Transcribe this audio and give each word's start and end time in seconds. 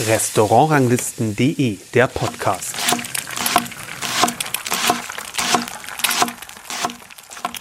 Restaurantranglisten.de, 0.00 1.76
der 1.92 2.06
Podcast. 2.06 2.74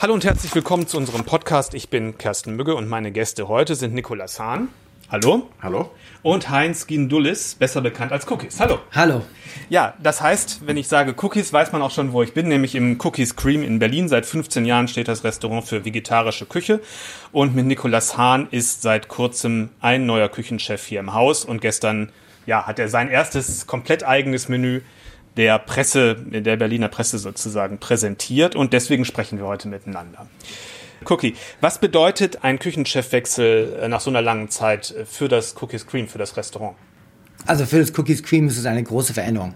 Hallo 0.02 0.14
und 0.14 0.24
herzlich 0.24 0.56
willkommen 0.56 0.88
zu 0.88 0.96
unserem 0.96 1.26
Podcast. 1.26 1.74
Ich 1.74 1.90
bin 1.90 2.18
Kersten 2.18 2.56
Mügge 2.56 2.74
und 2.76 2.88
meine 2.88 3.12
Gäste 3.12 3.50
heute 3.50 3.76
sind 3.76 3.94
Nikolas 3.94 4.40
Hahn. 4.40 4.70
Hallo. 5.12 5.50
Hallo. 5.62 5.92
Und 6.22 6.50
Heinz 6.50 6.88
Gindullis, 6.88 7.56
besser 7.56 7.82
bekannt 7.82 8.14
als 8.14 8.32
Cookies. 8.32 8.62
Hallo. 8.62 8.80
Hallo. 8.94 9.24
Ja, 9.68 9.94
das 10.02 10.22
heißt, 10.22 10.66
wenn 10.66 10.78
ich 10.78 10.88
sage 10.88 11.14
Cookies, 11.22 11.52
weiß 11.52 11.74
man 11.74 11.82
auch 11.82 11.92
schon, 11.92 12.14
wo 12.14 12.24
ich 12.24 12.34
bin, 12.34 12.48
nämlich 12.48 12.76
im 12.76 12.98
Cookies 13.04 13.36
Cream 13.36 13.62
in 13.62 13.78
Berlin. 13.78 14.08
Seit 14.08 14.26
15 14.26 14.64
Jahren 14.64 14.88
steht 14.88 15.10
das 15.10 15.26
Restaurant 15.26 15.66
für 15.66 15.84
vegetarische 15.84 16.46
Küche. 16.46 16.80
Und 17.34 17.54
mit 17.54 17.66
Nikolas 17.66 18.16
Hahn 18.16 18.48
ist 18.52 18.84
seit 18.84 19.10
kurzem 19.10 19.72
ein 19.82 20.06
neuer 20.06 20.30
Küchenchef 20.30 20.86
hier 20.86 21.02
im 21.02 21.14
Haus. 21.14 21.44
Und 21.44 21.60
gestern, 21.60 22.14
ja, 22.46 22.66
hat 22.66 22.80
er 22.80 22.88
sein 22.88 23.10
erstes 23.10 23.68
komplett 23.68 24.06
eigenes 24.06 24.48
Menü 24.48 24.80
der 25.36 25.60
Presse, 25.60 26.16
der 26.16 26.56
Berliner 26.56 26.88
Presse 26.88 27.18
sozusagen 27.18 27.80
präsentiert. 27.80 28.56
Und 28.56 28.72
deswegen 28.72 29.04
sprechen 29.04 29.40
wir 29.40 29.46
heute 29.46 29.68
miteinander. 29.68 30.28
Cookie, 31.10 31.36
was 31.62 31.80
bedeutet 31.80 32.44
ein 32.44 32.60
Küchenchefwechsel 32.60 33.80
äh, 33.82 33.88
nach 33.88 34.02
so 34.02 34.10
einer 34.10 34.22
langen 34.22 34.50
Zeit 34.50 34.92
äh, 34.92 35.06
für 35.06 35.28
das 35.28 35.56
Cookies 35.62 35.88
Cream, 35.88 36.08
für 36.08 36.18
das 36.18 36.38
Restaurant? 36.38 36.76
Also 37.48 37.66
für 37.66 37.80
das 37.80 37.98
Cookies 37.98 38.22
Cream 38.22 38.48
ist 38.48 38.58
es 38.58 38.66
eine 38.66 38.84
große 38.84 39.14
Veränderung. 39.14 39.56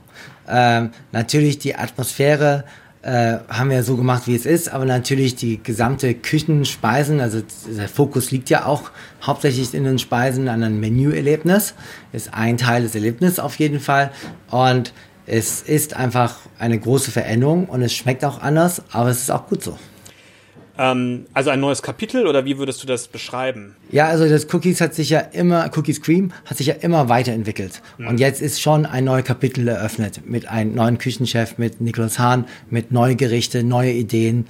Ähm, 0.49 0.89
natürlich 1.11 1.59
die 1.59 1.75
Atmosphäre 1.75 2.65
äh, 3.03 3.37
haben 3.47 3.69
wir 3.69 3.83
so 3.83 3.95
gemacht, 3.95 4.23
wie 4.25 4.33
es 4.33 4.47
ist, 4.47 4.69
aber 4.69 4.85
natürlich 4.85 5.35
die 5.35 5.61
gesamte 5.61 6.15
Küchenspeisen, 6.15 7.21
also 7.21 7.43
der 7.67 7.87
Fokus 7.87 8.31
liegt 8.31 8.49
ja 8.49 8.65
auch 8.65 8.89
hauptsächlich 9.21 9.75
in 9.75 9.83
den 9.83 9.99
Speisen 9.99 10.47
an 10.47 10.63
einem 10.63 10.79
Menüerlebnis, 10.79 11.75
ist 12.11 12.33
ein 12.33 12.57
Teil 12.57 12.81
des 12.81 12.95
Erlebnisses 12.95 13.37
auf 13.37 13.59
jeden 13.59 13.79
Fall 13.79 14.11
und 14.49 14.93
es 15.27 15.61
ist 15.61 15.95
einfach 15.95 16.37
eine 16.57 16.79
große 16.79 17.11
Veränderung 17.11 17.65
und 17.65 17.83
es 17.83 17.93
schmeckt 17.93 18.25
auch 18.25 18.41
anders, 18.41 18.81
aber 18.91 19.09
es 19.09 19.19
ist 19.19 19.29
auch 19.29 19.47
gut 19.47 19.63
so. 19.63 19.77
Ähm, 20.77 21.25
also 21.33 21.49
ein 21.49 21.59
neues 21.59 21.81
Kapitel 21.81 22.27
oder 22.27 22.45
wie 22.45 22.57
würdest 22.57 22.83
du 22.83 22.87
das 22.87 23.07
beschreiben? 23.07 23.75
Ja, 23.91 24.07
also 24.07 24.27
das 24.27 24.51
Cookies 24.53 24.81
hat 24.81 24.93
sich 24.93 25.09
ja 25.09 25.19
immer, 25.19 25.69
Cookies 25.75 26.01
Cream 26.01 26.31
hat 26.45 26.57
sich 26.57 26.67
ja 26.67 26.73
immer 26.75 27.07
weiterentwickelt. 27.09 27.81
Mhm. 27.97 28.07
Und 28.07 28.19
jetzt 28.19 28.41
ist 28.41 28.61
schon 28.61 28.85
ein 28.85 29.05
neues 29.05 29.25
Kapitel 29.25 29.67
eröffnet 29.67 30.21
mit 30.25 30.47
einem 30.47 30.75
neuen 30.75 30.97
Küchenchef, 30.97 31.57
mit 31.57 31.81
Niklas 31.81 32.19
Hahn, 32.19 32.45
mit 32.69 32.91
neue 32.91 33.15
Gerichte, 33.15 33.63
neue 33.63 33.91
Ideen, 33.91 34.47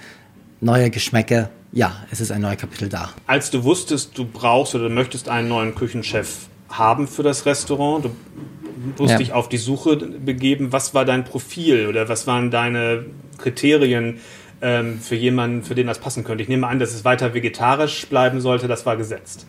neue 0.62 0.90
Geschmäcke. 0.90 1.50
Ja, 1.72 2.06
es 2.10 2.22
ist 2.22 2.32
ein 2.32 2.42
neues 2.42 2.58
Kapitel 2.58 2.90
da. 2.90 3.10
Als 3.28 3.52
du 3.52 3.64
wusstest, 3.64 4.18
du 4.18 4.26
brauchst 4.26 4.74
oder 4.76 4.90
möchtest 4.90 5.30
einen 5.30 5.50
neuen 5.50 5.76
Küchenchef 5.76 6.48
haben 6.70 7.08
für 7.08 7.24
das 7.24 7.46
Restaurant, 7.46 8.06
du 8.06 8.12
musst 8.98 9.12
ja. 9.12 9.18
dich 9.18 9.34
auf 9.34 9.50
die 9.50 9.58
Suche 9.58 9.98
begeben. 9.98 10.72
Was 10.72 10.94
war 10.94 11.06
dein 11.06 11.26
Profil 11.26 11.88
oder 11.88 12.10
was 12.10 12.28
waren 12.28 12.50
deine 12.50 13.06
Kriterien? 13.38 14.20
Ähm, 14.66 15.00
für 15.00 15.16
jemanden, 15.16 15.64
für 15.64 15.76
den 15.76 15.86
das 15.86 16.00
passen 16.00 16.24
könnte. 16.24 16.42
Ich 16.42 16.50
nehme 16.50 16.66
an, 16.66 16.80
dass 16.80 16.94
es 16.94 17.06
weiter 17.06 17.36
vegetarisch 17.36 18.08
bleiben 18.08 18.42
sollte, 18.42 18.68
das 18.68 18.84
war 18.86 18.98
gesetzt. 18.98 19.46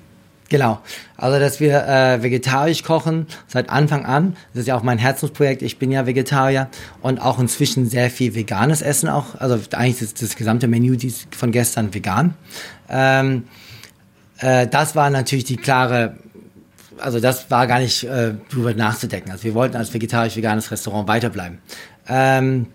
Genau. 0.51 0.79
Also, 1.17 1.41
dass 1.41 1.59
wir 1.59 1.87
äh, 1.89 2.23
vegetarisch 2.23 2.83
kochen 2.85 3.27
seit 3.49 3.71
Anfang 3.71 4.05
an. 4.05 4.37
Das 4.53 4.61
ist 4.61 4.69
ja 4.69 4.77
auch 4.77 4.83
mein 4.83 4.99
Herzensprojekt. 4.99 5.63
Ich 5.63 5.79
bin 5.79 5.91
ja 5.91 6.07
Vegetarier 6.07 6.69
und 7.01 7.21
auch 7.21 7.39
inzwischen 7.39 7.89
sehr 7.89 8.11
viel 8.11 8.35
veganes 8.35 8.83
Essen 8.83 9.09
auch. 9.09 9.41
Also 9.41 9.59
eigentlich 9.73 10.03
ist 10.03 10.23
das 10.23 10.37
gesamte 10.37 10.69
Menü 10.69 10.99
von 11.31 11.51
gestern 11.51 11.95
vegan. 11.95 12.35
Ähm, 12.89 13.45
äh, 14.39 14.69
das 14.69 14.95
war 14.95 15.11
natürlich 15.11 15.47
die 15.47 15.57
klare, 15.57 16.17
also 16.99 17.19
das 17.19 17.51
war 17.51 17.67
gar 17.67 17.81
nicht 17.81 18.05
äh, 18.05 18.35
drüber 18.51 18.75
nachzudenken. 18.75 19.33
Also 19.33 19.45
wir 19.45 19.55
wollten 19.55 19.77
als 19.77 19.93
vegetarisch-veganes 19.95 20.71
Restaurant 20.71 21.09
weiterbleiben. 21.09 21.59
Ähm, 22.09 22.67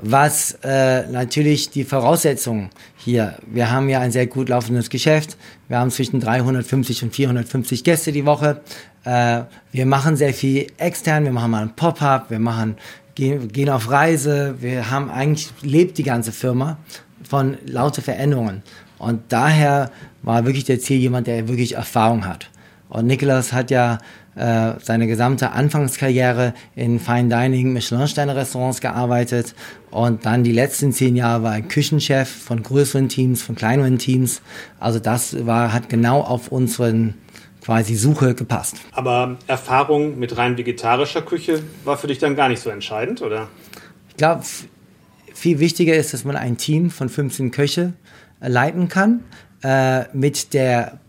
was 0.00 0.58
äh, 0.62 1.06
natürlich 1.08 1.70
die 1.70 1.84
Voraussetzungen 1.84 2.70
hier. 2.96 3.36
Wir 3.46 3.70
haben 3.70 3.88
ja 3.88 4.00
ein 4.00 4.12
sehr 4.12 4.26
gut 4.26 4.48
laufendes 4.48 4.90
Geschäft. 4.90 5.36
Wir 5.66 5.78
haben 5.78 5.90
zwischen 5.90 6.20
350 6.20 7.02
und 7.02 7.14
450 7.14 7.84
Gäste 7.84 8.12
die 8.12 8.24
Woche. 8.24 8.60
Äh, 9.04 9.42
wir 9.72 9.86
machen 9.86 10.16
sehr 10.16 10.32
viel 10.32 10.68
extern. 10.78 11.24
Wir 11.24 11.32
machen 11.32 11.50
mal 11.50 11.62
ein 11.62 11.74
Pop-up. 11.74 12.30
Wir 12.30 12.38
machen 12.38 12.76
gehen, 13.16 13.48
gehen 13.48 13.70
auf 13.70 13.90
Reise. 13.90 14.54
Wir 14.60 14.90
haben 14.90 15.10
eigentlich 15.10 15.50
lebt 15.62 15.98
die 15.98 16.04
ganze 16.04 16.30
Firma 16.30 16.78
von 17.28 17.58
lauter 17.66 18.02
Veränderungen. 18.02 18.62
Und 18.98 19.20
daher 19.28 19.90
war 20.22 20.44
wirklich 20.44 20.64
der 20.64 20.78
Ziel 20.78 20.98
jemand, 20.98 21.26
der 21.26 21.48
wirklich 21.48 21.74
Erfahrung 21.74 22.24
hat. 22.24 22.50
Und 22.88 23.06
Nicholas 23.06 23.52
hat 23.52 23.70
ja 23.70 23.98
äh, 24.38 24.74
seine 24.80 25.06
gesamte 25.06 25.50
Anfangskarriere 25.50 26.54
in 26.76 27.00
Fine 27.00 27.28
Dining, 27.28 27.72
Michelin-Sterne-Restaurants 27.72 28.80
gearbeitet 28.80 29.54
und 29.90 30.24
dann 30.24 30.44
die 30.44 30.52
letzten 30.52 30.92
zehn 30.92 31.16
Jahre 31.16 31.42
war 31.42 31.56
er 31.56 31.62
Küchenchef 31.62 32.28
von 32.28 32.62
größeren 32.62 33.08
Teams, 33.08 33.42
von 33.42 33.56
kleineren 33.56 33.98
Teams. 33.98 34.42
Also 34.78 34.98
das 34.98 35.44
war, 35.46 35.72
hat 35.72 35.88
genau 35.88 36.20
auf 36.20 36.52
unseren 36.52 37.14
quasi 37.64 37.96
Suche 37.96 38.34
gepasst. 38.34 38.76
Aber 38.92 39.36
Erfahrung 39.46 40.18
mit 40.18 40.36
rein 40.36 40.56
vegetarischer 40.56 41.22
Küche 41.22 41.62
war 41.84 41.98
für 41.98 42.06
dich 42.06 42.18
dann 42.18 42.36
gar 42.36 42.48
nicht 42.48 42.62
so 42.62 42.70
entscheidend, 42.70 43.20
oder? 43.22 43.48
Ich 44.08 44.16
glaube, 44.16 44.42
viel 45.34 45.58
wichtiger 45.58 45.94
ist, 45.94 46.14
dass 46.14 46.24
man 46.24 46.36
ein 46.36 46.56
Team 46.56 46.90
von 46.90 47.08
15 47.08 47.50
Köche 47.50 47.92
leiten 48.40 48.88
kann, 48.88 49.24
äh, 49.62 50.04
mit 50.12 50.54
der 50.54 51.00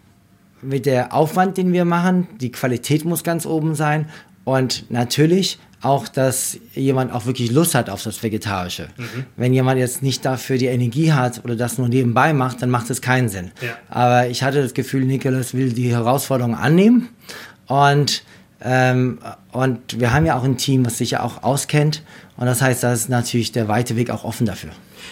mit 0.62 0.86
der 0.86 1.14
Aufwand, 1.14 1.58
den 1.58 1.74
wir 1.74 1.86
machen. 1.86 2.28
Die 2.40 2.52
Qualität 2.52 3.06
muss 3.06 3.24
ganz 3.24 3.46
oben 3.46 3.75
sein. 3.75 4.09
Und 4.44 4.90
natürlich 4.90 5.59
auch, 5.81 6.08
dass 6.08 6.58
jemand 6.74 7.14
auch 7.14 7.25
wirklich 7.25 7.52
Lust 7.52 7.75
hat 7.75 7.90
auf 7.90 8.03
das 8.03 8.22
Vegetarische. 8.22 8.90
Mhm. 8.97 9.25
Wenn 9.38 9.53
jemand 9.53 9.80
jetzt 9.80 10.03
nicht 10.03 10.25
dafür 10.25 10.58
die 10.58 10.66
Energie 10.66 11.14
hat 11.14 11.44
oder 11.46 11.56
das 11.56 11.78
nur 11.78 11.88
nebenbei 11.88 12.34
macht, 12.34 12.62
dann 12.62 12.70
macht 12.70 12.90
es 12.90 13.02
keinen 13.02 13.30
Sinn. 13.30 13.52
Ja. 13.62 13.78
Aber 13.90 14.28
ich 14.28 14.44
hatte 14.44 14.62
das 14.62 14.74
Gefühl, 14.74 15.06
Nicholas 15.06 15.53
will 15.53 15.72
die 15.72 15.92
Herausforderung 15.92 16.56
annehmen. 16.56 17.09
Und, 17.68 18.24
ähm, 18.62 19.20
und 19.52 20.00
wir 20.00 20.12
haben 20.14 20.26
ja 20.26 20.38
auch 20.38 20.44
ein 20.44 20.58
Team, 20.58 20.86
was 20.86 20.97
sich 20.97 21.12
ja 21.12 21.24
auch 21.24 21.44
auskennt. 21.44 22.03
Und 22.36 22.46
das 22.46 22.62
heißt, 22.62 22.84
da 22.84 22.91
ist 22.91 23.09
natürlich 23.09 23.52
der 23.52 23.68
weite 23.68 23.96
Weg 23.96 24.09
auch 24.09 24.24
offen 24.26 24.46
dafür. 24.46 24.72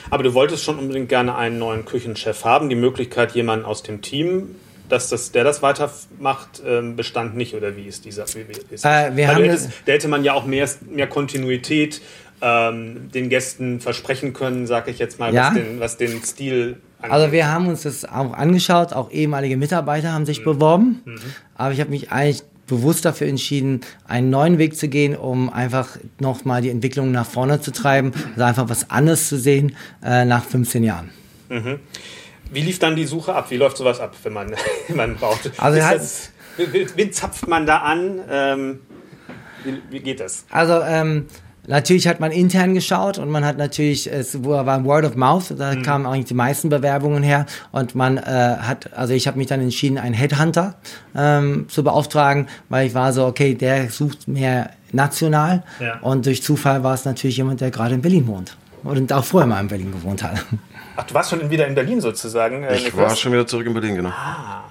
Aber 0.10 0.24
du 0.24 0.34
wolltest 0.34 0.64
schon 0.64 0.80
unbedingt 0.80 1.10
gerne 1.10 1.36
einen 1.36 1.60
neuen 1.60 1.86
Küchenchef 1.86 2.44
haben, 2.44 2.70
die 2.70 2.76
Möglichkeit, 2.76 3.36
jemanden 3.36 3.66
aus 3.66 3.84
dem 3.84 4.02
Team 4.02 4.56
dass 4.90 5.10
das, 5.10 5.32
der 5.32 5.44
das 5.44 5.62
weitermacht, 5.62 6.62
ähm, 6.66 6.96
bestand 6.96 7.36
nicht, 7.36 7.56
oder 7.56 7.76
wie 7.76 7.86
ist 7.86 8.06
dieser? 8.06 8.26
Wie 8.28 8.74
ist 8.74 8.86
äh, 8.86 9.16
wir 9.16 9.28
haben 9.28 9.44
hättest, 9.44 9.70
da 9.86 9.94
hätte 9.94 10.08
man 10.08 10.24
ja 10.24 10.34
auch 10.34 10.46
mehr, 10.46 10.70
mehr 10.90 11.08
Kontinuität 11.08 12.02
ähm, 12.42 13.10
den 13.12 13.30
Gästen 13.30 13.80
versprechen 13.80 14.34
können, 14.34 14.68
sage 14.68 14.92
ich 14.92 15.00
jetzt 15.00 15.20
mal, 15.20 15.34
ja? 15.34 15.48
was, 15.48 15.54
den, 15.54 15.80
was 15.80 15.98
den 15.98 16.24
Stil 16.24 16.78
angeht. 17.00 17.12
Also 17.12 17.32
wir 17.32 17.52
haben 17.52 17.68
uns 17.68 17.84
das 17.84 18.06
auch 18.06 18.34
angeschaut, 18.34 18.94
auch 18.94 19.12
ehemalige 19.12 19.58
Mitarbeiter 19.58 20.14
haben 20.14 20.26
sich 20.26 20.42
mhm. 20.42 20.46
beworben, 20.46 21.02
mhm. 21.06 21.20
aber 21.56 21.74
ich 21.74 21.80
habe 21.80 21.90
mich 21.90 22.12
eigentlich 22.12 22.44
bewusst 22.68 23.06
dafür 23.06 23.28
entschieden, 23.28 23.82
einen 24.08 24.30
neuen 24.30 24.58
Weg 24.58 24.76
zu 24.76 24.90
gehen, 24.90 25.16
um 25.16 25.50
einfach 25.52 25.98
nochmal 26.20 26.62
die 26.62 26.70
Entwicklung 26.70 27.12
nach 27.12 27.26
vorne 27.26 27.62
zu 27.62 27.72
treiben, 27.72 28.12
also 28.32 28.44
einfach 28.44 28.70
was 28.70 28.90
anderes 28.90 29.30
zu 29.30 29.38
sehen 29.38 29.76
äh, 30.04 30.26
nach 30.26 30.44
15 30.44 30.84
Jahren. 30.84 31.10
Mhm. 31.50 31.80
Wie 32.52 32.62
lief 32.62 32.80
dann 32.80 32.96
die 32.96 33.06
Suche 33.06 33.34
ab? 33.34 33.50
Wie 33.50 33.58
läuft 33.58 33.78
sowas 33.78 34.00
ab, 34.00 34.16
wenn 34.24 34.34
man, 34.34 34.56
man 34.96 35.16
braucht? 35.16 35.52
Also 35.58 35.80
das, 35.80 36.32
wen 36.58 37.12
zapft 37.12 37.48
man 37.48 37.66
da 37.66 37.78
an? 37.80 38.22
Ähm, 38.30 38.80
wie, 39.64 39.82
wie, 39.90 40.00
geht 40.00 40.20
das? 40.20 40.46
Also 40.50 40.82
ähm, 40.82 41.26
natürlich 41.68 42.08
hat 42.08 42.20
man 42.20 42.32
intern 42.32 42.74
geschaut 42.74 43.18
und 43.18 43.30
man 43.30 43.46
hat 43.46 43.58
natürlich, 43.58 44.12
es 44.12 44.44
war 44.44 44.68
ein 44.68 44.86
Word 44.86 45.06
of 45.06 45.16
Mouth, 45.16 45.54
da 45.58 45.76
mhm. 45.76 45.82
kamen 45.84 46.06
eigentlich 46.06 46.26
die 46.26 46.34
meisten 46.34 46.70
Bewerbungen 46.70 47.24
her 47.24 47.46
und 47.72 47.96
man 47.96 48.18
äh, 48.18 48.22
hat, 48.22 48.94
also 48.94 49.14
ich 49.14 49.28
habe 49.28 49.38
mich 49.38 49.48
dann 49.48 49.62
entschieden, 49.62 49.98
einen 49.98 50.16
Headhunter 50.16 50.76
ähm, 51.16 51.68
zu 51.70 51.84
beauftragen, 51.84 52.48
weil 52.70 52.88
ich 52.88 52.94
war 52.94 53.14
so, 53.14 53.26
okay, 53.26 53.54
der 53.54 53.90
sucht 53.90 54.28
mehr 54.28 54.72
national 54.92 55.64
ja. 55.80 56.00
und 56.00 56.26
durch 56.26 56.42
Zufall 56.42 56.84
war 56.84 56.94
es 56.94 57.06
natürlich 57.06 57.38
jemand, 57.38 57.62
der 57.62 57.72
gerade 57.72 57.96
in 57.96 58.02
Berlin 58.02 58.28
wohnt 58.28 58.58
und 58.84 59.12
auch 59.12 59.24
vorher 59.24 59.48
mal 59.48 59.60
in 59.60 59.68
Berlin 59.68 59.92
gewohnt 59.92 60.24
hat. 60.24 60.46
Ach, 60.98 61.04
du 61.04 61.14
warst 61.14 61.30
schon 61.30 61.50
wieder 61.50 61.68
in 61.68 61.76
Berlin 61.76 62.02
sozusagen? 62.02 62.64
Äh, 62.64 62.76
ich 62.76 62.86
Niklas? 62.86 63.10
war 63.10 63.16
schon 63.16 63.32
wieder 63.32 63.46
zurück 63.46 63.68
in 63.68 63.74
Berlin, 63.74 63.96
genau. 63.96 64.10
Ah, 64.10 64.64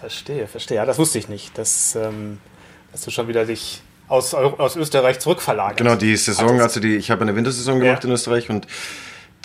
verstehe, 0.00 0.48
verstehe. 0.48 0.76
Ja, 0.76 0.84
das 0.84 0.98
wusste 0.98 1.18
ich 1.18 1.28
nicht, 1.28 1.56
dass, 1.56 1.94
ähm, 1.94 2.38
dass 2.90 3.02
du 3.02 3.12
schon 3.12 3.28
wieder 3.28 3.44
dich 3.44 3.80
aus, 4.08 4.34
aus 4.34 4.74
Österreich 4.74 5.20
zurückverlagert. 5.20 5.76
Genau, 5.76 5.94
die 5.94 6.16
Saison, 6.16 6.60
also 6.60 6.80
die, 6.80 6.96
ich 6.96 7.12
habe 7.12 7.22
eine 7.22 7.36
Wintersaison 7.36 7.78
gemacht 7.78 8.02
ja. 8.02 8.08
in 8.08 8.14
Österreich 8.14 8.50
und 8.50 8.66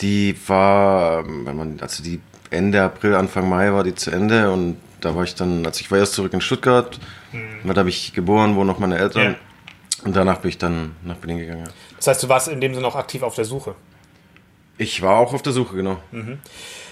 die 0.02 0.36
war, 0.48 1.24
wenn 1.28 1.56
man, 1.56 1.80
also 1.82 2.02
die 2.02 2.20
Ende 2.50 2.82
April, 2.82 3.14
Anfang 3.14 3.48
Mai 3.48 3.72
war 3.72 3.84
die 3.84 3.94
zu 3.94 4.10
Ende 4.10 4.52
und 4.52 4.78
da 5.02 5.16
war 5.16 5.24
ich 5.24 5.36
dann, 5.36 5.64
also 5.66 5.82
ich 5.82 5.92
war 5.92 6.00
erst 6.00 6.14
zurück 6.14 6.34
in 6.34 6.42
Stuttgart, 6.42 7.00
mhm. 7.32 7.72
da 7.72 7.80
habe 7.80 7.90
ich 7.90 8.14
geboren, 8.14 8.56
wo 8.56 8.64
noch 8.64 8.80
meine 8.80 8.98
Eltern 8.98 9.24
ja. 9.24 9.36
und 10.06 10.16
danach 10.16 10.40
bin 10.40 10.50
ich 10.50 10.58
dann 10.58 10.96
nach 11.04 11.18
Berlin 11.18 11.38
gegangen. 11.38 11.70
Das 11.98 12.08
heißt, 12.08 12.24
du 12.24 12.30
warst 12.30 12.48
in 12.48 12.60
dem 12.60 12.74
Sinne 12.74 12.88
auch 12.88 12.96
aktiv 12.96 13.22
auf 13.22 13.36
der 13.36 13.46
Suche? 13.46 13.76
Ich 14.78 15.02
war 15.02 15.18
auch 15.20 15.34
auf 15.34 15.42
der 15.42 15.54
Suche, 15.54 15.76
genau. 15.76 15.98
Mhm. 16.12 16.40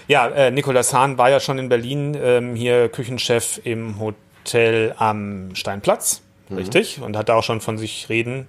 Ja, 0.08 0.28
äh, 0.28 0.50
Nikolaus 0.50 0.92
Hahn 0.92 1.18
war 1.18 1.30
ja 1.30 1.40
schon 1.40 1.58
in 1.58 1.68
Berlin, 1.68 2.16
ähm, 2.20 2.54
hier 2.54 2.88
Küchenchef 2.88 3.60
im 3.64 3.98
Hotel 3.98 4.94
am 4.98 5.54
Steinplatz. 5.54 6.22
richtig, 6.50 7.00
und 7.00 7.16
hat 7.16 7.28
da 7.28 7.34
auch 7.34 7.44
schon 7.44 7.60
von 7.60 7.78
sich 7.78 8.08
reden 8.08 8.48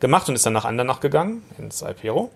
gemacht 0.00 0.28
und 0.28 0.34
ist 0.34 0.46
dann 0.46 0.52
nach 0.52 0.64
Andernach 0.64 1.00
gegangen, 1.00 1.42
ins 1.58 1.82
Alpero. 1.82 2.30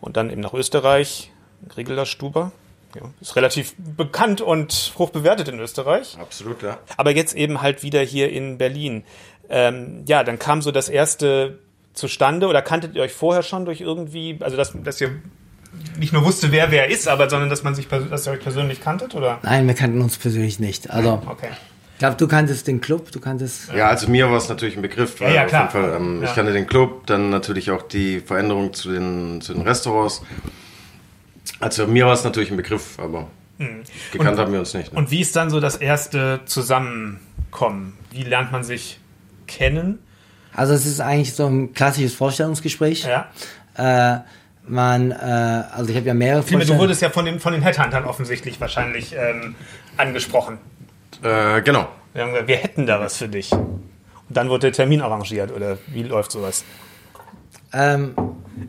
Und 0.00 0.16
dann 0.16 0.30
eben 0.30 0.40
nach 0.40 0.54
Österreich, 0.54 1.30
Griegeler 1.68 2.06
Stuber. 2.06 2.52
Ja, 2.94 3.10
ist 3.20 3.34
relativ 3.34 3.74
bekannt 3.76 4.40
und 4.40 4.92
hoch 4.98 5.10
bewertet 5.10 5.48
in 5.48 5.58
Österreich. 5.58 6.16
Absolut, 6.20 6.62
ja. 6.62 6.78
Aber 6.96 7.10
jetzt 7.10 7.34
eben 7.34 7.60
halt 7.60 7.82
wieder 7.82 8.00
hier 8.00 8.30
in 8.30 8.56
Berlin. 8.56 9.04
Ähm, 9.48 10.04
ja, 10.06 10.22
dann 10.22 10.38
kam 10.38 10.62
so 10.62 10.70
das 10.70 10.88
erste 10.88 11.58
zustande 11.92 12.46
oder 12.46 12.62
kanntet 12.62 12.94
ihr 12.94 13.02
euch 13.02 13.12
vorher 13.12 13.42
schon 13.42 13.64
durch 13.64 13.80
irgendwie, 13.80 14.38
also 14.40 14.56
dass, 14.56 14.72
dass 14.84 15.00
ihr 15.00 15.20
nicht 15.98 16.12
nur 16.12 16.24
wusste, 16.24 16.50
wer 16.52 16.70
wer 16.70 16.88
ist, 16.90 17.08
aber 17.08 17.28
sondern 17.30 17.50
dass 17.50 17.62
man 17.62 17.74
sich, 17.74 17.88
dass 17.88 18.26
ihr 18.26 18.32
euch 18.32 18.40
persönlich 18.40 18.80
kanntet, 18.80 19.14
oder? 19.14 19.38
Nein, 19.42 19.66
wir 19.66 19.74
kannten 19.74 20.00
uns 20.00 20.16
persönlich 20.18 20.58
nicht. 20.60 20.90
Also, 20.90 21.22
Okay. 21.26 21.48
ich 21.92 21.98
glaube, 21.98 22.16
du 22.16 22.26
kanntest 22.28 22.66
den 22.66 22.80
Club, 22.80 23.12
du 23.12 23.20
kanntest. 23.20 23.72
Ja, 23.72 23.88
also 23.88 24.08
mir 24.08 24.28
war 24.30 24.36
es 24.38 24.48
natürlich 24.48 24.76
ein 24.76 24.82
Begriff. 24.82 25.20
weil 25.20 25.28
Ja, 25.30 25.34
ja, 25.36 25.42
auf 25.44 25.48
klar. 25.48 25.62
jeden 25.62 25.72
Fall, 25.72 25.96
ähm, 25.96 26.22
Ja. 26.22 26.28
Ich 26.28 26.34
kannte 26.34 26.52
den 26.52 26.66
Club, 26.66 27.06
dann 27.06 27.30
natürlich 27.30 27.70
auch 27.70 27.82
die 27.82 28.20
Veränderung 28.20 28.72
zu 28.72 28.90
den, 28.92 29.40
zu 29.40 29.52
den 29.54 29.62
Restaurants. 29.62 30.22
Also 31.60 31.86
mir 31.86 32.06
war 32.06 32.12
es 32.14 32.24
natürlich 32.24 32.50
ein 32.50 32.56
Begriff, 32.56 32.98
aber 32.98 33.28
gekannt 34.12 34.38
haben 34.38 34.52
wir 34.52 34.58
uns 34.60 34.74
nicht. 34.74 34.92
Ne? 34.92 34.98
Und 34.98 35.10
wie 35.10 35.20
ist 35.20 35.36
dann 35.36 35.50
so 35.50 35.60
das 35.60 35.76
erste 35.76 36.40
Zusammenkommen? 36.46 37.92
Wie 38.10 38.22
lernt 38.22 38.50
man 38.52 38.64
sich 38.64 38.98
kennen? 39.46 39.98
Also, 40.56 40.72
es 40.72 40.86
ist 40.86 41.00
eigentlich 41.00 41.34
so 41.34 41.46
ein 41.46 41.72
klassisches 41.74 42.14
Vorstellungsgespräch. 42.14 43.04
Ja. 43.04 43.26
Äh, 43.76 44.20
man, 44.66 45.10
äh, 45.10 45.14
also 45.14 45.90
ich 45.90 45.96
habe 45.96 46.06
ja 46.06 46.14
mehrere 46.14 46.40
Ich 46.40 46.46
finde, 46.46 46.66
du 46.66 46.78
wurdest 46.78 47.02
ja 47.02 47.10
von 47.10 47.24
den, 47.24 47.40
von 47.40 47.52
den 47.52 47.62
Headhuntern 47.62 48.04
offensichtlich 48.04 48.60
wahrscheinlich 48.60 49.14
ähm, 49.16 49.54
angesprochen. 49.96 50.58
Äh, 51.22 51.62
genau. 51.62 51.88
Wir 52.12 52.22
haben 52.22 52.30
gesagt, 52.30 52.48
wir 52.48 52.56
hätten 52.56 52.86
da 52.86 53.00
was 53.00 53.16
für 53.16 53.28
dich. 53.28 53.52
Und 53.52 53.70
dann 54.28 54.48
wurde 54.48 54.68
der 54.68 54.72
Termin 54.72 55.02
arrangiert 55.02 55.52
oder 55.52 55.78
wie 55.88 56.02
läuft 56.02 56.32
sowas? 56.32 56.64
Ähm, 57.72 58.14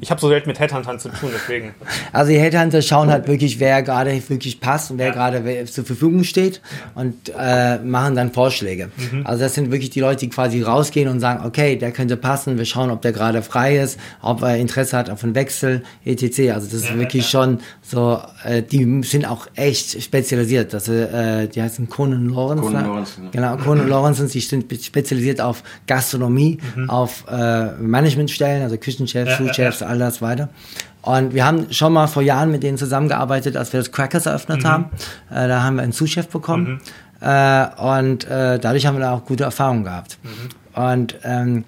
Ich 0.02 0.12
habe 0.12 0.20
so 0.20 0.30
selten 0.30 0.50
mit 0.50 0.60
Headhuntern 0.60 1.00
zu 1.00 1.10
tun, 1.10 1.30
deswegen. 1.34 1.74
Also 2.12 2.32
die 2.32 2.40
Headhunter 2.40 2.82
schauen 2.82 3.10
halt 3.10 3.28
wirklich, 3.28 3.60
wer 3.60 3.84
gerade 3.84 4.12
wirklich 4.30 4.60
passt 4.60 4.92
und 4.92 4.98
wer 4.98 5.12
gerade 5.12 5.46
wer 5.46 5.66
zur 5.66 5.86
Verfügung 5.86 6.24
steht 6.24 6.62
und 6.96 7.32
äh, 7.38 7.78
machen 7.80 8.16
dann 8.16 8.32
Vorschläge. 8.32 8.90
Also 9.24 9.44
das 9.44 9.54
sind 9.56 9.72
wirklich 9.72 9.90
die 9.90 10.00
Leute, 10.00 10.22
die 10.22 10.30
quasi 10.30 10.62
rausgehen 10.62 11.10
und 11.10 11.20
sagen, 11.20 11.46
okay, 11.46 11.76
der 11.76 11.92
könnte 11.92 12.18
passen, 12.18 12.58
wir 12.58 12.66
schauen, 12.66 12.90
ob 12.90 13.02
der 13.02 13.12
gerade 13.12 13.42
frei 13.42 13.78
ist, 13.78 14.00
ob 14.22 14.42
er 14.42 14.58
Interesse 14.58 14.98
hat 14.98 15.10
auf 15.10 15.24
einen 15.24 15.36
Wechsel, 15.36 15.84
etc. 16.04 16.52
Also 16.54 16.68
das 16.68 16.84
ist 16.84 16.98
wirklich 16.98 17.28
schon 17.28 17.60
so, 17.88 18.20
äh, 18.44 18.64
die 18.64 19.04
sind 19.04 19.26
auch 19.26 19.48
echt 19.54 20.02
spezialisiert. 20.02 20.74
Das, 20.74 20.88
äh, 20.88 21.48
die 21.48 21.62
heißen 21.62 21.88
Conan 21.88 22.30
Lawrence. 22.30 22.64
Conan 22.64 22.82
ne? 22.82 22.88
Lawrence, 22.88 23.12
genau. 23.18 23.32
Genau, 23.32 23.58
Conan 23.58 23.88
Lawrence, 23.88 24.26
die 24.28 24.40
sind 24.40 24.66
spezialisiert 24.84 25.40
auf 25.40 25.62
Gastronomie, 25.86 26.58
auf 26.88 27.26
äh, 27.30 27.74
Managementstellen, 27.74 28.64
also 28.64 28.78
Küchenchefs, 28.78 29.38
Sous-Chefs, 29.38 29.84
all 29.84 30.00
das 30.00 30.22
weiter. 30.22 30.50
Und 31.04 31.36
wir 31.36 31.46
haben 31.46 31.72
schon 31.72 31.94
mal 31.94 32.08
vor 32.08 32.24
Jahren 32.24 32.52
mit 32.52 32.64
denen 32.64 32.80
zusammengearbeitet, 32.80 33.56
als 33.56 33.72
wir 33.72 33.80
das 33.80 33.92
Crackers 33.92 34.26
eröffnet 34.26 34.66
haben. 34.66 34.86
Äh, 35.30 35.48
da 35.48 35.62
haben 35.62 35.76
wir 35.76 35.84
einen 35.84 35.92
Sous-Chef 35.92 36.28
bekommen. 36.30 36.81
Äh, 37.22 37.68
und 37.78 38.26
äh, 38.26 38.58
dadurch 38.58 38.88
haben 38.88 38.96
wir 38.96 39.02
da 39.02 39.14
auch 39.14 39.26
gute 39.26 39.44
Erfahrungen 39.44 39.84
gehabt. 39.84 40.18
Und 40.74 41.16
ähm, 41.24 41.66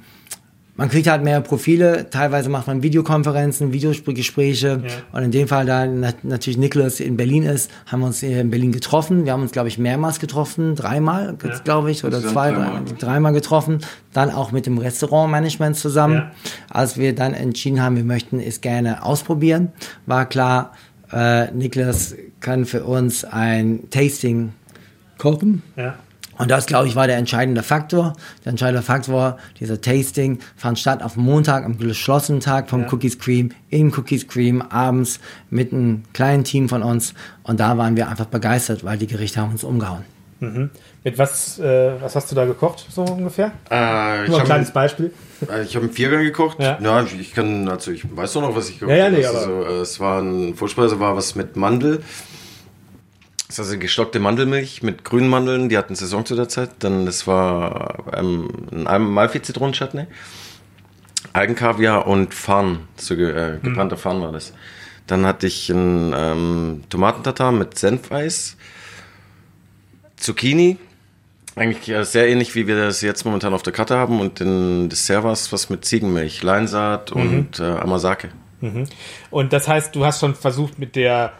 man 0.77 0.89
kriegt 0.89 1.07
halt 1.07 1.24
mehr 1.24 1.41
Profile, 1.41 2.09
teilweise 2.09 2.50
macht 2.50 2.68
man 2.68 2.83
Videokonferenzen, 2.83 3.74
Videogespräche 3.74 4.83
und 5.12 5.24
in 5.24 5.31
dem 5.31 5.47
Fall, 5.47 5.65
da 5.65 5.85
nat 5.88 6.24
natürlich 6.24 6.57
Nicholas 6.57 7.00
in 7.00 7.18
Berlin 7.18 7.44
ist, 7.44 7.71
haben 7.88 8.01
wir 8.01 8.07
uns 8.07 8.19
hier 8.19 8.39
in 8.39 8.51
Berlin 8.51 8.71
getroffen. 8.71 9.25
Wir 9.25 9.33
haben 9.33 9.41
uns, 9.41 9.51
glaube 9.51 9.68
ich, 9.68 9.77
mehrmals 9.77 10.19
getroffen, 10.19 10.75
dreimal, 10.75 11.35
glaube 11.63 11.91
ich, 11.91 12.06
oder 12.06 12.21
zwei, 12.21 12.51
dreimal. 12.51 12.85
drei, 12.85 12.94
dreimal 12.94 13.33
getroffen. 13.33 13.79
Dann 14.13 14.29
auch 14.31 14.51
mit 14.51 14.65
dem 14.65 14.77
Restaurantmanagement 14.77 15.75
zusammen. 15.75 16.15
Ja. 16.15 16.31
Als 16.69 16.97
wir 16.97 17.13
dann 17.13 17.33
entschieden 17.33 17.81
haben, 17.81 17.95
wir 17.95 18.03
möchten 18.03 18.39
es 18.39 18.62
gerne 18.62 19.03
ausprobieren, 19.03 19.69
war 20.06 20.25
klar, 20.25 20.74
äh, 21.12 21.51
Niklas 21.51 22.15
kann 22.39 22.65
für 22.65 22.83
uns 22.83 23.25
ein 23.25 23.89
Tasting 23.89 24.53
kochen. 25.18 25.63
Ja. 25.75 25.95
Und 26.38 26.51
das, 26.51 26.66
glaube 26.66 26.88
ich, 26.88 26.95
war 26.95 27.07
der 27.07 27.18
entscheidende 27.18 27.63
Faktor. 27.63 28.13
Der 28.45 28.51
entscheidende 28.51 28.81
Faktor 28.84 29.16
war, 29.16 29.38
dieser 29.60 29.81
Tasting 29.81 30.39
fand 30.56 30.78
statt 30.80 31.01
auf 31.04 31.16
Montag, 31.16 31.66
am 31.66 31.78
geschlossenen 31.78 32.42
Tag 32.42 32.69
vom 32.69 32.86
Cookies 32.92 33.18
Cream, 33.19 33.51
in 33.69 33.92
Cookies 33.98 34.28
Cream, 34.28 34.62
abends 34.62 35.19
mit 35.50 35.74
einem 35.74 36.04
kleinen 36.13 36.44
Team 36.44 36.69
von 36.69 36.84
uns. 36.84 37.13
Und 37.44 37.60
da 37.60 37.78
waren 37.78 37.95
wir 37.95 38.07
einfach 38.07 38.25
begeistert, 38.25 38.84
weil 38.84 38.98
die 38.98 39.07
Gerichte 39.07 39.42
haben 39.42 39.51
uns 39.51 39.63
umgehauen. 39.63 40.04
Mit 41.04 41.18
was, 41.18 41.57
äh, 41.57 41.94
was 42.00 42.16
hast 42.16 42.30
du 42.31 42.36
da 42.36 42.45
gekocht, 42.45 42.86
so 42.92 43.01
ungefähr? 43.01 43.51
Äh, 43.72 44.25
ich 44.25 44.30
Nur 44.30 44.38
ein 44.38 44.42
habe 44.42 44.44
kleines 44.45 44.69
Beispiel. 44.72 45.12
äh, 45.51 45.63
ich 45.63 45.75
hab 45.75 45.81
einen 45.81 45.92
Viergang 45.92 46.22
gekocht. 46.22 46.60
Ja. 46.60 46.78
Ja. 46.80 47.04
ich, 47.19 47.34
kann, 47.34 47.68
also 47.68 47.89
ich 47.92 48.04
weiß 48.16 48.34
doch 48.34 48.42
noch, 48.42 48.56
was 48.56 48.69
ich 48.69 48.78
gekocht 48.80 48.95
Ja, 48.95 49.06
ja, 49.06 49.10
nee, 49.10 49.24
habe. 49.25 49.36
aber- 49.36 49.66
Also, 49.66 49.78
äh, 49.78 49.81
es 49.81 50.00
war 50.00 50.22
ein 50.22 50.54
Vorspeise, 50.54 51.00
war 51.00 51.16
was 51.18 51.34
mit 51.34 51.56
Mandel. 51.56 52.04
Das 53.48 53.60
ist 53.60 53.66
also 53.66 53.80
gestockte 53.80 54.20
Mandelmilch 54.20 54.84
mit 54.84 55.06
grünen 55.06 55.30
Mandeln, 55.30 55.70
die 55.70 55.78
hatten 55.78 55.96
Saison 55.96 56.26
zu 56.26 56.36
der 56.36 56.50
Zeit. 56.50 56.72
Dann, 56.80 57.06
das 57.06 57.28
war 57.28 58.04
ähm, 58.14 58.50
ein 58.72 58.88
Amalfi-Zitronenchutney, 58.88 60.06
Algenkaviar 61.32 62.08
und 62.08 62.34
Farn, 62.34 62.88
so 62.98 63.16
ge 63.16 63.32
äh, 63.32 63.58
gebrannter 63.60 63.96
Farn 63.96 64.22
war 64.22 64.34
das. 64.34 64.54
Dann 65.08 65.26
hatte 65.26 65.48
ich 65.48 65.70
ein 65.70 66.14
ähm, 66.14 66.84
Tomatentatar 66.90 67.54
mit 67.54 67.80
Senfeis, 67.80 68.58
Zucchini, 70.18 70.78
eigentlich 71.56 71.88
ja, 71.88 72.04
sehr 72.04 72.28
ähnlich, 72.28 72.54
wie 72.54 72.68
wir 72.68 72.76
das 72.76 73.02
jetzt 73.02 73.24
momentan 73.24 73.54
auf 73.54 73.64
der 73.64 73.72
Karte 73.72 73.98
haben. 73.98 74.20
Und 74.20 74.42
den 74.42 74.90
Dessert 74.90 75.24
war 75.24 75.32
es 75.32 75.54
was 75.54 75.70
mit 75.70 75.86
Ziegenmilch, 75.86 76.44
Leinsaat 76.44 77.14
und 77.14 77.60
äh, 77.60 77.64
Amasake. 77.64 78.30
Und 79.32 79.54
das 79.54 79.68
heißt, 79.68 79.96
du 79.96 80.06
hast 80.06 80.20
schon 80.20 80.36
versucht, 80.36 80.78
mit 80.80 80.96
der 80.96 81.34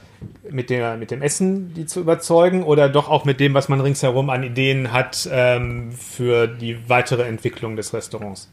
mit 0.49 0.69
der 0.69 0.97
mit 0.97 1.11
dem 1.11 1.21
Essen 1.21 1.73
die 1.73 1.85
zu 1.85 1.99
überzeugen 1.99 2.63
oder 2.63 2.89
doch 2.89 3.09
auch 3.09 3.25
mit 3.25 3.39
dem, 3.39 3.53
was 3.53 3.69
man 3.69 3.81
ringsherum 3.81 4.29
an 4.29 4.43
Ideen 4.43 4.91
hat 4.91 5.27
ähm, 5.31 5.91
für 5.91 6.47
die 6.47 6.77
weitere 6.89 7.23
Entwicklung 7.23 7.75
des 7.75 7.93
Restaurants. 7.93 8.49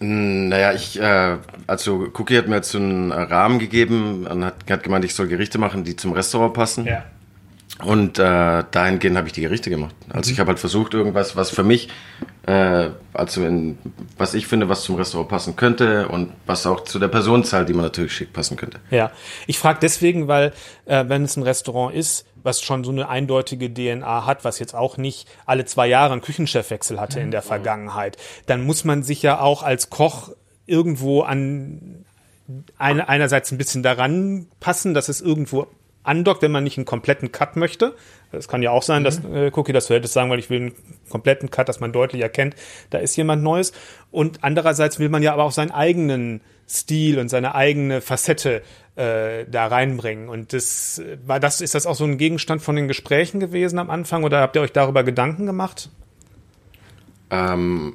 Mm, 0.00 0.48
Naja, 0.48 0.72
ich, 0.72 1.00
äh, 1.00 1.36
also 1.66 2.08
Cookie 2.14 2.36
hat 2.36 2.48
mir 2.48 2.56
jetzt 2.56 2.70
so 2.70 2.78
einen 2.78 3.12
Rahmen 3.12 3.58
gegeben 3.58 4.26
und 4.26 4.44
hat, 4.44 4.56
hat 4.68 4.82
gemeint, 4.82 5.04
ich 5.04 5.14
soll 5.14 5.28
Gerichte 5.28 5.58
machen, 5.58 5.84
die 5.84 5.96
zum 5.96 6.12
Restaurant 6.12 6.54
passen. 6.54 6.84
Ja. 6.86 7.04
Und 7.82 8.18
äh, 8.20 8.62
dahingehend 8.70 9.16
habe 9.16 9.26
ich 9.26 9.32
die 9.32 9.40
Gerichte 9.40 9.68
gemacht. 9.68 9.94
Also 10.08 10.30
ich 10.30 10.38
habe 10.38 10.48
halt 10.48 10.60
versucht, 10.60 10.94
irgendwas, 10.94 11.34
was 11.34 11.50
für 11.50 11.64
mich, 11.64 11.88
äh, 12.46 12.90
also 13.12 13.44
in, 13.44 13.78
was 14.16 14.34
ich 14.34 14.46
finde, 14.46 14.68
was 14.68 14.84
zum 14.84 14.94
Restaurant 14.94 15.28
passen 15.28 15.56
könnte 15.56 16.06
und 16.08 16.32
was 16.46 16.66
auch 16.66 16.84
zu 16.84 17.00
der 17.00 17.08
Personenzahl, 17.08 17.64
die 17.64 17.72
man 17.72 17.84
natürlich 17.84 18.12
schickt, 18.12 18.32
passen 18.32 18.56
könnte. 18.56 18.78
Ja, 18.90 19.10
ich 19.48 19.58
frage 19.58 19.80
deswegen, 19.82 20.28
weil 20.28 20.52
äh, 20.84 21.04
wenn 21.08 21.24
es 21.24 21.36
ein 21.36 21.42
Restaurant 21.42 21.94
ist, 21.94 22.26
was 22.44 22.60
schon 22.60 22.84
so 22.84 22.92
eine 22.92 23.08
eindeutige 23.08 23.72
DNA 23.72 24.24
hat, 24.24 24.44
was 24.44 24.60
jetzt 24.60 24.74
auch 24.74 24.96
nicht 24.96 25.28
alle 25.44 25.64
zwei 25.64 25.88
Jahre 25.88 26.12
einen 26.12 26.22
Küchenchefwechsel 26.22 27.00
hatte 27.00 27.18
in 27.18 27.32
der 27.32 27.42
Vergangenheit, 27.42 28.18
dann 28.46 28.64
muss 28.64 28.84
man 28.84 29.02
sich 29.02 29.22
ja 29.22 29.40
auch 29.40 29.64
als 29.64 29.90
Koch 29.90 30.30
irgendwo 30.66 31.22
an 31.22 32.04
eine, 32.78 33.08
einerseits 33.08 33.50
ein 33.50 33.58
bisschen 33.58 33.82
daran 33.82 34.46
passen, 34.60 34.94
dass 34.94 35.08
es 35.08 35.20
irgendwo 35.20 35.66
andockt, 36.04 36.42
wenn 36.42 36.52
man 36.52 36.64
nicht 36.64 36.78
einen 36.78 36.84
kompletten 36.84 37.32
Cut 37.32 37.56
möchte. 37.56 37.94
Es 38.30 38.48
kann 38.48 38.62
ja 38.62 38.70
auch 38.70 38.82
sein, 38.82 39.04
dass 39.04 39.24
äh, 39.24 39.50
Cookie, 39.54 39.72
dass 39.72 39.86
du 39.86 39.94
hättest 39.94 40.14
sagen, 40.14 40.30
weil 40.30 40.38
ich 40.38 40.50
will 40.50 40.60
einen 40.60 40.72
kompletten 41.08 41.50
Cut, 41.50 41.68
dass 41.68 41.80
man 41.80 41.92
deutlich 41.92 42.22
erkennt, 42.22 42.54
da 42.90 42.98
ist 42.98 43.16
jemand 43.16 43.42
Neues. 43.42 43.72
Und 44.10 44.42
andererseits 44.42 44.98
will 44.98 45.08
man 45.08 45.22
ja 45.22 45.32
aber 45.32 45.44
auch 45.44 45.52
seinen 45.52 45.70
eigenen 45.70 46.40
Stil 46.68 47.18
und 47.18 47.28
seine 47.28 47.54
eigene 47.54 48.00
Facette 48.00 48.62
äh, 48.96 49.44
da 49.50 49.66
reinbringen. 49.66 50.28
Und 50.28 50.52
das 50.52 50.98
äh, 50.98 51.18
war 51.26 51.40
das, 51.40 51.60
ist 51.60 51.74
das 51.74 51.86
auch 51.86 51.94
so 51.94 52.04
ein 52.04 52.18
Gegenstand 52.18 52.62
von 52.62 52.76
den 52.76 52.88
Gesprächen 52.88 53.40
gewesen 53.40 53.78
am 53.78 53.90
Anfang 53.90 54.24
oder 54.24 54.40
habt 54.40 54.56
ihr 54.56 54.62
euch 54.62 54.72
darüber 54.72 55.04
Gedanken 55.04 55.46
gemacht? 55.46 55.90
Ähm, 57.30 57.94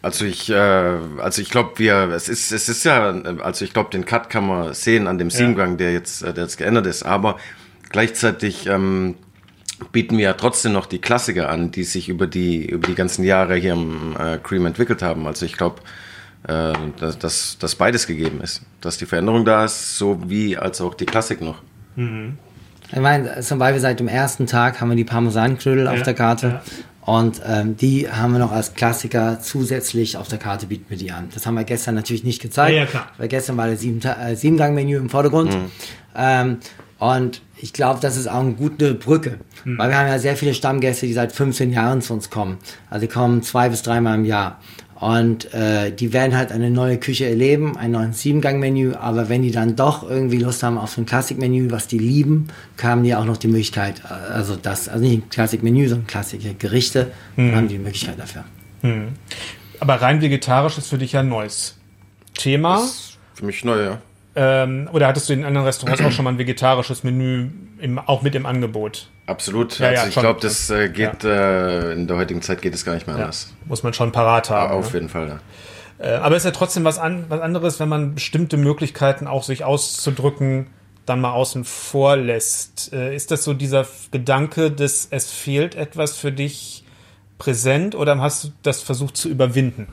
also 0.00 0.24
ich, 0.24 0.50
äh, 0.50 0.54
also 0.54 1.42
ich 1.42 1.50
glaube, 1.50 1.78
wir, 1.78 2.10
es 2.14 2.28
ist, 2.28 2.52
es 2.52 2.68
ist 2.68 2.84
ja, 2.84 3.10
also 3.10 3.64
ich 3.64 3.72
glaube, 3.72 3.90
den 3.90 4.04
Cut 4.04 4.30
kann 4.30 4.46
man 4.46 4.74
sehen 4.74 5.06
an 5.06 5.18
dem 5.18 5.30
Siebengang, 5.30 5.76
der 5.76 5.92
jetzt, 5.92 6.22
äh, 6.22 6.32
der 6.32 6.44
jetzt 6.44 6.56
geändert 6.56 6.86
ist. 6.86 7.02
Aber 7.02 7.36
gleichzeitig 7.90 8.66
ähm, 8.66 9.16
bieten 9.92 10.16
wir 10.16 10.24
ja 10.24 10.32
trotzdem 10.34 10.72
noch 10.72 10.86
die 10.86 11.00
Klassiker 11.00 11.48
an, 11.48 11.70
die 11.72 11.84
sich 11.84 12.08
über 12.08 12.26
die 12.26 12.66
über 12.66 12.86
die 12.86 12.94
ganzen 12.94 13.24
Jahre 13.24 13.56
hier 13.56 13.72
im 13.72 14.16
äh, 14.18 14.38
Cream 14.38 14.66
entwickelt 14.66 15.02
haben. 15.02 15.26
Also 15.26 15.46
ich 15.46 15.56
glaube, 15.56 15.82
äh, 16.46 16.72
dass, 16.98 17.18
dass, 17.18 17.58
dass 17.58 17.74
beides 17.74 18.06
gegeben 18.06 18.40
ist, 18.40 18.62
dass 18.80 18.98
die 18.98 19.06
Veränderung 19.06 19.44
da 19.44 19.64
ist, 19.64 19.98
so 19.98 20.20
wie 20.28 20.56
als 20.56 20.80
auch 20.80 20.94
die 20.94 21.06
Klassik 21.06 21.40
noch. 21.40 21.62
Ich 22.92 23.00
meine, 23.00 23.40
zum 23.40 23.58
Beispiel 23.58 23.80
seit 23.80 24.00
dem 24.00 24.08
ersten 24.08 24.46
Tag 24.46 24.80
haben 24.80 24.88
wir 24.88 24.96
die 24.96 25.04
Parmesanknödel 25.04 25.88
auf 25.88 26.02
der 26.02 26.14
Karte. 26.14 26.62
Und 27.08 27.40
ähm, 27.46 27.74
die 27.74 28.06
haben 28.10 28.32
wir 28.32 28.38
noch 28.38 28.52
als 28.52 28.74
Klassiker 28.74 29.40
zusätzlich 29.40 30.18
auf 30.18 30.28
der 30.28 30.38
Karte 30.38 30.66
bieten 30.66 30.84
wir 30.90 30.98
die 30.98 31.10
an. 31.10 31.30
Das 31.32 31.46
haben 31.46 31.54
wir 31.54 31.64
gestern 31.64 31.94
natürlich 31.94 32.22
nicht 32.22 32.42
gezeigt. 32.42 32.74
Ja, 32.74 32.80
ja, 32.80 32.86
klar. 32.86 33.06
Weil 33.16 33.28
gestern 33.28 33.56
war 33.56 33.66
das 33.66 33.80
sieben, 33.80 34.02
äh, 34.02 34.36
Siebengang-Menü 34.36 34.98
im 34.98 35.08
Vordergrund. 35.08 35.56
Ähm, 36.14 36.58
Und 36.98 37.40
ich 37.56 37.72
glaube, 37.72 38.00
das 38.02 38.18
ist 38.18 38.26
auch 38.26 38.40
eine 38.40 38.52
gute 38.52 38.92
Brücke, 38.92 39.38
mhm. 39.64 39.78
weil 39.78 39.88
wir 39.88 39.98
haben 39.98 40.08
ja 40.08 40.18
sehr 40.18 40.36
viele 40.36 40.52
Stammgäste, 40.52 41.06
die 41.06 41.14
seit 41.14 41.32
15 41.32 41.72
Jahren 41.72 42.02
zu 42.02 42.12
uns 42.12 42.28
kommen. 42.28 42.58
Also 42.90 43.06
die 43.06 43.12
kommen 43.12 43.42
zwei 43.42 43.70
bis 43.70 43.80
dreimal 43.82 44.16
im 44.16 44.26
Jahr. 44.26 44.60
Und 45.00 45.54
äh, 45.54 45.92
die 45.92 46.12
werden 46.12 46.36
halt 46.36 46.50
eine 46.50 46.70
neue 46.70 46.98
Küche 46.98 47.26
erleben, 47.26 47.76
ein 47.76 47.92
neues 47.92 48.20
Siebengang-Menü. 48.20 48.94
Aber 48.94 49.28
wenn 49.28 49.42
die 49.42 49.52
dann 49.52 49.76
doch 49.76 50.08
irgendwie 50.08 50.38
Lust 50.38 50.64
haben 50.64 50.76
auf 50.76 50.98
ein 50.98 51.06
Klassikmenü, 51.06 51.70
was 51.70 51.86
die 51.86 51.98
lieben, 51.98 52.48
haben 52.82 53.04
die 53.04 53.14
auch 53.14 53.24
noch 53.24 53.36
die 53.36 53.46
Möglichkeit, 53.46 54.02
äh, 54.04 54.32
also 54.32 54.56
das, 54.56 54.88
also 54.88 55.04
nicht 55.04 55.24
ein 55.24 55.30
Klassikmenü, 55.30 55.88
sondern 55.88 56.08
klassische 56.08 56.54
Gerichte, 56.54 57.12
mhm. 57.36 57.54
haben 57.54 57.68
die 57.68 57.78
die 57.78 57.82
Möglichkeit 57.84 58.18
dafür. 58.18 58.44
Mhm. 58.82 59.08
Aber 59.80 59.94
rein 59.94 60.20
vegetarisch 60.20 60.78
ist 60.78 60.88
für 60.88 60.98
dich 60.98 61.12
ja 61.12 61.20
ein 61.20 61.28
neues 61.28 61.76
Thema. 62.34 62.76
Das 62.76 62.84
ist 62.84 63.18
für 63.34 63.44
mich 63.44 63.64
neu, 63.64 63.82
ja. 63.82 64.02
Ähm, 64.40 64.88
oder 64.92 65.08
hattest 65.08 65.28
du 65.28 65.32
in 65.32 65.44
anderen 65.44 65.66
Restaurants 65.66 66.00
auch 66.00 66.12
schon 66.12 66.24
mal 66.24 66.30
ein 66.30 66.38
vegetarisches 66.38 67.02
Menü 67.02 67.48
im, 67.80 67.98
auch 67.98 68.22
mit 68.22 68.36
im 68.36 68.46
Angebot? 68.46 69.10
Absolut. 69.26 69.80
Ja, 69.80 69.88
also 69.88 70.02
ja, 70.02 70.08
ich 70.08 70.14
glaube, 70.14 70.38
das 70.40 70.70
äh, 70.70 70.88
geht 70.88 71.24
ja. 71.24 71.88
äh, 71.88 71.92
in 71.94 72.06
der 72.06 72.16
heutigen 72.16 72.40
Zeit 72.40 72.62
geht 72.62 72.72
es 72.72 72.84
gar 72.84 72.94
nicht 72.94 73.08
mehr 73.08 73.16
anders. 73.16 73.52
Muss 73.64 73.82
man 73.82 73.94
schon 73.94 74.12
parat 74.12 74.48
haben. 74.48 74.72
auf 74.74 74.92
ne? 74.92 75.00
jeden 75.00 75.08
Fall, 75.08 75.28
ja. 75.28 75.40
Äh, 75.98 76.18
aber 76.18 76.36
es 76.36 76.42
ist 76.42 76.52
ja 76.52 76.52
trotzdem 76.52 76.84
was, 76.84 77.00
an, 77.00 77.24
was 77.28 77.40
anderes, 77.40 77.80
wenn 77.80 77.88
man 77.88 78.14
bestimmte 78.14 78.56
Möglichkeiten 78.56 79.26
auch 79.26 79.42
sich 79.42 79.64
auszudrücken 79.64 80.68
dann 81.04 81.20
mal 81.20 81.32
außen 81.32 81.64
vor 81.64 82.16
lässt. 82.16 82.92
Äh, 82.92 83.16
ist 83.16 83.32
das 83.32 83.42
so 83.42 83.54
dieser 83.54 83.86
Gedanke, 84.12 84.70
dass 84.70 85.08
es 85.10 85.32
fehlt 85.32 85.74
etwas 85.74 86.16
für 86.16 86.30
dich 86.30 86.84
präsent 87.38 87.96
oder 87.96 88.20
hast 88.20 88.44
du 88.44 88.48
das 88.62 88.82
versucht 88.82 89.16
zu 89.16 89.28
überwinden? 89.28 89.88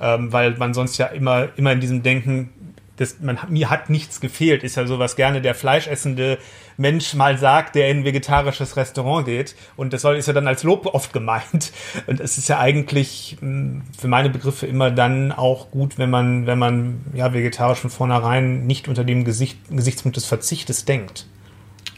Ähm, 0.00 0.32
weil 0.32 0.56
man 0.56 0.74
sonst 0.74 0.96
ja 0.98 1.06
immer, 1.06 1.48
immer 1.56 1.72
in 1.72 1.80
diesem 1.80 2.02
Denken 2.02 2.50
das, 2.98 3.20
man, 3.20 3.38
mir 3.48 3.70
hat 3.70 3.90
nichts 3.90 4.20
gefehlt, 4.20 4.64
ist 4.64 4.76
ja 4.76 4.86
so, 4.86 4.98
was 4.98 5.16
gerne 5.16 5.40
der 5.40 5.54
fleischessende 5.54 6.38
Mensch 6.76 7.14
mal 7.14 7.38
sagt, 7.38 7.74
der 7.74 7.90
in 7.90 7.98
ein 7.98 8.04
vegetarisches 8.04 8.76
Restaurant 8.76 9.26
geht. 9.26 9.54
Und 9.76 9.92
das 9.92 10.02
soll, 10.02 10.16
ist 10.16 10.26
ja 10.26 10.32
dann 10.32 10.46
als 10.46 10.64
Lob 10.64 10.86
oft 10.86 11.12
gemeint. 11.12 11.72
Und 12.06 12.20
es 12.20 12.38
ist 12.38 12.48
ja 12.48 12.58
eigentlich 12.58 13.36
hm, 13.40 13.82
für 13.98 14.08
meine 14.08 14.30
Begriffe 14.30 14.66
immer 14.66 14.90
dann 14.90 15.32
auch 15.32 15.70
gut, 15.70 15.98
wenn 15.98 16.10
man, 16.10 16.46
wenn 16.46 16.58
man 16.58 17.00
ja 17.14 17.32
vegetarisch 17.32 17.78
von 17.78 17.90
vornherein 17.90 18.66
nicht 18.66 18.88
unter 18.88 19.04
dem 19.04 19.24
Gesicht, 19.24 19.58
Gesichtspunkt 19.70 20.16
des 20.16 20.26
Verzichtes 20.26 20.84
denkt. 20.84 21.26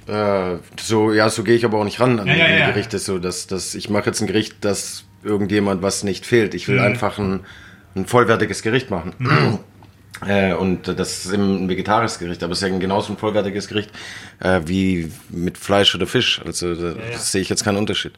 Äh, 0.07 0.57
so, 0.79 1.13
ja, 1.13 1.31
so 1.31 1.45
gehe 1.45 1.55
ich 1.55 1.65
aber 1.65 1.79
auch 1.79 1.85
nicht 1.85 2.01
ran 2.01 2.21
an 2.21 2.27
ja, 2.27 2.35
ja, 2.35 2.49
ja. 2.49 2.71
Gerichte. 2.71 2.99
So, 2.99 3.19
dass, 3.19 3.47
dass 3.47 3.75
ich 3.75 3.89
mache 3.89 4.07
jetzt 4.07 4.21
ein 4.21 4.27
Gericht, 4.27 4.57
das 4.61 5.05
irgendjemand 5.23 5.83
was 5.83 6.03
nicht 6.03 6.27
fehlt. 6.27 6.55
Ich 6.55 6.69
will 6.69 6.77
mhm. 6.77 6.85
einfach 6.85 7.19
ein, 7.19 7.41
ein 7.95 8.07
vollwertiges 8.07 8.63
Gericht 8.63 8.91
machen. 8.91 9.15
Mhm. 9.19 9.59
Äh, 10.27 10.53
und 10.55 10.87
das 10.87 11.25
ist 11.25 11.33
eben 11.33 11.65
ein 11.65 11.69
vegetarisches 11.69 12.19
Gericht, 12.19 12.43
aber 12.43 12.53
es 12.53 12.63
ist 12.63 12.69
ja 12.69 12.77
genauso 12.77 13.13
ein 13.13 13.17
vollwertiges 13.17 13.69
Gericht 13.69 13.91
äh, 14.41 14.61
wie 14.67 15.11
mit 15.31 15.57
Fleisch 15.57 15.95
oder 15.95 16.07
Fisch. 16.07 16.43
Also 16.45 16.75
da 16.75 16.89
ja, 16.91 17.11
ja. 17.13 17.19
sehe 17.19 17.41
ich 17.41 17.49
jetzt 17.49 17.65
keinen 17.65 17.79
Unterschied. 17.79 18.13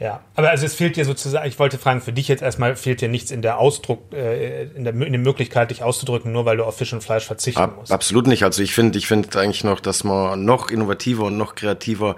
Ja, 0.00 0.22
aber 0.34 0.48
also 0.48 0.64
es 0.64 0.74
fehlt 0.74 0.96
dir 0.96 1.04
sozusagen, 1.04 1.46
ich 1.46 1.58
wollte 1.58 1.76
fragen, 1.76 2.00
für 2.00 2.14
dich 2.14 2.26
jetzt 2.26 2.42
erstmal 2.42 2.74
fehlt 2.74 3.02
dir 3.02 3.08
nichts 3.10 3.30
in 3.30 3.42
der 3.42 3.58
Ausdruck, 3.58 4.14
äh, 4.14 4.64
in, 4.74 4.84
der, 4.84 4.94
in 4.94 5.12
der 5.12 5.20
Möglichkeit, 5.20 5.70
dich 5.70 5.82
auszudrücken, 5.82 6.32
nur 6.32 6.46
weil 6.46 6.56
du 6.56 6.64
auf 6.64 6.78
Fisch 6.78 6.94
und 6.94 7.04
Fleisch 7.04 7.26
verzichten 7.26 7.60
Ab, 7.60 7.76
musst. 7.76 7.92
Absolut 7.92 8.26
nicht. 8.26 8.42
Also 8.42 8.62
ich 8.62 8.72
finde, 8.72 8.98
ich 8.98 9.06
finde 9.06 9.38
eigentlich 9.38 9.62
noch, 9.62 9.78
dass 9.78 10.02
man 10.02 10.42
noch 10.46 10.70
innovativer 10.70 11.24
und 11.24 11.36
noch 11.36 11.54
kreativer 11.54 12.16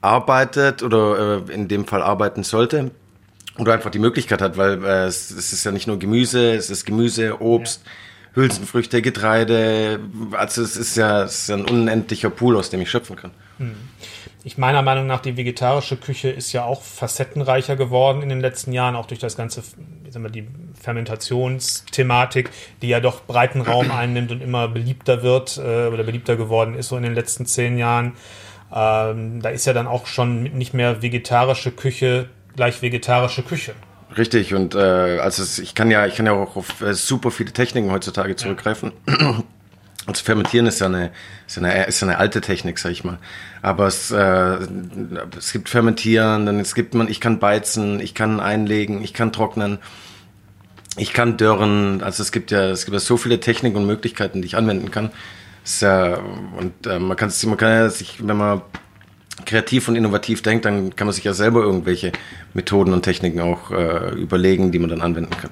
arbeitet 0.00 0.82
oder 0.82 1.44
äh, 1.48 1.52
in 1.52 1.68
dem 1.68 1.86
Fall 1.86 2.02
arbeiten 2.02 2.42
sollte. 2.42 2.90
Oder 3.58 3.74
einfach 3.74 3.90
die 3.90 3.98
Möglichkeit 3.98 4.40
hat, 4.40 4.56
weil 4.56 4.84
äh, 4.84 5.04
es, 5.04 5.30
es 5.30 5.52
ist 5.52 5.64
ja 5.64 5.72
nicht 5.72 5.86
nur 5.86 5.98
Gemüse, 5.98 6.54
es 6.54 6.70
ist 6.70 6.84
Gemüse, 6.84 7.40
Obst. 7.40 7.82
Ja 7.84 7.90
Hülsenfrüchte, 8.38 9.02
Getreide. 9.02 10.00
Also 10.32 10.62
es 10.62 10.76
ist 10.76 10.96
ja, 10.96 11.24
es 11.24 11.40
ist 11.40 11.48
ja 11.48 11.56
ein 11.56 11.64
unendlicher 11.64 12.30
Pool, 12.30 12.56
aus 12.56 12.70
dem 12.70 12.80
ich 12.80 12.90
schöpfen 12.90 13.16
kann. 13.16 13.32
Hm. 13.58 13.74
Ich 14.44 14.56
meiner 14.56 14.82
Meinung 14.82 15.06
nach, 15.06 15.20
die 15.20 15.36
vegetarische 15.36 15.96
Küche 15.96 16.30
ist 16.30 16.52
ja 16.52 16.64
auch 16.64 16.82
facettenreicher 16.82 17.76
geworden 17.76 18.22
in 18.22 18.28
den 18.28 18.40
letzten 18.40 18.72
Jahren, 18.72 18.94
auch 18.94 19.06
durch 19.06 19.20
das 19.20 19.36
ganze, 19.36 19.62
wie 20.04 20.10
sagen 20.10 20.24
wir, 20.24 20.30
die 20.30 20.46
Fermentationsthematik, 20.80 22.50
die 22.80 22.88
ja 22.88 23.00
doch 23.00 23.24
breiten 23.24 23.60
Raum 23.60 23.90
einnimmt 23.90 24.30
und 24.30 24.40
immer 24.40 24.68
beliebter 24.68 25.22
wird 25.22 25.58
äh, 25.58 25.88
oder 25.88 26.04
beliebter 26.04 26.36
geworden 26.36 26.74
ist 26.74 26.88
so 26.88 26.96
in 26.96 27.02
den 27.02 27.14
letzten 27.14 27.46
zehn 27.46 27.76
Jahren. 27.76 28.12
Ähm, 28.72 29.42
da 29.42 29.48
ist 29.48 29.66
ja 29.66 29.72
dann 29.72 29.86
auch 29.86 30.06
schon 30.06 30.44
nicht 30.44 30.72
mehr 30.72 31.02
vegetarische 31.02 31.72
Küche 31.72 32.28
gleich 32.58 32.82
vegetarische 32.82 33.42
Küche. 33.42 33.72
Richtig, 34.16 34.52
und 34.52 34.74
äh, 34.74 35.20
also 35.20 35.44
es, 35.44 35.60
ich 35.60 35.76
kann 35.76 35.92
ja, 35.92 36.06
ich 36.06 36.16
kann 36.16 36.26
ja 36.26 36.32
auch 36.32 36.56
auf 36.56 36.80
äh, 36.80 36.92
super 36.92 37.30
viele 37.30 37.52
Techniken 37.52 37.92
heutzutage 37.92 38.34
zurückgreifen. 38.36 38.92
Ja. 39.08 39.42
Also 40.06 40.24
fermentieren 40.24 40.66
ist 40.66 40.80
ja 40.80 40.86
eine, 40.86 41.10
ist 41.46 41.58
eine, 41.58 41.84
ist 41.86 42.02
eine 42.02 42.16
alte 42.16 42.40
Technik, 42.40 42.78
sag 42.78 42.92
ich 42.92 43.04
mal. 43.04 43.18
Aber 43.60 43.88
es, 43.88 44.10
äh, 44.10 44.56
es 45.36 45.52
gibt 45.52 45.68
Fermentieren, 45.68 46.46
dann 46.46 46.60
es 46.60 46.74
gibt 46.74 46.94
man, 46.94 47.08
ich 47.08 47.20
kann 47.20 47.38
beizen, 47.38 48.00
ich 48.00 48.14
kann 48.14 48.40
einlegen, 48.40 49.04
ich 49.04 49.12
kann 49.12 49.34
trocknen, 49.34 49.80
ich 50.96 51.12
kann 51.12 51.36
dörren. 51.36 52.02
Also 52.02 52.22
es 52.22 52.32
gibt 52.32 52.50
ja, 52.50 52.70
es 52.70 52.86
gibt 52.86 52.94
ja 52.94 53.00
so 53.00 53.18
viele 53.18 53.38
Techniken 53.38 53.76
und 53.76 53.86
Möglichkeiten, 53.86 54.40
die 54.40 54.46
ich 54.46 54.56
anwenden 54.56 54.90
kann. 54.90 55.10
Ist 55.62 55.82
ja, 55.82 56.14
und 56.56 56.86
äh, 56.86 56.98
man 56.98 57.14
kann 57.14 57.28
es, 57.28 57.44
man 57.44 57.58
kann 57.58 57.68
ja 57.68 57.90
sich, 57.90 58.26
wenn 58.26 58.38
man 58.38 58.62
kreativ 59.44 59.88
und 59.88 59.96
innovativ 59.96 60.42
denkt, 60.42 60.64
dann 60.64 60.94
kann 60.96 61.06
man 61.06 61.14
sich 61.14 61.24
ja 61.24 61.32
selber 61.32 61.60
irgendwelche 61.60 62.12
Methoden 62.54 62.92
und 62.92 63.02
Techniken 63.02 63.40
auch 63.40 63.70
äh, 63.70 64.10
überlegen, 64.14 64.72
die 64.72 64.78
man 64.78 64.90
dann 64.90 65.00
anwenden 65.00 65.30
kann. 65.30 65.50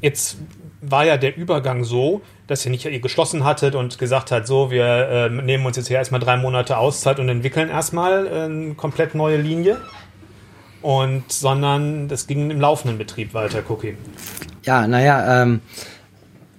Jetzt 0.00 0.36
war 0.80 1.04
ja 1.04 1.16
der 1.16 1.36
Übergang 1.36 1.84
so, 1.84 2.20
dass 2.46 2.64
ihr 2.64 2.70
nicht 2.70 2.84
ihr 2.84 3.00
geschlossen 3.00 3.44
hattet 3.44 3.74
und 3.74 3.98
gesagt 3.98 4.30
hat, 4.30 4.46
so, 4.46 4.70
wir 4.70 4.84
äh, 4.84 5.30
nehmen 5.30 5.64
uns 5.64 5.76
jetzt 5.76 5.88
hier 5.88 5.96
erstmal 5.96 6.20
drei 6.20 6.36
Monate 6.36 6.76
Auszeit 6.76 7.18
und 7.18 7.28
entwickeln 7.28 7.70
erstmal 7.70 8.28
eine 8.28 8.74
komplett 8.74 9.14
neue 9.14 9.38
Linie. 9.38 9.80
Und 10.82 11.32
sondern 11.32 12.08
das 12.08 12.26
ging 12.26 12.50
im 12.50 12.60
laufenden 12.60 12.98
Betrieb 12.98 13.32
weiter, 13.32 13.62
Cookie. 13.70 13.96
Ja, 14.64 14.86
naja, 14.86 15.42
ähm, 15.42 15.62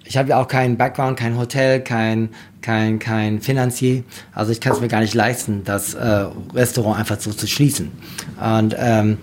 ich 0.04 0.18
habe 0.18 0.30
ja 0.30 0.42
auch 0.42 0.48
keinen 0.48 0.78
Background, 0.78 1.20
kein 1.20 1.38
Hotel, 1.38 1.82
kein, 1.82 2.30
kein, 2.66 2.98
kein 2.98 3.42
Finanzier. 3.42 4.04
Also 4.34 4.52
ich 4.52 4.60
kann 4.60 4.74
es 4.74 4.82
mir 4.82 4.88
gar 4.88 5.02
nicht 5.02 5.14
leisten, 5.14 5.64
das 5.64 5.94
äh, 5.94 6.26
Restaurant 6.54 7.00
einfach 7.00 7.20
so 7.20 7.32
zu 7.32 7.46
schließen. 7.46 7.92
Und, 8.42 8.76
ähm, 8.78 9.18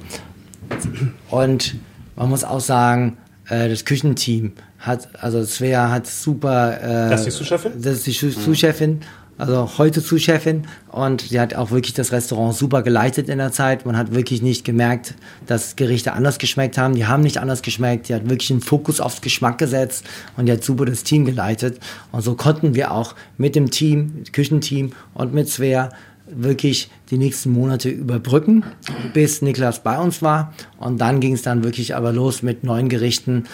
und 1.29 1.75
man 2.15 2.29
muss 2.29 2.45
auch 2.45 2.61
sagen, 2.61 3.17
äh, 3.49 3.69
das 3.69 3.85
Küchenteam 3.85 4.53
hat, 4.79 5.09
also 5.21 5.43
Svea 5.45 5.91
hat 5.91 6.07
super. 6.07 6.81
Äh, 6.81 7.11
das 7.11 7.21
ist 7.21 7.27
die 7.27 7.31
Sous-Chefin? 7.33 7.73
Das 7.83 7.95
ist 7.95 8.07
die 8.07 8.13
Sous-Chefin 8.13 9.01
also 9.39 9.79
heute 9.79 10.03
zu 10.03 10.19
Chefin 10.19 10.67
und 10.91 11.23
sie 11.23 11.41
hat 11.41 11.55
auch 11.55 11.71
wirklich 11.71 11.95
das 11.95 12.13
Restaurant 12.13 12.55
super 12.55 12.83
geleitet 12.83 13.29
in 13.29 13.39
der 13.39 13.51
Zeit. 13.51 13.87
Man 13.87 13.97
hat 13.97 14.15
wirklich 14.15 14.43
nicht 14.43 14.65
gemerkt, 14.65 15.15
dass 15.47 15.75
Gerichte 15.77 16.13
anders 16.13 16.39
geschmeckt 16.39 16.79
haben. 16.79 16.95
Die 16.95 17.07
haben 17.07 17.23
nicht 17.23 17.39
anders 17.39 17.63
geschmeckt. 17.63 18.09
Die 18.09 18.15
hat 18.15 18.29
wirklich 18.29 18.51
einen 18.51 18.61
Fokus 18.61 19.01
aufs 19.01 19.21
Geschmack 19.21 19.59
gesetzt 19.59 20.05
und 20.37 20.47
die 20.47 20.53
hat 20.53 20.63
super 20.63 20.85
das 20.85 21.03
Team 21.03 21.25
geleitet. 21.25 21.81
Und 22.13 22.23
so 22.23 22.35
konnten 22.35 22.75
wir 22.75 22.93
auch 22.93 23.15
mit 23.39 23.57
dem 23.57 23.71
Team, 23.71 24.25
Küchenteam 24.33 24.93
und 25.15 25.33
mit 25.33 25.49
Svea 25.49 25.91
wirklich 26.27 26.91
die 27.11 27.19
nächsten 27.19 27.51
Monate 27.51 27.89
überbrücken, 27.89 28.65
bis 29.13 29.43
Niklas 29.43 29.83
bei 29.83 29.99
uns 29.99 30.23
war. 30.23 30.55
Und 30.79 31.01
dann 31.01 31.21
ging 31.21 31.35
es 31.35 31.43
dann 31.43 31.65
wirklich 31.65 31.95
aber 31.95 32.13
los 32.13 32.43
mit 32.43 32.65
neuen 32.65 32.89
Gerichten, 32.89 33.45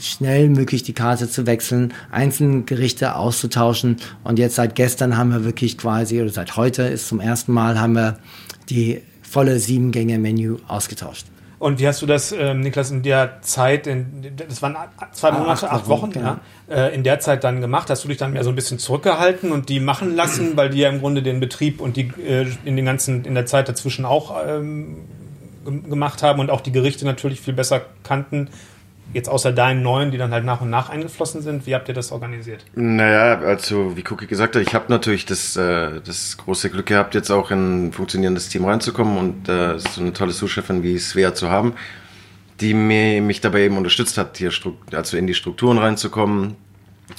schnell 0.00 0.48
möglich 0.48 0.82
die 0.82 0.92
Karte 0.92 1.28
zu 1.28 1.46
wechseln, 1.46 1.92
einzelne 2.10 2.62
Gerichte 2.62 3.16
auszutauschen. 3.16 3.96
Und 4.24 4.38
jetzt 4.38 4.56
seit 4.56 4.74
gestern 4.74 5.16
haben 5.16 5.30
wir 5.30 5.44
wirklich 5.44 5.78
quasi, 5.78 6.20
oder 6.20 6.30
seit 6.30 6.56
heute 6.56 6.82
ist 6.82 7.08
zum 7.08 7.20
ersten 7.20 7.52
Mal, 7.52 7.80
haben 7.80 7.94
wir 7.94 8.18
die 8.70 9.02
volle 9.22 9.58
Sieben-Gänge-Menü 9.58 10.56
ausgetauscht. 10.68 11.31
Und 11.62 11.78
wie 11.78 11.86
hast 11.86 12.02
du 12.02 12.06
das, 12.06 12.32
ähm, 12.32 12.58
Niklas, 12.58 12.90
in 12.90 13.04
der 13.04 13.40
Zeit, 13.42 13.86
in, 13.86 14.32
das 14.36 14.62
waren 14.62 14.76
zwei 15.12 15.28
ah, 15.28 15.38
Monate, 15.38 15.70
acht, 15.70 15.82
acht 15.82 15.88
Wochen, 15.88 16.10
genau. 16.10 16.38
ja, 16.68 16.74
äh, 16.74 16.92
in 16.92 17.04
der 17.04 17.20
Zeit 17.20 17.44
dann 17.44 17.60
gemacht? 17.60 17.88
Hast 17.88 18.02
du 18.02 18.08
dich 18.08 18.16
dann 18.16 18.32
mehr 18.32 18.42
so 18.42 18.50
ein 18.50 18.56
bisschen 18.56 18.80
zurückgehalten 18.80 19.52
und 19.52 19.68
die 19.68 19.78
machen 19.78 20.16
lassen, 20.16 20.56
weil 20.56 20.70
die 20.70 20.78
ja 20.78 20.88
im 20.88 20.98
Grunde 20.98 21.22
den 21.22 21.38
Betrieb 21.38 21.80
und 21.80 21.96
die 21.96 22.10
äh, 22.20 22.48
in 22.64 22.74
den 22.74 22.84
ganzen, 22.84 23.24
in 23.24 23.36
der 23.36 23.46
Zeit 23.46 23.68
dazwischen 23.68 24.04
auch 24.04 24.36
ähm, 24.44 25.02
gemacht 25.64 26.24
haben 26.24 26.40
und 26.40 26.50
auch 26.50 26.62
die 26.62 26.72
Gerichte 26.72 27.04
natürlich 27.04 27.40
viel 27.40 27.54
besser 27.54 27.82
kannten 28.02 28.48
jetzt 29.12 29.28
außer 29.28 29.52
deinen 29.52 29.82
neuen, 29.82 30.10
die 30.10 30.18
dann 30.18 30.32
halt 30.32 30.44
nach 30.44 30.60
und 30.60 30.70
nach 30.70 30.88
eingeflossen 30.88 31.42
sind, 31.42 31.66
wie 31.66 31.74
habt 31.74 31.88
ihr 31.88 31.94
das 31.94 32.12
organisiert? 32.12 32.64
Naja, 32.74 33.38
also 33.40 33.96
wie 33.96 34.04
Cookie 34.08 34.26
gesagt 34.26 34.56
hat, 34.56 34.62
ich 34.62 34.74
habe 34.74 34.86
natürlich 34.88 35.26
das, 35.26 35.56
äh, 35.56 36.00
das 36.04 36.36
große 36.38 36.70
Glück 36.70 36.86
gehabt, 36.86 37.14
jetzt 37.14 37.30
auch 37.30 37.50
in 37.50 37.88
ein 37.88 37.92
funktionierendes 37.92 38.48
Team 38.48 38.64
reinzukommen 38.64 39.18
und 39.18 39.48
äh, 39.48 39.78
so 39.78 40.00
eine 40.00 40.12
tolle 40.12 40.32
Sous-Chefin 40.32 40.82
wie 40.82 40.98
Svea 40.98 41.34
zu 41.34 41.50
haben, 41.50 41.74
die 42.60 42.74
mir, 42.74 43.20
mich 43.20 43.40
dabei 43.40 43.62
eben 43.62 43.76
unterstützt 43.76 44.16
hat, 44.18 44.38
hier 44.38 44.50
also 44.92 45.16
in 45.16 45.26
die 45.26 45.34
Strukturen 45.34 45.78
reinzukommen, 45.78 46.56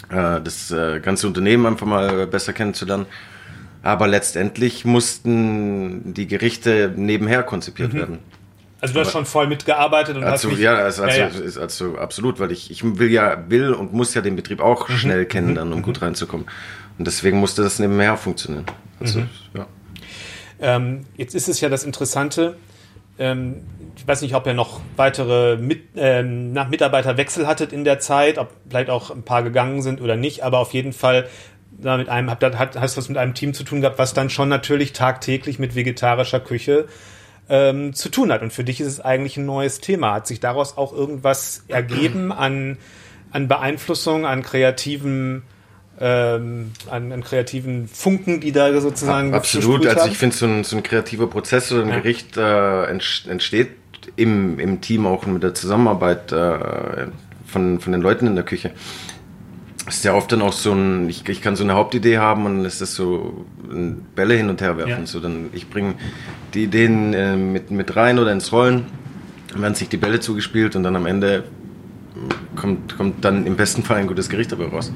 äh, 0.09 0.41
das 0.41 0.71
äh, 0.71 0.99
ganze 0.99 1.27
Unternehmen 1.27 1.65
einfach 1.65 1.85
mal 1.87 2.25
besser 2.27 2.53
kennenzulernen. 2.53 3.05
Aber 3.83 4.07
letztendlich 4.07 4.85
mussten 4.85 6.13
die 6.13 6.25
Gerichte 6.25 6.93
nebenher 6.95 7.43
konzipiert 7.43 7.93
mhm. 7.93 7.97
werden. 7.97 8.19
Also 8.83 8.95
du 8.95 8.99
hast 8.99 9.13
schon 9.13 9.25
voll 9.25 9.47
mitgearbeitet 9.47 10.17
und 10.17 10.25
hast 10.25 10.43
mich, 10.43 10.59
ja, 10.59 10.75
also, 10.75 11.03
also, 11.03 11.17
ja, 11.17 11.29
ja. 11.29 11.61
also 11.61 11.97
absolut, 11.97 12.41
weil 12.41 12.51
ich, 12.51 12.69
ich 12.69 12.83
will 12.83 13.09
ja 13.09 13.45
will 13.47 13.71
und 13.71 13.93
muss 13.93 14.13
ja 14.13 14.19
den 14.19 14.35
Betrieb 14.35 14.59
auch 14.59 14.89
mhm. 14.89 14.97
schnell 14.97 15.25
kennenlernen, 15.25 15.71
um 15.71 15.79
mhm. 15.79 15.83
gut 15.83 16.01
reinzukommen. 16.01 16.47
Und 16.97 17.07
deswegen 17.07 17.37
musste 17.37 17.63
das 17.63 17.79
nebenher 17.79 18.17
funktionieren. 18.17 18.65
Also, 18.99 19.21
mhm. 19.21 19.29
ja. 19.53 19.67
Ähm, 20.59 21.05
jetzt 21.15 21.33
ist 21.33 21.47
es 21.47 21.61
ja 21.61 21.69
das 21.69 21.85
Interessante, 21.85 22.57
ähm, 23.17 23.61
ich 23.95 24.05
weiß 24.05 24.21
nicht, 24.21 24.35
ob 24.35 24.45
ihr 24.47 24.53
noch 24.53 24.81
weitere 24.97 25.55
Mit, 25.55 25.83
ähm, 25.95 26.51
Mitarbeiterwechsel 26.51 27.47
hattet 27.47 27.71
in 27.71 27.85
der 27.85 27.99
Zeit, 27.99 28.37
ob 28.37 28.51
vielleicht 28.67 28.89
auch 28.89 29.11
ein 29.11 29.23
paar 29.23 29.43
gegangen 29.43 29.81
sind 29.81 30.01
oder 30.01 30.17
nicht, 30.17 30.43
aber 30.43 30.59
auf 30.59 30.73
jeden 30.73 30.91
Fall 30.91 31.29
mit 31.71 32.09
einem, 32.09 32.29
habt, 32.29 32.43
hat, 32.43 32.77
hast 32.77 32.97
was 32.97 33.07
mit 33.07 33.17
einem 33.17 33.33
Team 33.33 33.53
zu 33.53 33.63
tun 33.63 33.79
gehabt, 33.79 33.97
was 33.97 34.13
dann 34.13 34.29
schon 34.29 34.49
natürlich 34.49 34.91
tagtäglich 34.91 35.57
mit 35.57 35.73
vegetarischer 35.73 36.41
Küche 36.41 36.89
ähm, 37.49 37.93
zu 37.93 38.09
tun 38.09 38.31
hat. 38.31 38.41
Und 38.41 38.53
für 38.53 38.63
dich 38.63 38.81
ist 38.81 38.87
es 38.87 38.99
eigentlich 38.99 39.37
ein 39.37 39.45
neues 39.45 39.79
Thema. 39.79 40.13
Hat 40.13 40.27
sich 40.27 40.39
daraus 40.39 40.77
auch 40.77 40.93
irgendwas 40.93 41.63
ergeben 41.67 42.31
an, 42.31 42.77
an 43.31 43.47
Beeinflussung, 43.47 44.25
an 44.25 44.41
kreativen 44.43 45.43
ähm, 45.99 46.71
an, 46.89 47.11
an, 47.11 47.23
kreativen 47.23 47.87
Funken, 47.87 48.39
die 48.39 48.51
da 48.51 48.79
sozusagen. 48.81 49.33
Absolut, 49.33 49.85
also 49.85 50.07
ich 50.07 50.17
finde, 50.17 50.35
so 50.35 50.45
ein, 50.47 50.63
so 50.63 50.75
ein 50.75 50.83
kreativer 50.83 51.27
Prozess 51.27 51.71
oder 51.71 51.83
ein 51.83 51.89
ja. 51.89 51.99
Gericht 51.99 52.35
äh, 52.35 52.85
entsteht 52.85 53.69
im, 54.15 54.59
im 54.59 54.81
Team 54.81 55.05
auch 55.05 55.25
mit 55.25 55.43
der 55.43 55.53
Zusammenarbeit 55.53 56.31
äh, 56.31 57.07
von, 57.45 57.79
von 57.79 57.91
den 57.91 58.01
Leuten 58.01 58.27
in 58.27 58.35
der 58.35 58.43
Küche. 58.43 58.71
Ist 59.87 60.05
ja 60.05 60.13
oft 60.13 60.31
dann 60.31 60.41
auch 60.41 60.53
so 60.53 60.71
ein, 60.71 61.09
ich, 61.09 61.27
ich 61.27 61.41
kann 61.41 61.55
so 61.57 61.63
eine 61.63 61.73
Hauptidee 61.73 62.17
haben 62.17 62.45
und 62.45 62.57
dann 62.57 62.65
ist 62.65 62.79
das 62.79 62.95
so 62.95 63.45
ein 63.69 64.05
Bälle 64.15 64.35
hin 64.35 64.49
und 64.49 64.61
her 64.61 64.77
werfen. 64.77 65.01
Ja. 65.01 65.05
So 65.05 65.19
dann, 65.19 65.49
ich 65.51 65.69
bringe 65.69 65.95
die 66.53 66.63
Ideen 66.63 67.13
äh, 67.13 67.35
mit, 67.35 67.69
mit 67.69 67.95
rein 67.95 68.17
oder 68.17 68.31
ins 68.31 68.51
Rollen, 68.51 68.85
dann 69.51 69.61
werden 69.61 69.75
sich 69.75 69.89
die 69.89 69.97
Bälle 69.97 70.21
zugespielt 70.21 70.75
und 70.75 70.83
dann 70.83 70.95
am 70.95 71.05
Ende 71.05 71.43
kommt, 72.55 72.97
kommt 72.97 73.25
dann 73.25 73.45
im 73.45 73.57
besten 73.57 73.83
Fall 73.83 73.97
ein 73.97 74.07
gutes 74.07 74.29
Gericht 74.29 74.51
dabei 74.51 74.67
raus. 74.67 74.91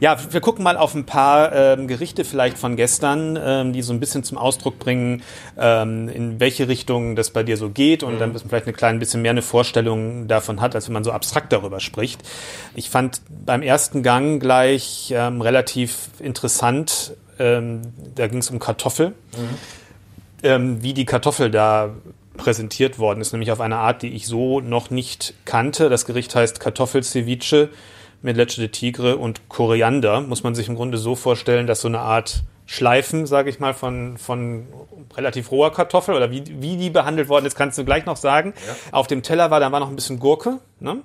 Ja, 0.00 0.16
wir 0.30 0.40
gucken 0.40 0.62
mal 0.62 0.76
auf 0.76 0.94
ein 0.94 1.06
paar 1.06 1.52
ähm, 1.52 1.88
Gerichte 1.88 2.24
vielleicht 2.24 2.58
von 2.58 2.76
gestern, 2.76 3.38
ähm, 3.40 3.72
die 3.72 3.82
so 3.82 3.92
ein 3.92 4.00
bisschen 4.00 4.24
zum 4.24 4.38
Ausdruck 4.38 4.78
bringen, 4.78 5.22
ähm, 5.58 6.08
in 6.08 6.40
welche 6.40 6.68
Richtung 6.68 7.16
das 7.16 7.30
bei 7.30 7.42
dir 7.42 7.56
so 7.56 7.70
geht 7.70 8.02
und 8.02 8.14
mhm. 8.14 8.18
dann 8.18 8.38
vielleicht 8.38 8.66
eine 8.66 8.74
kleine 8.74 8.98
bisschen 8.98 9.22
mehr 9.22 9.30
eine 9.30 9.42
Vorstellung 9.42 10.28
davon 10.28 10.60
hat, 10.60 10.74
als 10.74 10.86
wenn 10.88 10.94
man 10.94 11.04
so 11.04 11.12
abstrakt 11.12 11.52
darüber 11.52 11.80
spricht. 11.80 12.22
Ich 12.74 12.90
fand 12.90 13.20
beim 13.28 13.62
ersten 13.62 14.02
Gang 14.02 14.40
gleich 14.40 15.12
ähm, 15.16 15.40
relativ 15.40 16.08
interessant, 16.20 17.14
ähm, 17.38 17.82
da 18.14 18.26
ging 18.26 18.38
es 18.38 18.50
um 18.50 18.58
Kartoffel. 18.58 19.08
Mhm. 19.08 19.14
Ähm, 20.42 20.82
wie 20.82 20.92
die 20.92 21.06
Kartoffel 21.06 21.50
da 21.50 21.94
präsentiert 22.36 22.98
worden 22.98 23.20
ist, 23.20 23.32
nämlich 23.32 23.50
auf 23.50 23.60
eine 23.60 23.76
Art, 23.76 24.02
die 24.02 24.14
ich 24.14 24.26
so 24.26 24.60
noch 24.60 24.90
nicht 24.90 25.34
kannte. 25.44 25.88
Das 25.88 26.04
Gericht 26.04 26.34
heißt 26.34 26.60
Kartoffelceviche 26.60 27.70
mit 28.26 28.36
Leche 28.36 28.60
de 28.60 28.68
Tigre 28.68 29.16
und 29.16 29.48
Koriander. 29.48 30.20
Muss 30.20 30.42
man 30.42 30.54
sich 30.54 30.68
im 30.68 30.74
Grunde 30.74 30.98
so 30.98 31.14
vorstellen, 31.14 31.66
dass 31.66 31.80
so 31.80 31.88
eine 31.88 32.00
Art 32.00 32.42
Schleifen, 32.66 33.24
sage 33.24 33.48
ich 33.48 33.60
mal, 33.60 33.72
von, 33.72 34.18
von 34.18 34.66
relativ 35.16 35.52
roher 35.52 35.72
Kartoffel 35.72 36.14
oder 36.14 36.32
wie, 36.32 36.42
wie 36.60 36.76
die 36.76 36.90
behandelt 36.90 37.28
worden 37.28 37.46
ist, 37.46 37.54
kannst 37.54 37.78
du 37.78 37.84
gleich 37.84 38.04
noch 38.04 38.16
sagen. 38.16 38.52
Ja. 38.66 38.74
Auf 38.90 39.06
dem 39.06 39.22
Teller 39.22 39.52
war, 39.52 39.60
da 39.60 39.70
war 39.70 39.78
noch 39.78 39.88
ein 39.88 39.94
bisschen 39.94 40.18
Gurke, 40.18 40.58
ne? 40.80 40.98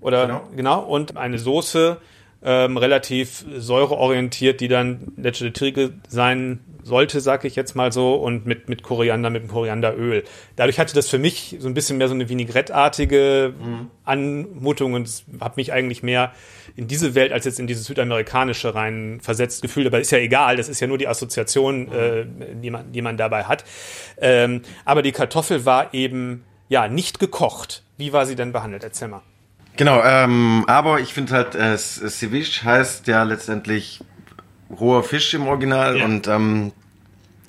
Oder 0.00 0.26
genau, 0.26 0.40
genau 0.54 0.80
und 0.80 1.16
eine 1.16 1.38
Soße, 1.38 1.98
ähm, 2.42 2.76
relativ 2.76 3.44
säureorientiert, 3.56 4.60
die 4.60 4.68
dann 4.68 5.12
de 5.16 5.32
Tigre 5.50 5.92
sein 6.08 6.60
sollte, 6.82 7.20
sag 7.20 7.44
ich 7.44 7.56
jetzt 7.56 7.74
mal 7.74 7.92
so, 7.92 8.14
und 8.14 8.46
mit, 8.46 8.68
mit 8.68 8.82
Koriander, 8.82 9.30
mit 9.30 9.42
dem 9.42 9.48
Korianderöl. 9.48 10.24
Dadurch 10.56 10.78
hatte 10.78 10.94
das 10.94 11.08
für 11.08 11.18
mich 11.18 11.56
so 11.58 11.68
ein 11.68 11.74
bisschen 11.74 11.98
mehr 11.98 12.08
so 12.08 12.14
eine 12.14 12.28
Vinaigrette-artige 12.28 13.52
mhm. 13.58 13.90
Anmutung 14.04 14.94
und 14.94 15.24
habe 15.40 15.54
mich 15.56 15.72
eigentlich 15.72 16.02
mehr 16.02 16.32
in 16.76 16.88
diese 16.88 17.14
Welt 17.14 17.32
als 17.32 17.44
jetzt 17.44 17.60
in 17.60 17.66
dieses 17.66 17.84
südamerikanische 17.86 18.74
rein 18.74 19.18
versetzt 19.20 19.62
gefühlt. 19.62 19.86
Aber 19.86 20.00
ist 20.00 20.10
ja 20.10 20.18
egal, 20.18 20.56
das 20.56 20.68
ist 20.68 20.80
ja 20.80 20.86
nur 20.86 20.98
die 20.98 21.08
Assoziation, 21.08 21.86
mhm. 21.86 21.92
äh, 21.92 22.54
die, 22.54 22.70
man, 22.70 22.90
die 22.92 23.02
man 23.02 23.16
dabei 23.16 23.44
hat. 23.44 23.64
Ähm, 24.20 24.62
aber 24.84 25.02
die 25.02 25.12
Kartoffel 25.12 25.66
war 25.66 25.92
eben 25.92 26.44
ja 26.68 26.88
nicht 26.88 27.18
gekocht. 27.18 27.82
Wie 27.96 28.12
war 28.12 28.26
sie 28.26 28.36
denn 28.36 28.52
behandelt? 28.52 28.84
Erzähl 28.84 29.08
mal. 29.08 29.22
Genau, 29.78 30.02
ähm, 30.04 30.64
aber 30.66 30.98
ich 30.98 31.14
finde 31.14 31.32
halt, 31.32 31.54
äh, 31.54 31.78
Ceviche 31.78 32.64
heißt 32.64 33.06
ja 33.06 33.22
letztendlich 33.22 34.00
roher 34.68 35.04
Fisch 35.04 35.32
im 35.34 35.46
Original 35.46 35.98
ja. 35.98 36.04
und 36.04 36.26
ähm, 36.26 36.72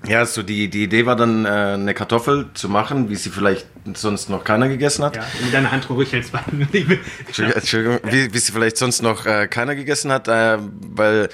ja, 0.08 0.26
so 0.26 0.44
die, 0.44 0.70
die 0.70 0.84
Idee 0.84 1.08
war 1.08 1.16
dann, 1.16 1.46
äh, 1.46 1.50
eine 1.50 1.94
Kartoffel 1.96 2.46
zu 2.54 2.70
machen, 2.70 3.10
wie 3.10 3.16
sie 3.16 3.32
vielleicht 3.32 3.68
sonst 3.96 4.30
noch 4.30 4.44
keiner 4.44 4.70
gegessen 4.70 5.04
hat. 5.04 5.16
Ja, 5.16 5.26
mit 5.44 5.52
deiner 5.54 5.72
Hand 5.72 5.90
ruhig 5.90 6.12
jetzt 6.12 6.32
Entschuldigung, 6.52 7.00
Entschuldigung 7.28 8.00
wie, 8.04 8.32
wie 8.32 8.38
sie 8.38 8.52
vielleicht 8.52 8.78
sonst 8.78 9.02
noch 9.02 9.26
äh, 9.26 9.48
keiner 9.48 9.74
gegessen 9.74 10.12
hat, 10.12 10.28
äh, 10.28 10.60
weil 10.60 11.26
äh, 11.26 11.30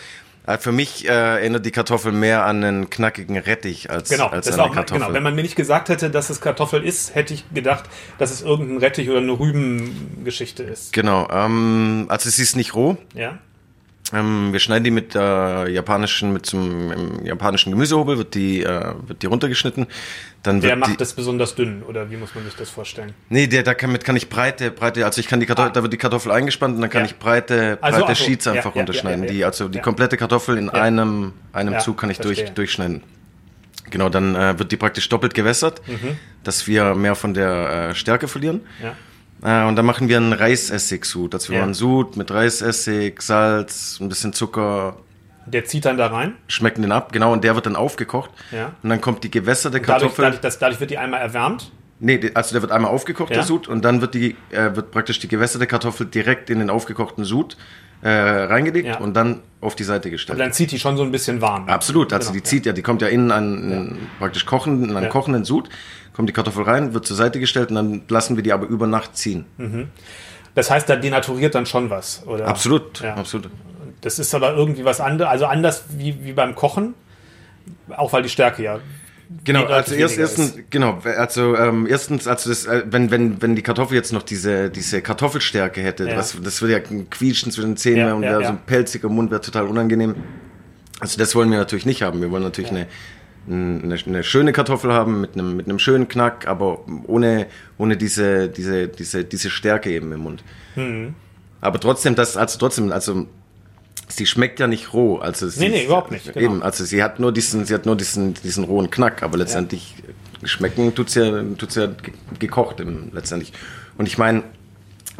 für 0.59 0.71
mich 0.71 1.05
äh, 1.05 1.09
erinnert 1.09 1.65
die 1.65 1.71
Kartoffel 1.71 2.11
mehr 2.11 2.45
an 2.45 2.63
einen 2.63 2.89
knackigen 2.89 3.37
Rettich 3.37 3.89
als, 3.89 4.09
genau, 4.09 4.27
als 4.27 4.47
an 4.51 4.59
eine 4.59 4.71
Kartoffel. 4.71 5.01
Genau, 5.01 5.13
wenn 5.13 5.23
man 5.23 5.35
mir 5.35 5.41
nicht 5.41 5.55
gesagt 5.55 5.89
hätte, 5.89 6.09
dass 6.09 6.29
es 6.29 6.41
Kartoffel 6.41 6.83
ist, 6.83 7.15
hätte 7.15 7.33
ich 7.33 7.45
gedacht, 7.53 7.85
dass 8.17 8.31
es 8.31 8.41
irgendein 8.41 8.77
Rettich 8.77 9.09
oder 9.09 9.19
eine 9.19 9.31
Rübengeschichte 9.31 10.63
ist. 10.63 10.93
Genau, 10.93 11.27
ähm, 11.31 12.05
also 12.09 12.29
sie 12.29 12.43
ist 12.43 12.55
nicht 12.55 12.75
roh. 12.75 12.97
Ja. 13.13 13.39
Ähm, 14.13 14.53
wir 14.53 14.59
schneiden 14.59 14.83
die 14.83 14.91
mit 14.91 15.15
äh, 15.15 15.67
japanischen, 15.67 16.31
mit 16.31 16.45
zum 16.45 17.25
japanischen 17.25 17.71
Gemüsehobel, 17.71 18.19
wird 18.19 18.35
die, 18.35 18.61
äh, 18.61 18.93
wird 19.07 19.23
die 19.23 19.25
runtergeschnitten. 19.25 19.87
Dann 20.43 20.61
der 20.61 20.75
macht 20.75 20.91
die, 20.91 20.97
das 20.97 21.13
besonders 21.13 21.55
dünn, 21.55 21.81
oder 21.81 22.11
wie 22.11 22.17
muss 22.17 22.35
man 22.35 22.45
sich 22.45 22.53
das 22.55 22.69
vorstellen? 22.69 23.13
Nee, 23.29 23.47
der, 23.47 23.63
da 23.63 23.73
kann, 23.73 23.91
mit 23.91 24.03
kann 24.03 24.15
ich 24.15 24.29
breite, 24.29 24.69
breite, 24.69 25.03
also 25.05 25.19
ich 25.19 25.27
kann 25.27 25.39
die 25.39 25.47
Kartoffel, 25.47 25.71
ah. 25.71 25.73
da 25.73 25.81
wird 25.81 25.91
die 25.91 25.97
Kartoffel 25.97 26.31
eingespannt 26.31 26.75
und 26.75 26.81
dann 26.81 26.91
kann 26.91 27.01
ja. 27.01 27.07
ich 27.07 27.17
breite, 27.17 27.79
also, 27.81 27.97
breite 27.97 28.09
also, 28.09 28.23
Sheets 28.23 28.45
einfach 28.45 28.75
ja, 28.75 28.81
runterschneiden. 28.81 29.23
Ja, 29.23 29.31
die, 29.31 29.45
also 29.45 29.69
die 29.69 29.79
komplette 29.79 30.17
Kartoffel 30.17 30.59
in 30.59 30.69
einem, 30.69 31.33
einem 31.51 31.79
Zug 31.79 31.97
kann 31.97 32.11
ich 32.11 32.19
durch, 32.19 32.45
durchschneiden. 32.51 33.01
Genau, 33.89 34.09
dann 34.09 34.35
äh, 34.35 34.59
wird 34.59 34.71
die 34.71 34.77
praktisch 34.77 35.09
doppelt 35.09 35.33
gewässert, 35.33 35.81
mhm. 35.87 36.17
dass 36.43 36.67
wir 36.67 36.93
mehr 36.93 37.15
von 37.15 37.33
der 37.33 37.89
äh, 37.89 37.95
Stärke 37.95 38.27
verlieren. 38.27 38.61
Ja. 38.83 38.95
Äh, 39.45 39.65
und 39.65 39.75
dann 39.75 39.85
machen 39.85 40.09
wir 40.09 40.17
einen 40.17 40.33
Reisessig-Sud. 40.33 41.33
Also 41.35 41.49
wir 41.49 41.57
ja. 41.57 41.61
machen 41.61 41.75
Sud 41.75 42.17
mit 42.17 42.31
Reisessig, 42.31 43.21
Salz, 43.21 43.99
ein 44.01 44.09
bisschen 44.09 44.33
Zucker. 44.33 44.97
Der 45.45 45.65
zieht 45.65 45.85
dann 45.85 45.97
da 45.97 46.07
rein? 46.07 46.33
Schmecken 46.47 46.81
den 46.81 46.91
ab, 46.91 47.11
genau. 47.11 47.31
Und 47.31 47.43
der 47.43 47.53
wird 47.53 47.67
dann 47.67 47.75
aufgekocht. 47.75 48.31
Ja. 48.51 48.71
Und 48.81 48.89
dann 48.89 48.99
kommt 49.01 49.23
die 49.23 49.29
gewässerte 49.29 49.79
Kartoffel. 49.79 50.07
Dadurch, 50.07 50.15
dadurch, 50.17 50.41
das, 50.41 50.57
dadurch 50.57 50.79
wird 50.79 50.89
die 50.89 50.97
einmal 50.97 51.21
erwärmt? 51.21 51.71
Nee, 51.99 52.31
also 52.33 52.53
der 52.53 52.61
wird 52.61 52.71
einmal 52.71 52.91
aufgekocht, 52.91 53.29
ja. 53.29 53.35
der 53.35 53.43
Sud, 53.45 53.69
und 53.69 53.85
dann 53.85 54.01
wird, 54.01 54.15
die, 54.15 54.35
äh, 54.49 54.75
wird 54.75 54.91
praktisch 54.91 55.19
die 55.19 55.29
gewässerte 55.29 55.65
Kartoffel 55.65 56.07
direkt 56.07 56.49
in 56.49 56.59
den 56.59 56.69
aufgekochten 56.69 57.23
Sud 57.23 57.55
äh, 58.01 58.09
reingelegt 58.09 58.87
ja. 58.87 58.97
und 58.97 59.13
dann 59.13 59.41
auf 59.61 59.75
die 59.75 59.85
Seite 59.85 60.11
gestellt. 60.11 60.37
Und 60.37 60.39
dann 60.39 60.51
zieht 60.51 60.71
die 60.71 60.79
schon 60.79 60.97
so 60.97 61.03
ein 61.03 61.11
bisschen 61.11 61.41
warm. 61.41 61.69
Absolut, 61.69 62.11
also 62.11 62.31
genau, 62.31 62.41
die 62.41 62.43
zieht 62.43 62.65
ja, 62.65 62.73
die 62.73 62.81
kommt 62.81 63.01
ja 63.01 63.07
innen 63.07 63.31
an 63.31 63.71
ja. 63.71 64.07
praktisch 64.19 64.45
kochen, 64.45 64.89
an 64.89 64.97
einen 64.97 65.09
kochenden 65.09 65.45
Sud 65.45 65.69
kommt 66.15 66.29
die 66.29 66.33
Kartoffel 66.33 66.63
rein, 66.63 66.93
wird 66.93 67.05
zur 67.05 67.17
Seite 67.17 67.39
gestellt 67.39 67.69
und 67.69 67.75
dann 67.75 68.01
lassen 68.07 68.35
wir 68.35 68.43
die 68.43 68.53
aber 68.53 68.67
über 68.67 68.87
Nacht 68.87 69.17
ziehen. 69.17 69.45
Mhm. 69.57 69.89
Das 70.53 70.71
heißt, 70.71 70.89
da 70.89 70.95
denaturiert 70.95 71.53
dann 71.53 71.65
schon 71.65 71.89
was, 71.89 72.25
oder? 72.25 72.47
Absolut, 72.47 73.01
ja. 73.01 73.15
absolut. 73.15 73.49
Das 74.01 74.19
ist 74.19 74.33
aber 74.33 74.53
irgendwie 74.53 74.85
was 74.85 75.01
anderes, 75.01 75.31
also 75.31 75.45
anders 75.45 75.85
wie, 75.89 76.23
wie 76.23 76.33
beim 76.33 76.55
Kochen, 76.55 76.93
auch 77.95 78.13
weil 78.13 78.23
die 78.23 78.29
Stärke 78.29 78.63
ja 78.63 78.79
Genau, 79.43 79.65
also 79.65 79.95
erst, 79.95 80.17
erstens, 80.17 80.55
genau, 80.69 80.99
also 81.03 81.55
ähm, 81.55 81.87
erstens, 81.89 82.27
also 82.27 82.49
das, 82.49 82.65
äh, 82.65 82.83
wenn, 82.85 83.09
wenn, 83.09 83.41
wenn 83.41 83.55
die 83.55 83.63
Kartoffel 83.63 83.95
jetzt 83.95 84.13
noch 84.13 84.21
diese, 84.21 84.69
diese 84.69 85.01
Kartoffelstärke 85.01 85.81
hätte, 85.81 86.07
ja. 86.07 86.15
was, 86.15 86.39
das 86.41 86.61
würde 86.61 86.73
ja 86.73 86.79
quietschen 86.79 87.51
zwischen 87.51 87.71
den 87.71 87.77
Zähnen 87.77 88.07
ja, 88.07 88.13
und 88.13 88.23
ja, 88.23 88.39
so 88.41 88.49
ein 88.49 88.59
pelziger 88.65 89.09
Mund 89.09 89.31
wäre 89.31 89.41
total 89.41 89.65
unangenehm. 89.65 90.15
Also 90.99 91.17
das 91.17 91.35
wollen 91.35 91.49
wir 91.49 91.57
natürlich 91.57 91.85
nicht 91.85 92.03
haben. 92.03 92.21
Wir 92.21 92.31
wollen 92.31 92.43
natürlich 92.43 92.71
eine, 92.71 92.87
eine, 93.47 93.97
eine, 94.05 94.23
schöne 94.23 94.53
Kartoffel 94.53 94.91
haben 94.91 95.21
mit 95.21 95.33
einem, 95.33 95.55
mit 95.55 95.67
einem 95.67 95.79
schönen 95.79 96.07
Knack, 96.07 96.47
aber 96.47 96.79
ohne, 97.05 97.47
ohne 97.77 97.95
diese, 97.97 98.49
diese, 98.49 98.87
diese, 98.87 99.23
diese 99.23 99.49
Stärke 99.49 99.91
eben 99.91 100.11
im 100.11 100.21
Mund. 100.21 100.43
Mhm. 100.75 101.13
Aber 101.61 101.79
trotzdem, 101.79 102.15
das, 102.15 102.37
also 102.37 102.57
trotzdem, 102.59 102.91
also 102.91 103.27
sie 104.07 104.25
schmeckt 104.25 104.59
ja 104.59 104.67
nicht 104.67 104.93
roh. 104.93 105.17
Also 105.17 105.47
sie, 105.47 105.61
nee, 105.61 105.69
nee, 105.69 105.85
überhaupt 105.85 106.11
nicht. 106.11 106.25
Genau. 106.33 106.39
Eben, 106.39 106.63
also 106.63 106.83
sie 106.83 107.03
hat 107.03 107.19
nur 107.19 107.31
diesen, 107.31 107.65
sie 107.65 107.73
hat 107.73 107.85
nur 107.85 107.95
diesen, 107.95 108.33
diesen 108.33 108.63
rohen 108.63 108.89
Knack, 108.89 109.23
aber 109.23 109.37
letztendlich 109.37 109.95
ja. 110.41 110.47
schmecken 110.47 110.93
tut's 110.95 111.15
ja, 111.15 111.43
tut's 111.57 111.75
ja 111.75 111.89
gekocht 112.39 112.79
im, 112.79 113.09
letztendlich. 113.13 113.53
Und 113.97 114.07
ich 114.07 114.17
meine, 114.17 114.43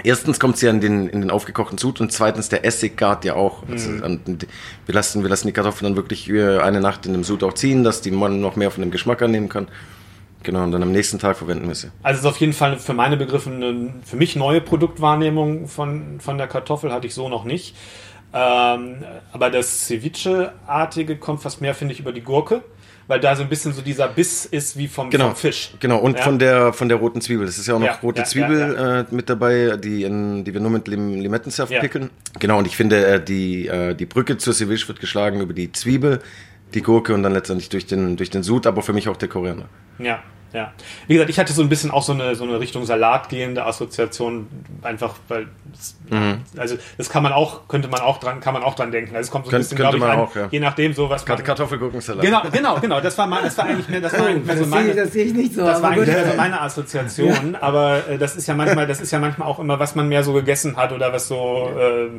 Erstens 0.04 0.40
kommt 0.40 0.58
sie 0.58 0.66
ja 0.66 0.72
in 0.72 0.82
den, 0.82 1.08
in 1.08 1.22
den 1.22 1.32
aufgekochten 1.32 1.78
Sud 1.78 2.02
und 2.02 2.12
zweitens 2.12 2.50
der 2.50 2.66
Essig 2.66 2.98
gart 2.98 3.24
ja 3.26 3.36
auch. 3.36 3.64
Also, 3.70 3.90
mhm. 3.90 4.20
wir, 4.86 4.94
lassen, 4.94 5.24
wir 5.24 5.30
lassen 5.30 5.48
die 5.48 5.54
Kartoffeln 5.54 5.90
dann 5.90 5.96
wirklich 5.96 6.30
eine 6.32 6.82
Nacht 6.82 7.06
in 7.06 7.14
dem 7.14 7.24
Sud 7.24 7.44
auch 7.44 7.54
ziehen, 7.54 7.84
dass 7.84 8.02
die 8.02 8.12
man 8.12 8.42
noch 8.42 8.56
mehr 8.56 8.72
von 8.72 8.82
dem 8.82 8.92
Geschmack 8.92 9.22
annehmen 9.22 9.50
kann. 9.50 9.68
Genau, 10.44 10.64
und 10.64 10.72
dann 10.72 10.84
am 10.84 10.92
nächsten 10.92 11.18
Tag 11.18 11.38
verwenden 11.38 11.68
wir 11.68 11.76
sie. 11.76 11.88
Also 12.04 12.20
es 12.20 12.26
ist 12.26 12.30
auf 12.30 12.38
jeden 12.38 12.54
Fall 12.54 12.78
für 12.78 12.94
meine 12.94 13.18
Begriffe 13.18 13.50
eine 13.50 13.94
für 14.04 14.16
mich 14.16 14.36
neue 14.36 14.62
Produktwahrnehmung 14.62 15.68
von, 15.68 16.20
von 16.20 16.38
der 16.38 16.48
Kartoffel, 16.48 16.92
hatte 16.94 17.08
ich 17.08 17.16
so 17.16 17.30
noch 17.30 17.46
nicht. 17.46 17.76
Ähm, 18.32 18.98
aber 19.32 19.50
das 19.50 19.88
Ceviche-artige 19.88 21.18
kommt 21.18 21.42
fast 21.42 21.62
mehr, 21.62 21.74
finde 21.74 21.94
ich, 21.94 22.00
über 22.00 22.12
die 22.12 22.22
Gurke 22.22 22.62
weil 23.08 23.20
da 23.20 23.36
so 23.36 23.44
ein 23.44 23.50
bisschen 23.50 23.74
so 23.74 23.82
dieser 23.82 24.08
Biss 24.08 24.46
ist 24.46 24.78
wie 24.78 24.88
vom, 24.88 25.10
Genau, 25.10 25.28
vom 25.28 25.36
Fisch. 25.36 25.72
Genau, 25.80 25.98
und 26.00 26.18
Ja. 26.18 26.24
von 26.24 26.40
der 26.40 26.74
von 26.74 26.90
der 26.90 26.98
roten 26.98 27.22
Zwiebel. 27.22 27.46
Das 27.46 27.58
ist 27.58 27.68
ja 27.68 27.76
auch 27.76 27.80
noch 27.80 27.86
Ja, 27.88 28.00
rote 28.02 28.20
ja, 28.22 28.26
Zwiebel 28.26 29.06
Äh, 29.10 29.14
mit 29.16 29.30
dabei, 29.30 29.78
die, 29.78 30.04
in, 30.04 30.44
die 30.44 30.54
wir 30.54 30.62
nur 30.62 30.72
mit 30.72 30.88
Lim 30.88 31.20
Limettensaft 31.22 31.72
Ja. 31.72 31.80
pickeln. 31.82 32.10
Genau, 32.40 32.58
und 32.58 32.66
ich 32.68 32.76
finde, 32.76 33.06
äh, 33.06 33.24
die, 33.24 33.68
äh, 33.68 33.94
die 33.96 34.06
Brücke 34.06 34.38
zur 34.38 34.54
Ceviche 34.54 34.88
wird 34.88 35.00
geschlagen 35.00 35.42
über 35.42 35.54
die 35.54 35.72
Zwiebel, 35.72 36.20
die 36.74 36.82
Gurke 36.82 37.14
und 37.14 37.24
dann 37.24 37.34
letztendlich 37.34 37.70
durch 37.70 37.86
den, 37.86 38.18
durch 38.18 38.30
den 38.30 38.44
Sud, 38.44 38.66
aber 38.68 38.82
für 38.82 38.94
mich 38.94 39.08
auch 39.08 39.18
der 39.18 39.30
Koriander. 39.30 39.70
Ja, 40.00 40.22
ja. 40.54 40.72
Wie 41.08 41.14
gesagt, 41.14 41.30
ich 41.30 41.38
hatte 41.40 41.54
so 41.54 41.62
ein 41.62 41.70
bisschen 41.70 41.92
auch 41.92 42.04
so 42.04 42.14
eine, 42.14 42.36
so 42.36 42.44
eine 42.44 42.60
Richtung 42.60 42.86
Salat 42.86 43.30
gehende 43.30 43.66
Assoziation, 43.66 44.48
einfach 44.82 45.16
weil, 45.28 45.48
Mhm. 46.10 46.42
also 46.58 46.78
das 46.98 47.10
kann 47.10 47.24
man 47.24 47.34
auch, 47.34 47.68
könnte 47.68 47.88
man 47.90 48.00
auch 48.00 48.20
dran, 48.20 48.40
kann 48.40 48.54
man 48.54 48.64
auch 48.64 48.76
dran 48.76 48.92
denken. 48.92 49.16
Also 49.16 49.28
es 49.28 49.32
kommt 49.32 49.46
so 49.46 49.50
ein 49.50 49.52
Könnt- 49.52 49.64
bisschen, 49.64 49.78
glaube 49.78 49.98
ich, 49.98 50.04
an, 50.04 50.20
auch, 50.20 50.36
ja. 50.36 50.48
je 50.52 50.60
nachdem 50.60 50.94
so, 50.94 51.10
was 51.10 51.22
man... 51.24 51.28
Karte 51.28 51.44
Kartoffelgurkensalat. 51.44 52.24
Genau, 52.24 52.42
genau, 52.52 52.80
genau. 52.80 53.02
Das 53.02 53.18
war, 53.18 53.28
mein, 53.28 53.44
das 53.44 53.58
war 53.58 53.66
eigentlich 53.66 53.90
mehr, 53.90 54.00
das 54.02 54.14
war 54.18 54.28
eigentlich 54.28 54.46
mehr 54.46 54.58
so 54.58 54.66
meine, 54.68 54.94
das 54.96 55.12
sehe 55.12 55.26
ich 55.26 55.34
nicht 55.34 55.54
so. 55.56 55.66
das 55.66 55.82
war 55.82 55.92
eigentlich 55.92 56.08
mehr 56.16 56.30
so 56.32 56.38
meine 56.38 56.62
Assoziation, 56.62 57.56
aber 57.60 58.08
äh, 58.08 58.18
das 58.18 58.36
ist 58.36 58.48
ja 58.48 58.54
manchmal, 58.54 58.88
das 58.88 59.02
ist 59.02 59.12
ja 59.12 59.20
manchmal 59.20 59.48
auch 59.48 59.60
immer, 59.60 59.80
was 59.80 59.96
man 59.96 60.08
mehr 60.08 60.24
so 60.24 60.34
gegessen 60.34 60.78
hat 60.78 60.92
oder 60.94 61.12
was 61.12 61.28
so 61.28 61.70
äh, 61.78 62.10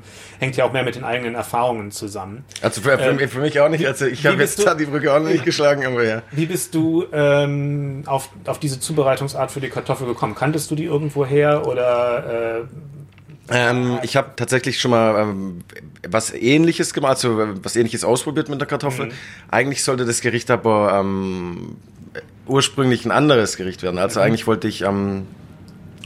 hängt 0.41 0.57
ja 0.57 0.65
auch 0.65 0.73
mehr 0.73 0.83
mit 0.83 0.97
den 0.97 1.05
eigenen 1.05 1.35
Erfahrungen 1.37 1.91
zusammen. 1.93 2.45
Also 2.63 2.81
für, 2.83 2.99
für, 2.99 3.29
für 3.29 3.39
mich 3.41 3.61
auch 3.61 3.69
nicht. 3.69 3.87
Also 3.87 4.07
ich 4.07 4.27
habe 4.27 4.37
Äh, 4.37 4.41
jetzt 4.41 4.59
du- 4.59 4.75
die 4.75 4.87
Brücke 4.87 5.13
auch 5.15 5.21
noch 5.21 5.29
nicht 5.31 5.45
geschlagen, 5.47 5.87
aber 5.87 6.05
ja. 6.05 6.23
Wie 6.33 6.47
bist 6.47 6.75
du 6.75 7.05
ähm, 7.13 8.03
auf, 8.07 8.16
auf 8.47 8.59
diese 8.59 8.81
Zubereitungsart 8.81 9.51
für 9.51 9.61
die 9.61 9.69
Kartoffel 9.69 10.07
gekommen? 10.07 10.35
Kanntest 10.35 10.71
du 10.71 10.75
die 10.75 10.85
irgendwo 10.85 11.25
her 11.27 11.67
oder 11.67 12.61
äh, 12.61 12.65
Ähm, 13.49 13.99
ich 14.03 14.17
habe 14.17 14.31
tatsächlich 14.35 14.81
schon 14.81 14.91
mal 14.91 15.21
ähm, 15.23 15.61
was 16.09 16.33
Ähnliches 16.33 16.93
gemacht, 16.95 17.13
also 17.13 17.41
äh, 17.41 17.49
was 17.63 17.77
Ähnliches 17.77 18.03
ausprobiert 18.05 18.49
mit 18.49 18.61
der 18.61 18.67
Kartoffel. 18.67 19.11
Eigentlich 19.51 19.85
sollte 19.85 20.05
das 20.05 20.21
Gericht 20.21 20.51
aber 20.51 20.99
ähm, 21.01 21.77
ursprünglich 22.49 23.05
ein 23.05 23.13
anderes 23.13 23.57
Gericht 23.57 23.83
werden. 23.83 23.99
Also 23.99 24.21
eigentlich 24.21 24.47
wollte 24.47 24.67
ich 24.69 24.83
ähm, 24.83 25.27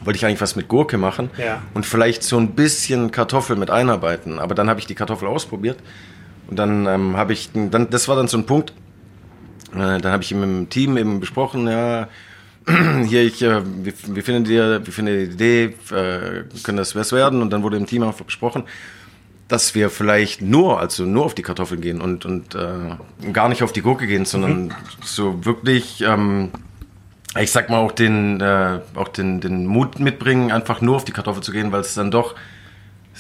wollte 0.05 0.17
ich 0.17 0.25
eigentlich 0.25 0.41
was 0.41 0.57
mit 0.57 0.69
Gurke 0.69 0.97
machen 0.99 1.31
Ja. 1.39 1.63
und 1.75 1.85
vielleicht 1.85 2.23
so 2.23 2.39
ein 2.39 2.53
bisschen 2.53 3.11
Kartoffel 3.11 3.57
mit 3.57 3.71
einarbeiten. 3.71 4.39
Aber 4.39 4.55
dann 4.55 4.69
habe 4.71 4.81
ich 4.81 4.87
die 4.87 4.95
Kartoffel 4.95 5.29
ausprobiert 5.29 5.79
und 6.49 6.59
dann 6.59 6.87
ähm, 6.87 7.17
habe 7.19 7.33
ich, 7.35 7.51
dann 7.53 7.91
das 7.91 8.09
war 8.09 8.17
dann 8.17 8.27
so 8.29 8.39
ein 8.39 8.47
Punkt. 8.47 8.73
Äh, 9.75 9.99
dann 10.01 10.13
habe 10.13 10.23
ich 10.23 10.33
mit 10.35 10.43
dem 10.43 10.69
Team 10.69 10.97
eben 10.97 11.21
besprochen, 11.21 11.67
ja, 11.67 12.09
hier, 13.07 13.23
ich, 13.23 13.43
äh, 13.43 13.63
wie, 13.65 13.93
wie 14.09 14.23
findet 14.23 14.49
ihr, 14.49 14.87
wie 14.87 14.91
findet 14.91 15.15
ihr 15.15 15.27
die 15.27 15.33
Idee, 15.33 15.65
äh, 15.95 16.45
können 16.63 16.79
das 16.79 16.95
was 16.95 17.13
werden? 17.13 17.43
Und 17.43 17.51
dann 17.51 17.63
wurde 17.63 17.77
im 17.77 17.87
Team 17.87 18.03
einfach 18.03 18.25
besprochen, 18.25 18.65
dass 19.49 19.75
wir 19.75 19.91
vielleicht 19.91 20.43
nur, 20.43 20.79
also 20.79 21.05
nur 21.05 21.25
auf 21.25 21.35
die 21.35 21.43
Kartoffeln 21.43 21.81
gehen 21.81 22.01
und, 22.01 22.25
und 22.25 22.55
äh, 22.55 23.33
gar 23.33 23.49
nicht 23.49 23.63
auf 23.63 23.73
die 23.73 23.83
Gurke 23.83 24.07
gehen, 24.07 24.25
sondern 24.25 24.75
so 25.03 25.45
wirklich, 25.45 26.03
ähm, 26.03 26.51
ich 27.39 27.51
sag 27.51 27.69
mal 27.69 27.79
auch 27.79 27.93
den, 27.93 28.41
äh, 28.41 28.81
auch 28.95 29.09
den, 29.09 29.41
den 29.41 29.67
Mut 29.67 29.99
mitbringen, 29.99 30.53
einfach 30.53 30.81
nur 30.81 30.97
auf 30.97 31.05
die 31.05 31.13
Kartoffel 31.13 31.43
zu 31.43 31.53
gehen, 31.53 31.73
weil 31.73 31.81
es 31.81 31.95
dann 31.95 32.11
doch, 32.11 32.35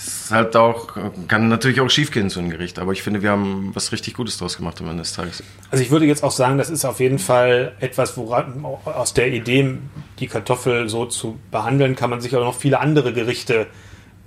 es 0.03 0.25
ist 0.25 0.31
halt 0.31 0.57
auch, 0.57 0.97
kann 1.29 1.49
natürlich 1.49 1.81
auch 1.83 1.91
schief 1.91 2.11
gehen, 2.11 2.31
so 2.31 2.41
ein 2.41 2.49
Gericht. 2.49 2.79
Aber 2.79 2.93
ich 2.93 3.03
finde, 3.03 3.21
wir 3.21 3.31
haben 3.31 3.71
was 3.75 3.93
richtig 3.93 4.15
Gutes 4.15 4.39
draus 4.39 4.57
gemacht 4.57 4.81
am 4.81 4.89
Ende 4.89 5.03
des 5.03 5.13
Tages. 5.13 5.43
Also 5.71 5.85
ich 5.85 5.91
würde 5.91 6.07
jetzt 6.07 6.25
auch 6.25 6.31
sagen, 6.31 6.57
das 6.57 6.71
ist 6.71 6.87
auf 6.87 7.01
jeden 7.01 7.19
Fall 7.19 7.73
etwas, 7.81 8.17
woran 8.17 8.65
aus 8.65 9.13
der 9.13 9.29
Idee, 9.29 9.77
die 10.19 10.27
Kartoffel 10.27 10.89
so 10.89 11.05
zu 11.05 11.39
behandeln, 11.51 11.97
kann 11.97 12.09
man 12.09 12.23
sicher 12.23 12.41
noch 12.41 12.55
viele 12.55 12.81
andere 12.81 13.13
Gerichte 13.13 13.67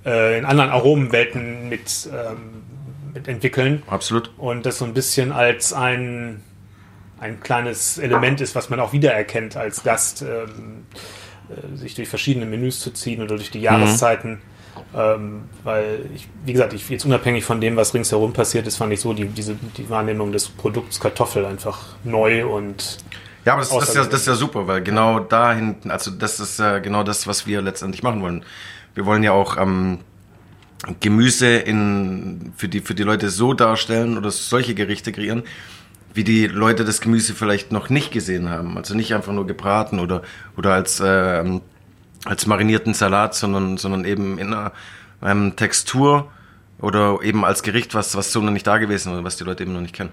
äh, 0.06 0.38
in 0.38 0.44
anderen 0.44 0.70
Aromenwelten 0.70 1.68
mit, 1.68 2.08
ähm, 2.12 2.62
mit 3.12 3.26
entwickeln. 3.26 3.82
Absolut. 3.88 4.30
Und 4.38 4.66
das 4.66 4.78
so 4.78 4.84
ein 4.84 4.94
bisschen 4.94 5.32
als 5.32 5.72
ein, 5.72 6.44
ein 7.18 7.40
kleines 7.40 7.98
Element 7.98 8.40
ist, 8.40 8.54
was 8.54 8.70
man 8.70 8.78
auch 8.78 8.92
wiedererkennt 8.92 9.56
als 9.56 9.82
Gast, 9.82 10.22
ähm, 10.22 10.86
äh, 11.48 11.76
sich 11.76 11.96
durch 11.96 12.08
verschiedene 12.08 12.46
Menüs 12.46 12.78
zu 12.78 12.92
ziehen 12.92 13.20
oder 13.20 13.34
durch 13.34 13.50
die 13.50 13.60
Jahreszeiten. 13.60 14.40
Ähm, 14.96 15.42
weil 15.64 16.08
ich, 16.14 16.28
wie 16.44 16.52
gesagt, 16.52 16.72
ich 16.72 16.88
jetzt 16.88 17.04
unabhängig 17.04 17.44
von 17.44 17.60
dem, 17.60 17.74
was 17.74 17.94
ringsherum 17.94 18.32
passiert 18.32 18.66
ist, 18.66 18.76
fand 18.76 18.92
ich 18.92 19.00
so 19.00 19.12
die, 19.12 19.26
diese, 19.26 19.56
die 19.76 19.90
Wahrnehmung 19.90 20.30
des 20.30 20.48
Produkts 20.48 21.00
Kartoffel 21.00 21.44
einfach 21.44 21.96
neu 22.04 22.46
und 22.46 22.98
Ja, 23.44 23.54
aber 23.54 23.62
das, 23.62 23.70
das, 23.70 23.88
ist 23.88 23.96
ja, 23.96 24.04
das 24.04 24.20
ist 24.20 24.26
ja 24.28 24.34
super, 24.34 24.68
weil 24.68 24.82
genau 24.82 25.18
da 25.18 25.52
hinten, 25.52 25.90
also 25.90 26.12
das 26.12 26.38
ist 26.38 26.60
ja 26.60 26.78
genau 26.78 27.02
das, 27.02 27.26
was 27.26 27.44
wir 27.44 27.60
letztendlich 27.60 28.04
machen 28.04 28.22
wollen. 28.22 28.44
Wir 28.94 29.04
wollen 29.04 29.24
ja 29.24 29.32
auch 29.32 29.56
ähm, 29.56 29.98
Gemüse 31.00 31.56
in, 31.56 32.52
für, 32.56 32.68
die, 32.68 32.80
für 32.80 32.94
die 32.94 33.02
Leute 33.02 33.30
so 33.30 33.52
darstellen 33.52 34.16
oder 34.16 34.30
solche 34.30 34.76
Gerichte 34.76 35.10
kreieren, 35.10 35.42
wie 36.12 36.22
die 36.22 36.46
Leute 36.46 36.84
das 36.84 37.00
Gemüse 37.00 37.34
vielleicht 37.34 37.72
noch 37.72 37.88
nicht 37.88 38.12
gesehen 38.12 38.48
haben. 38.48 38.76
Also 38.76 38.94
nicht 38.94 39.12
einfach 39.12 39.32
nur 39.32 39.46
gebraten 39.46 39.98
oder, 39.98 40.22
oder 40.56 40.72
als, 40.72 41.02
ähm, 41.04 41.62
als 42.24 42.46
marinierten 42.46 42.94
Salat, 42.94 43.34
sondern, 43.34 43.76
sondern 43.76 44.04
eben 44.04 44.38
in 44.38 44.48
einer 44.48 44.72
ähm, 45.22 45.56
Textur 45.56 46.30
oder 46.80 47.18
eben 47.22 47.44
als 47.44 47.62
Gericht, 47.62 47.94
was, 47.94 48.16
was 48.16 48.32
so 48.32 48.40
noch 48.40 48.50
nicht 48.50 48.66
da 48.66 48.78
gewesen 48.78 49.12
oder 49.12 49.24
was 49.24 49.36
die 49.36 49.44
Leute 49.44 49.62
eben 49.62 49.72
noch 49.72 49.80
nicht 49.80 49.94
kennen. 49.94 50.12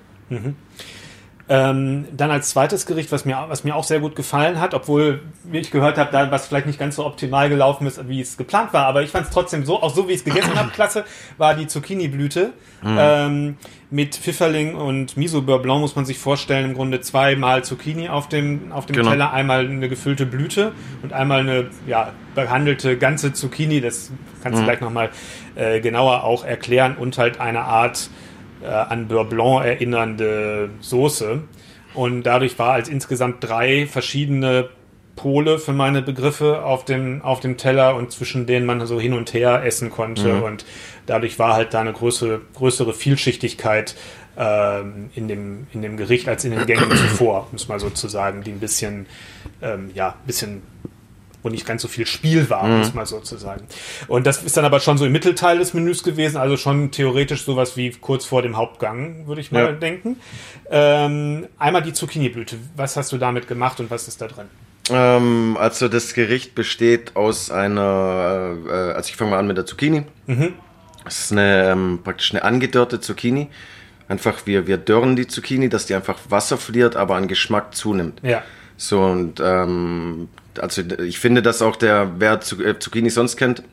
Ähm, 1.53 2.05
dann 2.15 2.31
als 2.31 2.51
zweites 2.51 2.85
Gericht, 2.85 3.11
was 3.11 3.25
mir, 3.25 3.37
was 3.49 3.65
mir 3.65 3.75
auch 3.75 3.83
sehr 3.83 3.99
gut 3.99 4.15
gefallen 4.15 4.61
hat, 4.61 4.73
obwohl, 4.73 5.19
wie 5.43 5.57
ich 5.57 5.69
gehört 5.69 5.97
habe, 5.97 6.09
da 6.09 6.31
was 6.31 6.47
vielleicht 6.47 6.65
nicht 6.65 6.79
ganz 6.79 6.95
so 6.95 7.05
optimal 7.05 7.49
gelaufen 7.49 7.85
ist, 7.87 8.07
wie 8.07 8.21
es 8.21 8.37
geplant 8.37 8.71
war, 8.71 8.85
aber 8.85 9.01
ich 9.01 9.09
fand 9.09 9.25
es 9.25 9.33
trotzdem 9.33 9.65
so, 9.65 9.83
auch 9.83 9.93
so 9.93 10.07
wie 10.07 10.13
ich 10.13 10.19
es 10.19 10.23
gegessen 10.23 10.57
habe, 10.57 10.69
klasse, 10.71 11.03
war 11.37 11.53
die 11.53 11.67
Zucchini-Blüte. 11.67 12.53
Ähm, 12.85 13.57
mit 13.89 14.15
Pfifferling 14.15 14.75
und 14.75 15.17
Miso 15.17 15.41
Beurre 15.41 15.59
Blanc 15.61 15.81
muss 15.81 15.95
man 15.97 16.05
sich 16.05 16.17
vorstellen, 16.17 16.69
im 16.69 16.73
Grunde 16.73 17.01
zweimal 17.01 17.65
Zucchini 17.65 18.07
auf 18.07 18.29
dem, 18.29 18.71
auf 18.71 18.85
dem 18.85 18.95
Genau. 18.95 19.09
Teller, 19.09 19.33
einmal 19.33 19.67
eine 19.67 19.89
gefüllte 19.89 20.25
Blüte 20.25 20.71
und 21.03 21.11
einmal 21.11 21.41
eine 21.41 21.67
ja, 21.85 22.13
behandelte 22.33 22.97
ganze 22.97 23.33
Zucchini, 23.33 23.81
das 23.81 24.09
kannst 24.41 24.59
du 24.59 24.63
gleich 24.63 24.79
nochmal 24.79 25.09
äh, 25.55 25.81
genauer 25.81 26.23
auch 26.23 26.45
erklären 26.45 26.95
und 26.95 27.17
halt 27.17 27.41
eine 27.41 27.61
Art 27.61 28.09
äh, 28.63 28.67
an 28.67 29.07
Beurre 29.07 29.25
Blanc 29.25 29.65
erinnernde 29.65 30.69
Soße. 30.79 31.41
Und 31.93 32.23
dadurch 32.23 32.57
war 32.57 32.73
als 32.73 32.87
insgesamt 32.87 33.43
drei 33.43 33.85
verschiedene 33.85 34.69
Pole 35.15 35.59
für 35.59 35.73
meine 35.73 36.01
Begriffe 36.01 36.63
auf 36.63 36.85
dem, 36.85 37.21
auf 37.21 37.41
dem 37.41 37.57
Teller 37.57 37.95
und 37.95 38.11
zwischen 38.11 38.45
denen 38.45 38.65
man 38.65 38.85
so 38.87 38.99
hin 38.99 39.13
und 39.13 39.33
her 39.33 39.63
essen 39.63 39.91
konnte. 39.91 40.41
Und 40.43 40.65
dadurch 41.05 41.37
war 41.37 41.53
halt 41.53 41.73
da 41.73 41.81
eine 41.81 41.93
größere, 41.93 42.41
größere 42.55 42.93
Vielschichtigkeit 42.93 43.95
ähm, 44.37 45.09
in, 45.13 45.27
dem, 45.27 45.67
in 45.73 45.81
dem 45.81 45.97
Gericht 45.97 46.27
als 46.27 46.45
in 46.45 46.51
den 46.51 46.65
Gängen 46.65 46.89
zuvor, 46.89 47.47
um 47.51 47.57
es 47.57 47.67
mal 47.67 47.79
so 47.79 47.89
zu 47.89 48.07
sagen, 48.07 48.43
die 48.43 48.51
ein 48.51 48.59
bisschen, 48.59 49.05
ähm, 49.61 49.91
ja, 49.93 50.09
ein 50.09 50.25
bisschen 50.25 50.61
wo 51.43 51.49
nicht 51.49 51.65
ganz 51.65 51.81
so 51.81 51.87
viel 51.87 52.05
Spiel 52.05 52.49
war, 52.49 52.67
muss 52.67 52.93
man 52.93 53.05
so 53.05 53.19
zu 53.19 53.37
sagen. 53.37 53.63
Und 54.07 54.27
das 54.27 54.43
ist 54.43 54.57
dann 54.57 54.65
aber 54.65 54.79
schon 54.79 54.97
so 54.97 55.05
im 55.05 55.11
Mittelteil 55.11 55.57
des 55.57 55.73
Menüs 55.73 56.03
gewesen, 56.03 56.37
also 56.37 56.57
schon 56.57 56.91
theoretisch 56.91 57.43
sowas 57.43 57.77
wie 57.77 57.91
kurz 57.91 58.25
vor 58.25 58.41
dem 58.41 58.57
Hauptgang, 58.57 59.27
würde 59.27 59.41
ich 59.41 59.51
mal 59.51 59.63
Ja. 59.65 59.71
denken. 59.71 60.17
Ähm, 60.69 61.47
einmal 61.57 61.81
die 61.83 61.93
Zucchini-Blüte. 61.93 62.57
Was 62.75 62.95
hast 62.97 63.11
du 63.11 63.17
damit 63.17 63.47
gemacht 63.47 63.79
und 63.79 63.89
was 63.91 64.07
ist 64.07 64.21
da 64.21 64.27
drin? 64.27 64.45
Ähm, 64.89 65.57
also 65.59 65.87
das 65.87 66.13
Gericht 66.13 66.55
besteht 66.55 67.15
aus 67.15 67.51
einer, 67.51 68.55
äh, 68.67 68.71
also 68.93 69.09
ich 69.09 69.15
fange 69.15 69.31
mal 69.31 69.39
an 69.39 69.47
mit 69.47 69.57
der 69.57 69.65
Zucchini. 69.65 70.03
Es 71.05 71.19
ist 71.25 71.31
eine, 71.31 71.69
ähm, 71.71 71.99
praktisch 72.03 72.31
eine 72.31 72.43
angedörrte 72.43 72.99
Zucchini. 72.99 73.47
Einfach, 74.07 74.45
wir, 74.45 74.67
wir 74.67 74.77
dörren 74.77 75.15
die 75.15 75.27
Zucchini, 75.27 75.69
dass 75.69 75.85
die 75.85 75.95
einfach 75.95 76.17
Wasser 76.29 76.57
verliert, 76.57 76.95
aber 76.95 77.15
an 77.15 77.27
Geschmack 77.27 77.73
zunimmt. 77.75 78.19
Ja. 78.23 78.43
So 78.75 79.01
und 79.01 79.39
ähm, 79.39 80.27
also 80.59 80.81
ich 81.03 81.19
finde, 81.19 81.41
dass 81.41 81.61
auch 81.61 81.75
der, 81.75 82.11
wer 82.19 82.33
äh, 82.33 82.79
Zucchini 82.79 83.09
sonst 83.09 83.37
kennt 83.37 83.63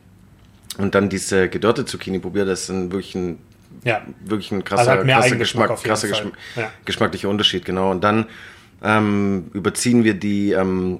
und 0.77 0.95
dann 0.95 1.09
diese 1.09 1.49
gedörrte 1.49 1.85
Zucchini 1.85 2.19
probiert, 2.19 2.47
das 2.47 2.63
ist 2.63 2.69
ein 2.69 2.91
wirklich 2.91 3.15
ein 3.15 3.37
Ja. 3.83 4.01
wirklich 4.25 4.51
ein 4.51 4.63
krasser, 4.63 4.81
Also 4.81 4.91
hat 4.91 5.05
mehr 5.05 5.17
krasser 5.19 5.35
Geschmack, 5.35 5.83
krasser. 5.83 6.07
Geschmack, 6.07 6.33
Ja. 6.55 6.71
geschmacklicher 6.85 7.29
Unterschied, 7.29 7.65
genau. 7.65 7.91
Und 7.91 8.03
dann 8.03 8.25
ähm, 8.83 9.51
überziehen 9.53 10.03
wir 10.03 10.13
die 10.13 10.51
ähm, 10.51 10.99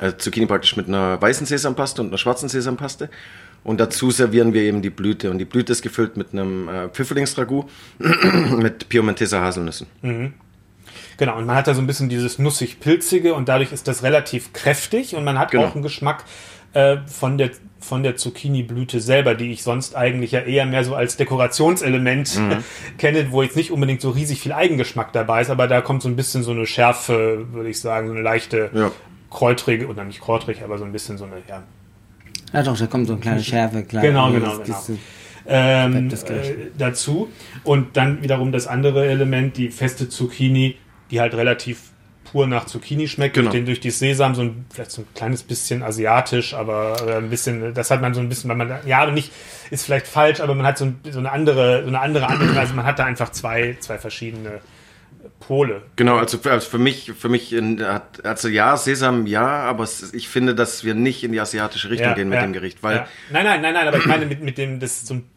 äh, 0.00 0.12
Zucchini 0.18 0.46
praktisch 0.46 0.76
mit 0.76 0.88
einer 0.88 1.20
weißen 1.20 1.46
Sesampaste 1.46 2.02
und 2.02 2.08
einer 2.08 2.18
schwarzen 2.18 2.48
Sesampaste. 2.48 3.08
Und 3.62 3.80
dazu 3.80 4.10
servieren 4.10 4.52
wir 4.52 4.60
eben 4.62 4.82
die 4.82 4.90
Blüte. 4.90 5.30
Und 5.30 5.38
die 5.38 5.46
Blüte 5.46 5.72
ist 5.72 5.80
gefüllt 5.80 6.18
mit 6.18 6.32
einem 6.34 6.68
äh, 6.68 6.88
Pfifferlingsragout 6.90 7.64
mit 8.58 8.88
Piemonteser 8.90 9.40
Haselnüssen. 9.40 9.86
Genau, 11.16 11.36
und 11.38 11.46
man 11.46 11.56
hat 11.56 11.66
da 11.66 11.74
so 11.74 11.80
ein 11.80 11.86
bisschen 11.86 12.08
dieses 12.08 12.38
nussig-pilzige 12.38 13.34
und 13.34 13.48
dadurch 13.48 13.72
ist 13.72 13.86
das 13.88 14.02
relativ 14.02 14.52
kräftig 14.52 15.14
und 15.14 15.24
man 15.24 15.38
hat 15.38 15.50
Genau. 15.52 15.64
auch 15.66 15.74
einen 15.74 15.82
Geschmack 15.82 16.24
äh, 16.72 16.96
von 17.06 17.38
der 17.38 17.50
von 17.80 18.02
der 18.02 18.16
Zucchini-Blüte 18.16 18.98
selber, 18.98 19.34
die 19.34 19.52
ich 19.52 19.62
sonst 19.62 19.94
eigentlich 19.94 20.32
ja 20.32 20.40
eher 20.40 20.64
mehr 20.64 20.84
so 20.84 20.94
als 20.94 21.18
Dekorationselement 21.18 22.38
Mhm. 22.38 22.56
kenne, 22.98 23.26
wo 23.30 23.42
jetzt 23.42 23.56
nicht 23.56 23.70
unbedingt 23.70 24.00
so 24.00 24.08
riesig 24.10 24.40
viel 24.40 24.52
Eigengeschmack 24.54 25.12
dabei 25.12 25.42
ist, 25.42 25.50
aber 25.50 25.68
da 25.68 25.82
kommt 25.82 26.02
so 26.02 26.08
ein 26.08 26.16
bisschen 26.16 26.42
so 26.42 26.52
eine 26.52 26.64
Schärfe, 26.66 27.46
würde 27.52 27.68
ich 27.68 27.78
sagen, 27.80 28.06
so 28.08 28.14
eine 28.14 28.22
leichte 28.22 28.70
Ja. 28.74 28.90
kräutrige, 29.30 29.86
oder 29.86 30.02
nicht 30.04 30.20
kräutrig, 30.22 30.62
aber 30.64 30.78
so 30.78 30.84
ein 30.84 30.92
bisschen 30.92 31.18
so 31.18 31.24
eine, 31.24 31.34
ja, 31.46 31.62
Ja 32.54 32.62
doch, 32.62 32.78
da 32.78 32.86
kommt 32.86 33.06
so 33.06 33.12
eine 33.12 33.20
kleine 33.20 33.42
Schärfe. 33.44 33.82
Klar. 33.82 34.02
Genau, 34.02 34.32
genau, 34.32 34.56
Das- 34.56 34.64
genau. 34.64 34.78
das- 34.78 34.90
ähm, 35.46 36.08
äh, 36.10 36.52
dazu. 36.78 37.28
Und 37.64 37.98
dann 37.98 38.22
wiederum 38.22 38.50
das 38.50 38.66
andere 38.66 39.06
Element, 39.06 39.58
die 39.58 39.68
feste 39.68 40.08
Zucchini, 40.08 40.76
die 41.14 41.20
halt 41.20 41.34
relativ 41.34 41.78
pur 42.24 42.46
nach 42.48 42.66
Zucchini 42.66 43.06
schmeckt, 43.06 43.34
Genau. 43.34 43.50
durch, 43.50 43.60
den, 43.60 43.66
durch 43.66 43.80
die 43.80 43.90
Sesam 43.90 44.34
so 44.34 44.42
ein, 44.42 44.66
vielleicht 44.72 44.90
so 44.90 45.02
ein 45.02 45.06
kleines 45.14 45.44
bisschen 45.44 45.84
asiatisch, 45.84 46.52
aber 46.54 46.96
äh, 47.06 47.16
ein 47.18 47.30
bisschen, 47.30 47.72
das 47.72 47.90
hat 47.92 48.02
man 48.02 48.12
so 48.14 48.20
ein 48.20 48.28
bisschen, 48.28 48.50
weil 48.50 48.56
man, 48.56 48.78
ja, 48.86 49.06
nicht, 49.10 49.30
ist 49.70 49.84
vielleicht 49.84 50.08
falsch, 50.08 50.40
aber 50.40 50.54
man 50.56 50.66
hat 50.66 50.78
so, 50.78 50.86
ein, 50.86 50.98
so 51.08 51.20
eine 51.20 51.30
andere, 51.30 51.82
so 51.82 51.88
eine 51.88 52.00
andere 52.00 52.26
also 52.26 52.74
man 52.74 52.84
hat 52.84 52.98
da 52.98 53.04
einfach 53.04 53.30
zwei, 53.30 53.76
zwei 53.78 53.98
verschiedene 53.98 54.60
Pole. 55.38 55.82
Genau, 55.94 56.16
also 56.16 56.38
für, 56.38 56.50
also 56.50 56.68
für 56.68 56.78
mich, 56.78 57.12
für 57.16 57.28
mich 57.28 57.52
in, 57.52 57.80
hat, 57.84 58.24
also 58.24 58.48
ja, 58.48 58.76
Sesam 58.76 59.26
ja, 59.26 59.46
aber 59.46 59.86
ich 60.12 60.28
finde, 60.28 60.56
dass 60.56 60.82
wir 60.82 60.94
nicht 60.94 61.22
in 61.22 61.30
die 61.30 61.40
asiatische 61.40 61.90
Richtung 61.90 62.14
gehen 62.14 62.28
mit 62.28 62.42
dem 62.42 62.52
Gericht, 62.52 62.82
weil 62.82 62.96
ja. 62.96 63.08
Nein, 63.30 63.44
nein, 63.44 63.60
nein, 63.62 63.74
nein, 63.74 63.86
aber 63.86 63.98
ich 63.98 64.06
meine 64.06 64.26
mit, 64.26 64.42
mit 64.42 64.58
dem, 64.58 64.80
das 64.80 64.92
ist 64.96 65.06
so 65.06 65.14
ein 65.14 65.30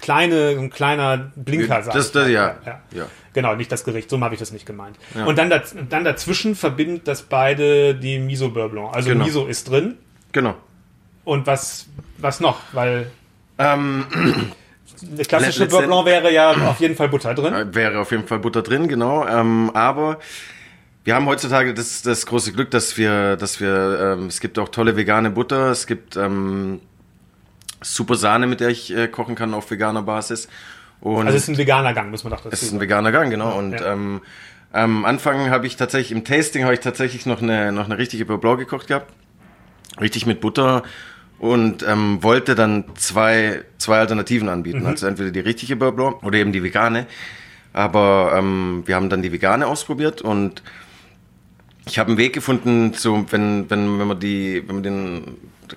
kleine, 0.00 0.56
ein 0.58 0.70
kleiner 0.70 1.30
Blinker, 1.36 1.82
sag 1.82 1.94
Das- 1.94 2.12
das- 2.12 2.28
ja, 2.28 2.56
ja. 2.66 2.80
ja. 2.92 3.06
Genau, 3.32 3.54
nicht 3.54 3.70
das 3.70 3.84
Gericht, 3.84 4.10
so 4.10 4.20
habe 4.20 4.34
ich 4.34 4.40
das 4.40 4.50
nicht 4.52 4.66
gemeint. 4.66 4.96
Und 5.26 5.38
dann, 5.38 5.50
daz, 5.50 5.74
dann 5.88 6.02
dazwischen 6.04 6.56
verbindet 6.56 7.06
das 7.06 7.22
beide 7.22 7.94
die 7.94 8.18
Miso 8.18 8.50
Beurre 8.50 8.68
Blanc. 8.70 8.94
Also 8.94 9.10
Genau. 9.10 9.24
Miso 9.24 9.46
ist 9.46 9.70
drin. 9.70 9.96
genau. 10.32 10.54
Und 11.24 11.46
was, 11.46 11.86
was 12.18 12.40
noch? 12.40 12.58
Weil 12.72 13.10
Ähm, 13.58 14.06
eine 15.12 15.24
klassische 15.24 15.66
Beurre 15.66 15.86
Blanc 15.86 16.06
wäre 16.06 16.32
ja 16.32 16.50
auf 16.50 16.80
jeden 16.80 16.96
Fall 16.96 17.08
Butter 17.08 17.34
drin. 17.34 17.54
Äh, 17.54 17.74
Wäre 17.74 18.00
auf 18.00 18.10
jeden 18.10 18.26
Fall 18.26 18.38
Butter 18.40 18.62
drin, 18.62 18.88
genau. 18.88 19.26
Ähm, 19.26 19.70
aber 19.74 20.18
wir 21.04 21.14
haben 21.14 21.26
heutzutage 21.26 21.72
das, 21.72 22.02
das 22.02 22.26
große 22.26 22.52
Glück, 22.52 22.70
dass 22.72 22.96
wir, 22.96 23.36
dass 23.36 23.60
wir, 23.60 24.16
ähm, 24.18 24.26
es 24.26 24.40
gibt 24.40 24.58
auch 24.58 24.68
tolle 24.70 24.96
vegane 24.96 25.30
Butter, 25.30 25.70
es 25.70 25.86
gibt 25.86 26.16
ähm, 26.16 26.80
super 27.82 28.14
Sahne, 28.16 28.46
mit 28.46 28.60
der 28.60 28.68
ich 28.68 28.94
äh, 28.94 29.08
kochen 29.08 29.34
kann 29.34 29.54
auf 29.54 29.70
veganer 29.70 30.02
Basis. 30.02 30.48
Und 31.00 31.26
Also 31.26 31.36
es 31.36 31.44
ist 31.44 31.48
ein 31.48 31.58
veganer 31.58 31.94
Gang, 31.94 32.10
muss 32.10 32.24
man 32.24 32.32
doch 32.32 32.40
dazu 32.40 32.48
es 32.52 32.62
ist 32.62 32.68
ein 32.68 32.70
sagen. 32.72 32.80
veganer 32.82 33.12
Gang, 33.12 33.30
genau. 33.30 33.56
Und 33.58 33.72
Ja. 33.72 33.92
ähm, 33.92 34.20
am 34.72 35.04
Anfang 35.04 35.50
habe 35.50 35.66
ich 35.66 35.76
tatsächlich, 35.76 36.12
im 36.12 36.24
Tasting 36.24 36.64
habe 36.64 36.74
ich 36.74 36.80
tatsächlich 36.80 37.26
noch 37.26 37.42
eine, 37.42 37.72
noch 37.72 37.86
eine 37.86 37.98
richtige 37.98 38.24
Beurre 38.24 38.58
gekocht 38.58 38.86
gehabt. 38.86 39.12
Richtig 40.00 40.26
mit 40.26 40.40
Butter 40.40 40.82
und 41.40 41.82
ähm, 41.82 42.22
wollte 42.22 42.54
dann 42.54 42.84
zwei, 42.96 43.62
zwei 43.78 43.98
Alternativen 43.98 44.48
anbieten. 44.48 44.86
Also 44.86 45.06
entweder 45.06 45.30
die 45.30 45.40
richtige 45.40 45.74
Beurre 45.74 46.16
oder 46.24 46.38
eben 46.38 46.52
die 46.52 46.62
vegane. 46.62 47.06
Aber 47.72 48.34
ähm, 48.36 48.82
wir 48.86 48.94
haben 48.96 49.08
dann 49.08 49.22
die 49.22 49.32
vegane 49.32 49.66
ausprobiert 49.66 50.22
und 50.22 50.62
ich 51.86 51.98
habe 51.98 52.08
einen 52.10 52.18
Weg 52.18 52.34
gefunden, 52.34 52.92
so 52.94 53.24
wenn, 53.30 53.68
wenn, 53.70 53.98
wenn 53.98 54.06
man 54.06 54.20
die, 54.20 54.62
wenn 54.66 54.76
man 54.76 54.82
den 54.84 55.24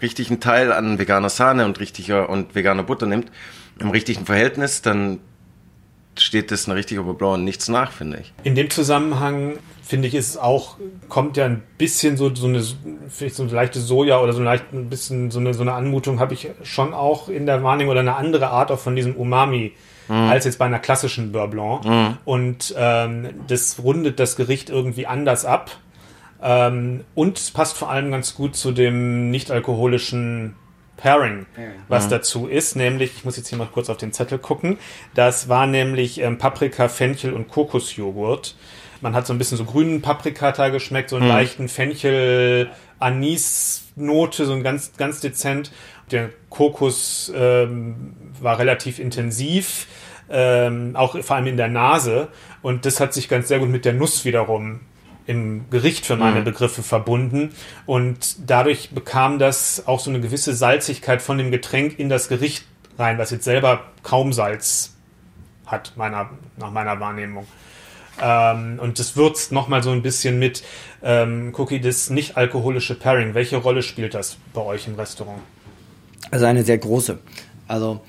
richtigen 0.02 0.40
Teil 0.40 0.72
an 0.72 1.00
veganer 1.00 1.30
Sahne 1.30 1.66
und 1.66 1.80
richtiger 1.80 2.30
und 2.30 2.56
veganer 2.56 2.84
Butter 2.84 3.06
nimmt, 3.06 3.32
im 3.80 3.90
richtigen 3.90 4.26
Verhältnis, 4.26 4.82
dann 4.82 5.20
steht 6.18 6.52
das 6.52 6.68
eine 6.68 6.76
richtige 6.76 7.02
Beurre 7.02 7.16
Blanc 7.16 7.44
nichts 7.44 7.68
nach, 7.70 7.92
finde 7.92 8.20
ich. 8.20 8.34
In 8.44 8.56
dem 8.56 8.70
Zusammenhang 8.70 9.58
finde 9.82 10.08
ich, 10.08 10.16
ist 10.16 10.30
es 10.30 10.38
auch, 10.38 10.78
kommt 11.10 11.38
ja 11.38 11.46
ein 11.46 11.64
bisschen 11.78 12.18
so, 12.18 12.34
so 12.34 12.48
eine, 12.48 12.64
vielleicht 13.10 13.36
so 13.36 13.44
eine 13.44 13.52
leichte 13.52 13.80
Soja 13.80 14.20
oder 14.20 14.34
so 14.34 14.40
ein 14.40 14.46
leicht 14.46 14.72
ein 14.74 14.90
bisschen 14.90 15.32
so 15.32 15.40
eine, 15.40 15.54
so 15.54 15.62
eine 15.62 15.74
Anmutung 15.74 16.20
habe 16.20 16.34
ich 16.34 16.50
schon 16.64 16.94
auch 16.94 17.30
in 17.30 17.46
der 17.46 17.64
Wahrnehmung 17.64 17.92
oder 17.92 18.02
eine 18.02 18.16
andere 18.16 18.50
Art 18.50 18.72
auch 18.72 18.80
von 18.80 18.96
diesem 18.96 19.16
Umami 19.16 19.74
als 20.10 20.44
jetzt 20.46 20.60
bei 20.60 20.66
einer 20.66 20.80
klassischen 20.80 21.32
Beurre 21.32 21.48
Blanc. 21.48 21.86
Und 22.26 22.76
ähm, 22.78 23.30
das 23.48 23.80
rundet 23.82 24.20
das 24.20 24.36
Gericht 24.36 24.70
irgendwie 24.70 25.08
anders 25.08 25.46
ab. 25.46 25.72
Ähm, 26.44 27.06
und 27.16 27.40
es 27.40 27.52
passt 27.52 27.78
vor 27.78 27.90
allem 27.90 28.12
ganz 28.12 28.36
gut 28.36 28.58
zu 28.58 28.74
dem 28.74 29.32
nicht-alkoholischen 29.32 30.58
Pairing, 30.98 31.46
was 31.88 32.10
dazu 32.10 32.48
ist, 32.48 32.76
nämlich, 32.76 33.14
ich 33.18 33.26
muss 33.26 33.36
jetzt 33.36 33.48
hier 33.48 33.58
mal 33.58 33.68
kurz 33.68 33.90
auf 33.90 33.98
den 33.98 34.14
Zettel 34.14 34.38
gucken, 34.38 34.78
das 35.16 35.50
war 35.50 35.66
nämlich 35.66 36.22
ähm, 36.22 36.38
Paprika, 36.38 36.88
Fenchel 36.88 37.34
und 37.34 37.48
Kokosjoghurt. 37.48 38.56
Man 39.02 39.16
hat 39.16 39.26
so 39.26 39.34
ein 39.34 39.38
bisschen 39.38 39.58
so 39.58 39.66
grünen 39.66 40.02
Paprikata 40.02 40.70
geschmeckt, 40.70 41.10
so 41.10 41.18
einen 41.18 41.28
leichten 41.28 41.68
Fenchel-Anis-Note, 41.68 44.46
so 44.46 44.54
ein 44.54 44.64
ganz, 44.64 44.94
ganz 44.96 45.20
dezent. 45.20 45.74
Der 46.12 46.30
Kokos 46.50 47.34
ähm, 47.36 48.14
war 48.40 48.60
relativ 48.60 49.00
intensiv, 49.00 49.88
ähm, 50.30 50.96
auch 50.96 51.22
vor 51.22 51.36
allem 51.36 51.48
in 51.48 51.58
der 51.58 51.68
Nase. 51.68 52.30
Und 52.62 52.86
das 52.86 53.02
hat 53.02 53.14
sich 53.14 53.28
ganz 53.28 53.50
sehr 53.50 53.60
gut 53.60 53.68
mit 53.70 53.84
der 53.84 53.92
Nuss 53.94 54.24
wiederum 54.24 54.80
im 55.26 55.70
Gericht 55.70 56.06
für 56.06 56.16
meine 56.16 56.42
Begriffe 56.42 56.84
verbunden. 56.84 57.52
Und 57.86 58.50
dadurch 58.50 58.92
bekam 58.92 59.40
das 59.40 59.88
auch 59.88 60.00
so 60.00 60.10
eine 60.10 60.20
gewisse 60.20 60.54
Salzigkeit 60.54 61.22
von 61.22 61.38
dem 61.38 61.52
Getränk 61.52 61.98
in 62.00 62.10
das 62.10 62.28
Gericht 62.28 62.66
rein, 62.98 63.18
was 63.18 63.32
jetzt 63.32 63.46
selber 63.46 63.82
kaum 64.04 64.34
Salz 64.34 64.94
hat, 65.66 65.94
meiner, 65.96 66.30
nach 66.58 66.72
meiner 66.72 67.00
Wahrnehmung. 67.00 67.48
Ähm, 68.22 68.80
und 68.80 69.00
das 69.00 69.16
würzt 69.16 69.52
nochmal 69.52 69.82
so 69.82 69.92
ein 69.92 70.02
bisschen 70.02 70.40
mit 70.40 70.64
ähm, 71.02 71.54
Cookie, 71.58 71.80
das 71.80 72.10
nicht 72.10 72.38
alkoholische 72.38 72.96
Pairing. 72.96 73.34
Welche 73.34 73.58
Rolle 73.58 73.82
spielt 73.82 74.14
das 74.14 74.38
bei 74.54 74.62
euch 74.62 74.88
im 74.88 74.96
Restaurant? 74.96 75.40
Also 76.32 76.46
eine 76.46 76.64
sehr 76.64 76.78
große. 76.78 77.20
Also 77.68 78.02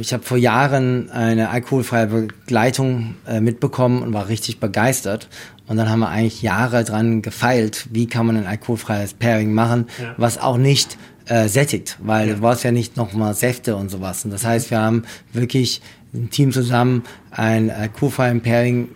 ich 0.00 0.12
habe 0.12 0.22
vor 0.22 0.36
Jahren 0.36 1.10
eine 1.10 1.48
alkoholfreie 1.50 2.06
Begleitung 2.06 3.14
äh, 3.26 3.40
mitbekommen 3.40 4.02
und 4.02 4.12
war 4.12 4.28
richtig 4.28 4.60
begeistert. 4.60 5.28
Und 5.66 5.78
dann 5.78 5.88
haben 5.88 6.00
wir 6.00 6.08
eigentlich 6.08 6.42
Jahre 6.42 6.84
dran 6.84 7.22
gefeilt, 7.22 7.86
wie 7.90 8.06
kann 8.06 8.26
man 8.26 8.36
ein 8.36 8.46
alkoholfreies 8.46 9.14
Pairing 9.14 9.54
machen, 9.54 9.86
Ja. 10.00 10.14
was 10.18 10.36
auch 10.36 10.58
nicht 10.58 10.98
äh, 11.26 11.48
sättigt, 11.48 11.96
weil 12.02 12.28
du 12.28 12.34
brauchst 12.36 12.64
ja 12.64 12.72
nicht 12.72 12.98
nochmal 12.98 13.32
Säfte 13.34 13.76
und 13.76 13.90
sowas. 13.90 14.26
Und 14.26 14.30
das 14.32 14.44
heißt, 14.44 14.70
wir 14.70 14.78
haben 14.80 15.04
wirklich 15.32 15.80
ein 16.12 16.28
Team 16.28 16.52
zusammen 16.52 17.02
ein 17.30 17.70
alkoholfreien 17.70 18.42
Pairing 18.42 18.88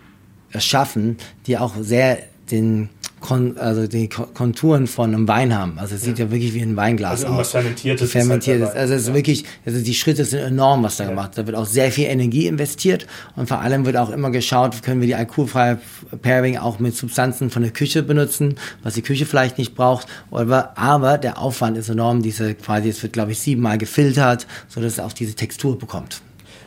erschaffen, 0.51 1.17
die 1.47 1.57
auch 1.57 1.73
sehr 1.79 2.19
den 2.51 2.89
Kon 3.21 3.57
also 3.57 3.87
die 3.87 4.07
Ko- 4.09 4.27
Konturen 4.33 4.87
von 4.87 5.13
einem 5.13 5.27
Wein 5.27 5.57
haben. 5.57 5.77
Also 5.77 5.95
es 5.95 6.01
sieht 6.03 6.19
ja, 6.19 6.31
wirklich 6.31 6.53
wie 6.53 6.61
ein 6.61 6.75
Weinglas 6.75 7.23
Also 7.25 7.27
aus. 7.39 7.51
Fermentiertes 7.51 8.07
ist 8.07 8.11
Fermentiertes. 8.13 8.67
halt 8.69 8.77
also 8.77 8.93
es 8.93 9.01
ist 9.01 9.07
Ja. 9.09 9.13
wirklich, 9.13 9.43
also 9.65 9.83
die 9.83 9.93
Schritte 9.93 10.23
sind 10.25 10.39
enorm, 10.39 10.83
was 10.83 10.97
da 10.97 11.05
gemacht 11.05 11.35
wird. 11.35 11.47
Da 11.47 11.51
wird 11.51 11.57
auch 11.57 11.65
sehr 11.65 11.91
viel 11.91 12.05
Energie 12.05 12.47
investiert 12.47 13.07
und 13.35 13.47
vor 13.47 13.59
allem 13.59 13.85
wird 13.85 13.97
auch 13.97 14.09
immer 14.09 14.31
geschaut, 14.31 14.81
können 14.83 15.01
wir 15.01 15.07
die 15.07 15.15
alkoholfreie 15.15 15.79
Pairing 16.21 16.57
auch 16.57 16.79
mit 16.79 16.95
Substanzen 16.95 17.49
von 17.49 17.61
der 17.61 17.71
Küche 17.71 18.03
benutzen, 18.03 18.55
was 18.83 18.93
die 18.93 19.01
Küche 19.01 19.25
vielleicht 19.25 19.57
nicht 19.57 19.75
braucht. 19.75 20.07
Aber, 20.31 20.77
aber 20.77 21.17
der 21.17 21.39
Aufwand 21.39 21.77
ist 21.77 21.89
enorm. 21.89 22.21
Diese 22.21 22.55
quasi, 22.55 22.89
es 22.89 23.03
wird 23.03 23.13
glaube 23.13 23.31
ich 23.33 23.39
siebenmal 23.39 23.77
gefiltert, 23.77 24.47
so 24.67 24.79
dass 24.81 24.93
es 24.93 24.99
auch 24.99 25.13
diese 25.13 25.33
Textur 25.35 25.77
bekommt. 25.77 26.21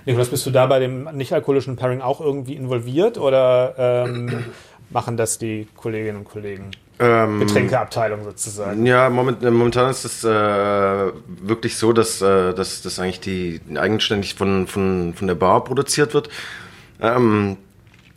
Nikolas, 0.05 0.31
bist 0.31 0.45
du 0.47 0.51
da 0.51 0.67
bei 0.67 0.81
dem 0.81 1.09
nicht-alkoholischen 1.15 1.77
Pairing 1.77 2.01
auch 2.01 2.21
irgendwie 2.21 2.55
involviert 2.55 3.19
oder 3.19 4.05
ähm, 4.07 4.45
machen 4.93 5.17
das 5.17 5.39
die 5.39 5.67
Kolleginnen 5.77 6.19
und 6.19 6.25
Kollegen? 6.25 6.71
Ähm, 6.99 7.41
Getränkeabteilung 7.41 8.23
sozusagen. 8.25 8.87
Ja, 8.87 9.11
moment, 9.11 9.43
äh, 9.43 9.51
momentan 9.51 9.91
ist 9.91 10.05
es 10.05 10.25
äh, 10.25 10.29
wirklich 11.27 11.77
so, 11.77 11.93
dass, 11.93 12.21
äh, 12.23 12.55
dass 12.55 12.83
das 12.83 12.99
eigentlich 12.99 13.21
die 13.21 13.61
eigenständig 13.75 14.35
von, 14.35 14.67
von, 14.67 15.15
von 15.15 15.27
der 15.27 15.35
Bar 15.35 15.65
produziert 15.65 16.15
wird. 16.15 16.29
Ähm, 17.01 17.57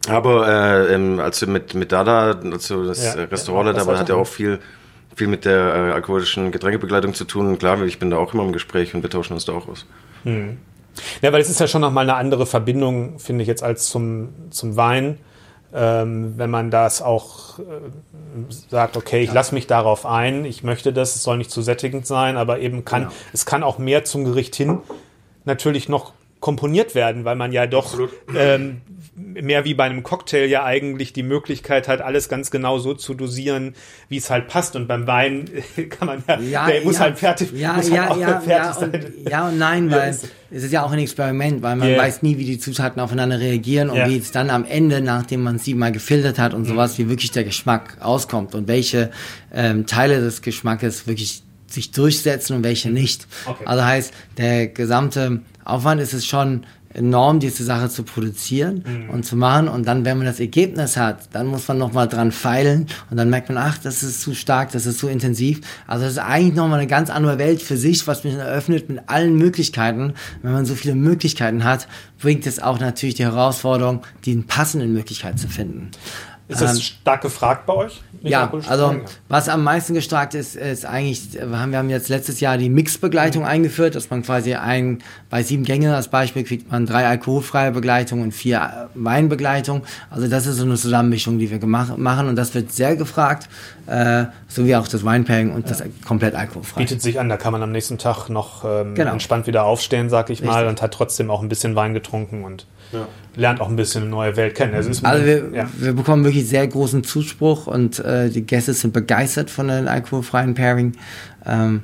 aber 0.07 0.47
äh, 0.47 1.19
also 1.19 1.47
mit, 1.47 1.73
mit 1.73 1.91
Dada, 1.91 2.39
also 2.51 2.85
das 2.85 3.03
Ja, 3.03 3.21
ja, 3.21 3.23
Restaurant, 3.25 3.75
was 3.75 3.85
da 3.85 3.91
hat 3.91 3.99
hat 3.99 4.09
er? 4.09 4.15
ja 4.15 4.21
auch 4.21 4.27
viel, 4.27 4.59
viel 5.15 5.27
mit 5.27 5.45
der 5.45 5.57
äh, 5.57 5.91
alkoholischen 5.93 6.51
Getränkebegleitung 6.51 7.13
zu 7.13 7.25
tun. 7.25 7.47
Und 7.47 7.57
klar, 7.57 7.81
ich 7.83 7.97
bin 7.97 8.11
da 8.11 8.17
auch 8.17 8.33
immer 8.33 8.43
im 8.43 8.53
Gespräch 8.53 8.93
und 8.93 9.01
wir 9.01 9.09
tauschen 9.09 9.33
uns 9.33 9.45
da 9.45 9.53
auch 9.53 9.67
aus. 9.67 9.85
Ja, 11.21 11.33
weil 11.33 11.41
es 11.41 11.49
ist 11.49 11.59
ja 11.59 11.67
schon 11.67 11.81
nochmal 11.81 12.03
eine 12.03 12.15
andere 12.17 12.45
Verbindung, 12.45 13.19
finde 13.19 13.41
ich 13.41 13.47
jetzt, 13.47 13.63
als 13.63 13.89
zum, 13.89 14.29
zum 14.51 14.75
Wein. 14.75 15.17
Ähm, 15.77 16.37
wenn 16.37 16.49
man 16.49 16.71
das 16.71 17.01
auch 17.01 17.59
äh, 17.59 17.63
sagt, 18.69 18.95
okay, 18.95 19.21
ich 19.21 19.33
lasse 19.33 19.53
mich 19.53 19.67
darauf 19.67 20.05
ein, 20.05 20.45
ich 20.45 20.63
möchte 20.63 20.93
das, 20.93 21.15
es 21.15 21.23
soll 21.23 21.37
nicht 21.37 21.51
zu 21.51 21.61
sättigend 21.61 22.07
sein, 22.07 22.37
aber 22.37 22.59
eben 22.59 22.85
kann, 22.85 23.03
Genau. 23.03 23.13
es 23.33 23.45
kann 23.45 23.61
auch 23.61 23.77
mehr 23.77 24.05
zum 24.05 24.23
Gericht 24.23 24.55
hin 24.55 24.79
natürlich 25.43 25.89
noch 25.89 26.13
komponiert 26.45 26.93
werden, 26.93 27.25
weil 27.25 27.35
man 27.35 27.51
ja 27.51 27.65
doch 27.65 27.99
ähm, 28.37 28.81
mehr 29.15 29.65
wie 29.65 29.73
bei 29.73 29.85
einem 29.85 30.03
Cocktail 30.03 30.45
ja 30.45 30.63
eigentlich 30.63 31.11
die 31.11 31.23
Möglichkeit 31.23 31.87
hat, 31.87 32.01
alles 32.01 32.29
ganz 32.29 32.51
genau 32.51 32.77
so 32.77 32.93
zu 32.93 33.15
dosieren, 33.15 33.73
wie 34.09 34.17
es 34.17 34.29
halt 34.29 34.47
passt. 34.47 34.75
Und 34.75 34.87
beim 34.87 35.07
Wein 35.07 35.49
kann 35.89 36.07
man 36.07 36.47
ja, 36.47 36.67
der 36.67 36.83
muss 36.83 36.99
halt 36.99 37.17
fertig, 37.17 37.51
ja, 37.55 37.73
muss 37.73 37.89
ja, 37.89 38.03
halt 38.03 38.11
auch 38.11 38.17
ja, 38.19 38.39
fertig 38.41 38.47
ja, 38.49 38.73
sein. 38.73 38.91
und, 38.91 39.27
ja 39.31 39.47
und 39.47 39.57
nein, 39.57 39.89
weil 39.89 40.09
es 40.11 40.23
ist 40.51 40.71
ja 40.71 40.83
auch 40.85 40.91
ein 40.91 40.99
Experiment, 40.99 41.63
weil 41.63 41.77
man 41.77 41.87
Yeah. 41.87 42.03
weiß 42.03 42.21
nie, 42.21 42.37
wie 42.37 42.45
die 42.45 42.59
Zutaten 42.59 43.01
aufeinander 43.01 43.39
reagieren 43.39 43.89
und 43.89 43.97
Ja. 43.97 44.07
wie 44.07 44.17
es 44.19 44.31
dann 44.31 44.51
am 44.51 44.65
Ende, 44.65 45.01
nachdem 45.01 45.41
man 45.41 45.57
sie 45.57 45.73
mal 45.73 45.91
gefiltert 45.91 46.37
hat 46.37 46.53
und 46.53 46.61
Mhm. 46.61 46.67
sowas, 46.67 46.99
wie 46.99 47.09
wirklich 47.09 47.31
der 47.31 47.43
Geschmack 47.43 47.97
auskommt 48.01 48.53
und 48.53 48.67
welche 48.67 49.09
ähm, 49.51 49.87
Teile 49.87 50.21
des 50.21 50.43
Geschmackes 50.43 51.07
wirklich 51.07 51.41
sich 51.67 51.89
durchsetzen 51.89 52.57
und 52.57 52.63
welche 52.63 52.91
nicht. 52.91 53.25
Okay. 53.47 53.63
Also 53.65 53.83
heißt, 53.83 54.13
der 54.37 54.67
gesamte 54.67 55.41
Aufwand 55.65 55.99
ist 56.01 56.13
es 56.13 56.25
schon 56.25 56.61
enorm, 56.93 57.41
diese 57.41 57.65
Sache 57.65 57.89
zu 57.89 58.03
produzieren 58.03 58.83
Mhm. 58.87 59.09
und 59.09 59.25
zu 59.25 59.35
machen. 59.35 59.67
Und 59.67 59.85
dann, 59.85 60.05
wenn 60.05 60.17
man 60.17 60.25
das 60.25 60.39
Ergebnis 60.39 60.95
hat, 60.95 61.27
dann 61.33 61.47
muss 61.47 61.67
man 61.67 61.77
nochmal 61.77 62.07
dran 62.07 62.31
feilen 62.31 62.87
und 63.11 63.17
dann 63.17 63.29
merkt 63.29 63.49
man, 63.49 63.57
ach, 63.57 63.77
das 63.77 64.01
ist 64.01 64.21
zu 64.21 64.33
stark, 64.33 64.71
das 64.71 64.85
ist 64.85 64.99
zu 64.99 65.09
intensiv. 65.09 65.59
Also 65.87 66.05
das 66.05 66.13
ist 66.13 66.19
eigentlich 66.19 66.55
nochmal 66.55 66.79
eine 66.79 66.87
ganz 66.87 67.09
andere 67.09 67.37
Welt 67.37 67.61
für 67.61 67.75
sich, 67.75 68.07
was 68.07 68.23
mich 68.23 68.35
eröffnet 68.35 68.87
mit 68.87 69.01
allen 69.07 69.35
Möglichkeiten. 69.35 70.13
Wenn 70.41 70.53
man 70.53 70.65
so 70.65 70.73
viele 70.73 70.95
Möglichkeiten 70.95 71.65
hat, 71.65 71.89
bringt 72.21 72.47
es 72.47 72.61
auch 72.61 72.79
natürlich 72.79 73.15
die 73.15 73.25
Herausforderung, 73.25 74.01
die 74.23 74.37
passenden 74.37 74.93
Möglichkeit 74.93 75.37
zu 75.37 75.49
finden. 75.49 75.91
Ist 76.47 76.61
das 76.61 76.75
ähm, 76.75 76.81
stark 76.81 77.21
gefragt 77.21 77.65
bei 77.65 77.73
euch? 77.73 78.01
Ja, 78.21 78.51
also 78.67 78.95
was 79.29 79.49
am 79.49 79.63
meisten 79.63 79.93
gestarkt 79.93 80.35
ist, 80.35 80.55
ist 80.55 80.85
eigentlich, 80.85 81.33
wir 81.33 81.59
haben, 81.59 81.71
wir 81.71 81.79
haben 81.79 81.89
jetzt 81.89 82.09
letztes 82.09 82.39
Jahr 82.39 82.57
die 82.57 82.69
Mixbegleitung 82.69 83.43
mhm. 83.43 83.49
eingeführt, 83.49 83.95
dass 83.95 84.09
man 84.09 84.23
quasi 84.23 84.53
ein, 84.53 84.99
bei 85.29 85.43
sieben 85.43 85.63
Gängen 85.63 85.91
als 85.91 86.07
Beispiel 86.07 86.43
kriegt 86.43 86.71
man 86.71 86.85
drei 86.85 87.07
alkoholfreie 87.07 87.71
Begleitungen 87.71 88.25
und 88.25 88.31
vier 88.31 88.89
Weinbegleitungen. 88.93 89.83
Also 90.09 90.27
das 90.27 90.45
ist 90.45 90.57
so 90.57 90.65
eine 90.65 90.75
Zusammenmischung, 90.75 91.39
die 91.39 91.49
wir 91.49 91.59
gemacht, 91.59 91.97
machen 91.97 92.27
und 92.27 92.35
das 92.35 92.53
wird 92.53 92.71
sehr 92.71 92.95
gefragt, 92.95 93.49
äh, 93.87 94.25
so 94.47 94.65
wie 94.65 94.75
auch 94.75 94.87
das 94.87 95.03
Weinpairing 95.05 95.51
und 95.51 95.69
ja. 95.69 95.75
das 95.75 95.83
komplett 96.05 96.35
alkoholfrei. 96.35 96.81
Bietet 96.81 97.01
sich 97.01 97.19
an, 97.19 97.29
da 97.29 97.37
kann 97.37 97.51
man 97.51 97.61
am 97.61 97.71
nächsten 97.71 97.97
Tag 97.97 98.29
noch 98.29 98.65
ähm, 98.65 98.95
genau. 98.95 99.11
entspannt 99.11 99.47
wieder 99.47 99.65
aufstehen, 99.65 100.09
sag 100.09 100.29
ich 100.29 100.41
Richtig. 100.41 100.47
mal, 100.47 100.67
und 100.67 100.81
hat 100.81 100.93
trotzdem 100.93 101.29
auch 101.29 101.41
ein 101.41 101.49
bisschen 101.49 101.75
Wein 101.75 101.93
getrunken 101.93 102.43
und 102.43 102.65
ja. 102.91 103.07
lernt 103.35 103.61
auch 103.61 103.69
ein 103.69 103.75
bisschen 103.75 104.03
eine 104.03 104.11
neue 104.11 104.35
Welt 104.35 104.55
kennen. 104.55 104.73
Also, 104.73 104.89
also 105.05 105.25
wir, 105.25 105.49
ja. 105.53 105.69
wir, 105.77 105.93
bekommen 105.93 106.23
wirklich 106.23 106.47
sehr 106.47 106.67
großen 106.67 107.03
Zuspruch 107.03 107.67
und 107.67 107.99
äh, 107.99 108.29
die 108.29 108.41
Gäste 108.41 108.73
sind 108.73 108.93
begeistert 108.93 109.49
von 109.49 109.67
den 109.67 109.87
alkoholfreien 109.87 110.55
Pairing. 110.55 110.93
Ähm, 111.45 111.83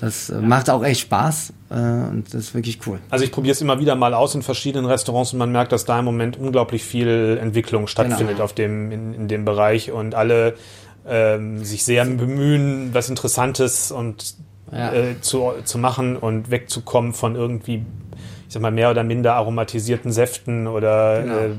das 0.00 0.30
äh, 0.30 0.40
macht 0.40 0.70
auch 0.70 0.82
echt 0.82 1.00
Spaß 1.00 1.52
äh, 1.70 1.74
und 1.74 2.24
das 2.28 2.34
ist 2.34 2.54
wirklich 2.54 2.78
cool. 2.86 2.98
Also 3.10 3.24
ich 3.24 3.32
probiere 3.32 3.52
es 3.52 3.60
immer 3.60 3.78
wieder 3.80 3.94
mal 3.96 4.14
aus 4.14 4.34
in 4.34 4.42
verschiedenen 4.42 4.86
Restaurants 4.86 5.32
und 5.32 5.38
man 5.38 5.52
merkt, 5.52 5.72
dass 5.72 5.84
da 5.84 5.98
im 5.98 6.06
Moment 6.06 6.38
unglaublich 6.38 6.82
viel 6.82 7.38
Entwicklung 7.40 7.86
stattfindet 7.86 8.36
genau. 8.36 8.44
auf 8.44 8.54
dem, 8.54 8.90
in, 8.90 9.14
in 9.14 9.28
dem 9.28 9.44
Bereich 9.44 9.92
und 9.92 10.14
alle 10.14 10.54
ähm, 11.10 11.64
sich 11.64 11.84
sehr 11.84 12.04
bemühen, 12.04 12.94
was 12.94 13.10
Interessantes 13.10 13.90
und 13.90 14.36
ja. 14.72 14.92
äh, 14.92 15.20
zu, 15.20 15.52
zu 15.64 15.78
machen 15.78 16.16
und 16.16 16.50
wegzukommen 16.50 17.12
von 17.12 17.34
irgendwie 17.34 17.84
ich 18.50 18.54
sag 18.54 18.62
mal, 18.62 18.72
mehr 18.72 18.90
oder 18.90 19.04
minder 19.04 19.36
aromatisierten 19.36 20.10
Säften 20.10 20.66
oder 20.66 21.22
genau. 21.22 21.36
äh, 21.36 21.50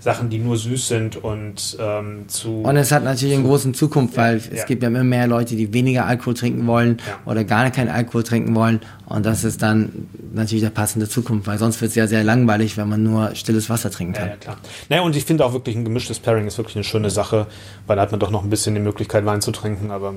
Sachen, 0.00 0.30
die 0.30 0.38
nur 0.38 0.56
süß 0.56 0.88
sind 0.88 1.22
und 1.22 1.76
ähm, 1.78 2.26
zu. 2.26 2.62
Und 2.62 2.74
es 2.78 2.90
hat 2.90 3.04
natürlich 3.04 3.34
einen 3.34 3.44
großen 3.44 3.74
Zukunft, 3.74 4.16
weil 4.16 4.38
ja, 4.38 4.44
es 4.52 4.58
ja. 4.60 4.64
gibt 4.64 4.82
ja 4.82 4.88
immer 4.88 5.04
mehr 5.04 5.26
Leute, 5.26 5.56
die 5.56 5.74
weniger 5.74 6.06
Alkohol 6.06 6.32
trinken 6.32 6.66
wollen 6.66 7.02
ja. 7.06 7.30
oder 7.30 7.44
gar 7.44 7.70
keinen 7.70 7.90
Alkohol 7.90 8.22
trinken 8.22 8.54
wollen. 8.54 8.80
Und 9.04 9.26
das 9.26 9.44
ist 9.44 9.60
dann 9.60 10.08
natürlich 10.32 10.64
der 10.64 10.70
passende 10.70 11.06
Zukunft, 11.06 11.46
weil 11.46 11.58
sonst 11.58 11.82
wird 11.82 11.90
es 11.90 11.96
ja 11.96 12.06
sehr 12.06 12.24
langweilig, 12.24 12.78
wenn 12.78 12.88
man 12.88 13.02
nur 13.02 13.34
stilles 13.34 13.68
Wasser 13.68 13.90
trinken 13.90 14.14
kann. 14.14 14.28
Ja, 14.28 14.36
klar. 14.36 14.56
Naja, 14.88 15.02
und 15.02 15.14
ich 15.16 15.26
finde 15.26 15.44
auch 15.44 15.52
wirklich 15.52 15.76
ein 15.76 15.84
gemischtes 15.84 16.18
Pairing 16.18 16.46
ist 16.46 16.56
wirklich 16.56 16.76
eine 16.76 16.84
schöne 16.84 17.10
Sache, 17.10 17.46
weil 17.86 17.96
da 17.96 18.02
hat 18.02 18.10
man 18.10 18.20
doch 18.20 18.30
noch 18.30 18.42
ein 18.42 18.48
bisschen 18.48 18.74
die 18.74 18.80
Möglichkeit, 18.80 19.26
Wein 19.26 19.42
zu 19.42 19.52
trinken, 19.52 19.90
aber 19.90 20.14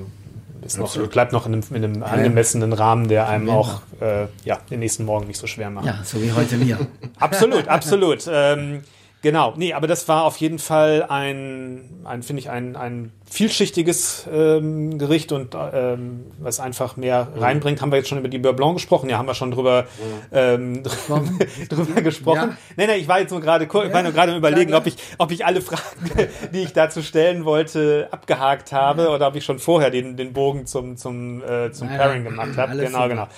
ist 0.62 0.78
noch, 0.78 0.96
bleibt 1.08 1.32
noch 1.32 1.46
in 1.46 1.54
einem, 1.54 1.64
in 1.70 1.84
einem 1.84 2.02
angemessenen 2.02 2.72
Rahmen, 2.72 3.08
der 3.08 3.28
einem 3.28 3.50
auch 3.50 3.82
äh, 4.00 4.26
ja, 4.44 4.58
den 4.70 4.80
nächsten 4.80 5.04
Morgen 5.04 5.26
nicht 5.26 5.38
so 5.38 5.46
schwer 5.46 5.70
macht. 5.70 5.86
Ja, 5.86 6.00
so 6.04 6.22
wie 6.22 6.32
heute 6.32 6.56
mir. 6.56 6.78
absolut, 7.18 7.68
absolut. 7.68 8.28
Ähm, 8.30 8.82
genau, 9.22 9.54
nee, 9.56 9.72
aber 9.72 9.86
das 9.86 10.08
war 10.08 10.24
auf 10.24 10.36
jeden 10.38 10.58
Fall 10.58 11.06
ein, 11.08 11.88
ein 12.04 12.22
finde 12.22 12.40
ich, 12.40 12.50
ein, 12.50 12.76
ein 12.76 13.12
vielschichtiges 13.32 14.26
ähm, 14.30 14.98
Gericht 14.98 15.32
und 15.32 15.56
ähm, 15.72 16.26
was 16.38 16.60
einfach 16.60 16.98
mehr 16.98 17.28
mhm. 17.34 17.42
reinbringt. 17.42 17.80
Haben 17.80 17.90
wir 17.90 17.96
jetzt 17.96 18.10
schon 18.10 18.18
über 18.18 18.28
die 18.28 18.38
Beurre 18.38 18.54
Blanc 18.54 18.74
gesprochen? 18.74 19.08
Ja, 19.08 19.16
haben 19.16 19.26
wir 19.26 19.34
schon 19.34 19.50
drüber, 19.50 19.86
mhm. 20.30 20.36
ähm, 20.36 20.82
drüber 21.70 22.02
gesprochen. 22.02 22.50
Ja. 22.50 22.56
Nee, 22.76 22.86
nee, 22.88 22.96
ich 22.96 23.08
war 23.08 23.20
jetzt 23.20 23.30
nur 23.30 23.40
gerade 23.40 23.64
ja, 23.64 23.84
ich 23.84 23.92
war 23.92 24.02
nur 24.02 24.12
gerade 24.12 24.36
überlegen, 24.36 24.74
ob 24.74 24.86
ich, 24.86 24.96
ob 25.16 25.30
ich 25.30 25.46
alle 25.46 25.62
Fragen, 25.62 25.82
die 26.52 26.58
ich 26.58 26.74
dazu 26.74 27.00
stellen 27.00 27.46
wollte, 27.46 28.08
abgehakt 28.10 28.70
habe 28.72 29.08
oder 29.08 29.28
ob 29.28 29.36
ich 29.36 29.44
schon 29.46 29.58
vorher 29.58 29.88
den, 29.88 30.18
den 30.18 30.34
Bogen 30.34 30.66
zum, 30.66 30.98
zum, 30.98 31.42
äh, 31.42 31.72
zum 31.72 31.88
Nein, 31.88 31.96
Pairing 31.96 32.24
gemacht 32.24 32.58
habe. 32.58 32.76
Genau, 32.76 32.90
super. 32.90 33.08
genau. 33.08 33.28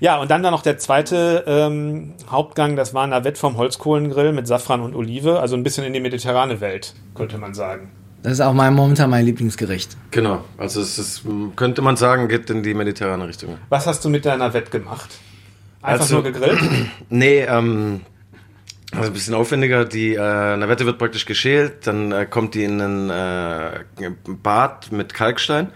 Ja, 0.00 0.18
und 0.18 0.30
dann 0.30 0.42
da 0.42 0.50
noch 0.50 0.62
der 0.62 0.78
zweite 0.78 1.44
ähm, 1.46 2.14
Hauptgang, 2.30 2.74
das 2.74 2.94
war 2.94 3.06
Navette 3.06 3.38
vom 3.38 3.58
Holzkohlengrill 3.58 4.32
mit 4.32 4.46
Safran 4.46 4.80
und 4.80 4.94
Olive, 4.94 5.40
also 5.40 5.56
ein 5.56 5.62
bisschen 5.62 5.84
in 5.84 5.92
die 5.92 6.00
mediterrane 6.00 6.62
Welt, 6.62 6.94
könnte 7.14 7.36
man 7.36 7.52
sagen. 7.52 7.90
Das 8.22 8.32
ist 8.34 8.40
auch 8.40 8.52
mein, 8.52 8.74
momentan 8.74 9.10
mein 9.10 9.26
Lieblingsgericht. 9.26 9.96
Genau, 10.12 10.44
also 10.56 10.80
es 10.80 10.98
ist, 10.98 11.22
könnte 11.56 11.82
man 11.82 11.96
sagen, 11.96 12.28
geht 12.28 12.48
in 12.50 12.62
die 12.62 12.72
mediterrane 12.72 13.26
Richtung. 13.26 13.58
Was 13.68 13.86
hast 13.86 14.04
du 14.04 14.08
mit 14.08 14.24
deiner 14.24 14.54
Wett 14.54 14.70
gemacht? 14.70 15.10
Einfach 15.82 16.02
also, 16.02 16.14
nur 16.16 16.24
gegrillt? 16.24 16.60
Nee, 17.08 17.40
ähm, 17.40 18.02
also 18.92 19.08
ein 19.08 19.12
bisschen 19.12 19.34
aufwendiger. 19.34 19.84
Die 19.84 20.14
äh, 20.14 20.56
Navette 20.56 20.86
wird 20.86 20.98
praktisch 20.98 21.26
geschält, 21.26 21.86
dann 21.86 22.12
äh, 22.12 22.26
kommt 22.26 22.54
die 22.54 22.64
in 22.64 22.80
ein 22.80 23.10
äh, 23.10 24.10
Bad 24.42 24.92
mit 24.92 25.14
Kalkstein. 25.14 25.68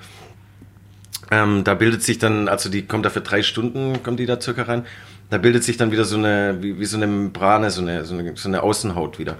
Ähm, 1.31 1.65
da 1.65 1.75
bildet 1.75 2.05
sich 2.05 2.19
dann, 2.19 2.47
also 2.47 2.69
die 2.69 2.87
kommt 2.87 3.05
da 3.05 3.11
für 3.11 3.23
drei 3.23 3.43
Stunden, 3.43 4.03
kommt 4.05 4.21
die 4.21 4.27
da 4.27 4.41
circa 4.41 4.63
rein. 4.63 4.87
Da 5.31 5.39
bildet 5.39 5.65
sich 5.65 5.77
dann 5.77 5.91
wieder 5.91 6.05
so 6.05 6.17
eine, 6.17 6.59
wie, 6.61 6.79
wie 6.79 6.85
so 6.85 6.97
eine 6.97 7.09
Membrane, 7.09 7.71
so 7.71 7.83
eine, 7.83 8.05
so 8.05 8.15
eine, 8.15 8.37
so 8.37 8.49
eine 8.49 8.63
Außenhaut 8.63 9.19
wieder. 9.19 9.37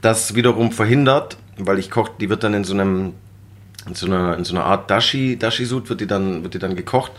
Das 0.00 0.34
wiederum 0.34 0.72
verhindert, 0.72 1.36
weil 1.66 1.78
ich 1.78 1.90
koche, 1.90 2.12
die 2.20 2.28
wird 2.28 2.44
dann 2.44 2.54
in 2.54 2.64
so 2.64 2.74
einem, 2.74 3.14
in 3.86 3.94
so 3.94 4.06
einer, 4.06 4.36
in 4.36 4.44
so 4.44 4.54
einer 4.54 4.64
Art 4.64 4.90
Dashi, 4.90 5.38
Dashi-Sud 5.38 5.88
wird 5.88 6.00
die 6.00 6.06
dann, 6.06 6.42
wird 6.42 6.54
die 6.54 6.58
dann 6.58 6.76
gekocht. 6.76 7.12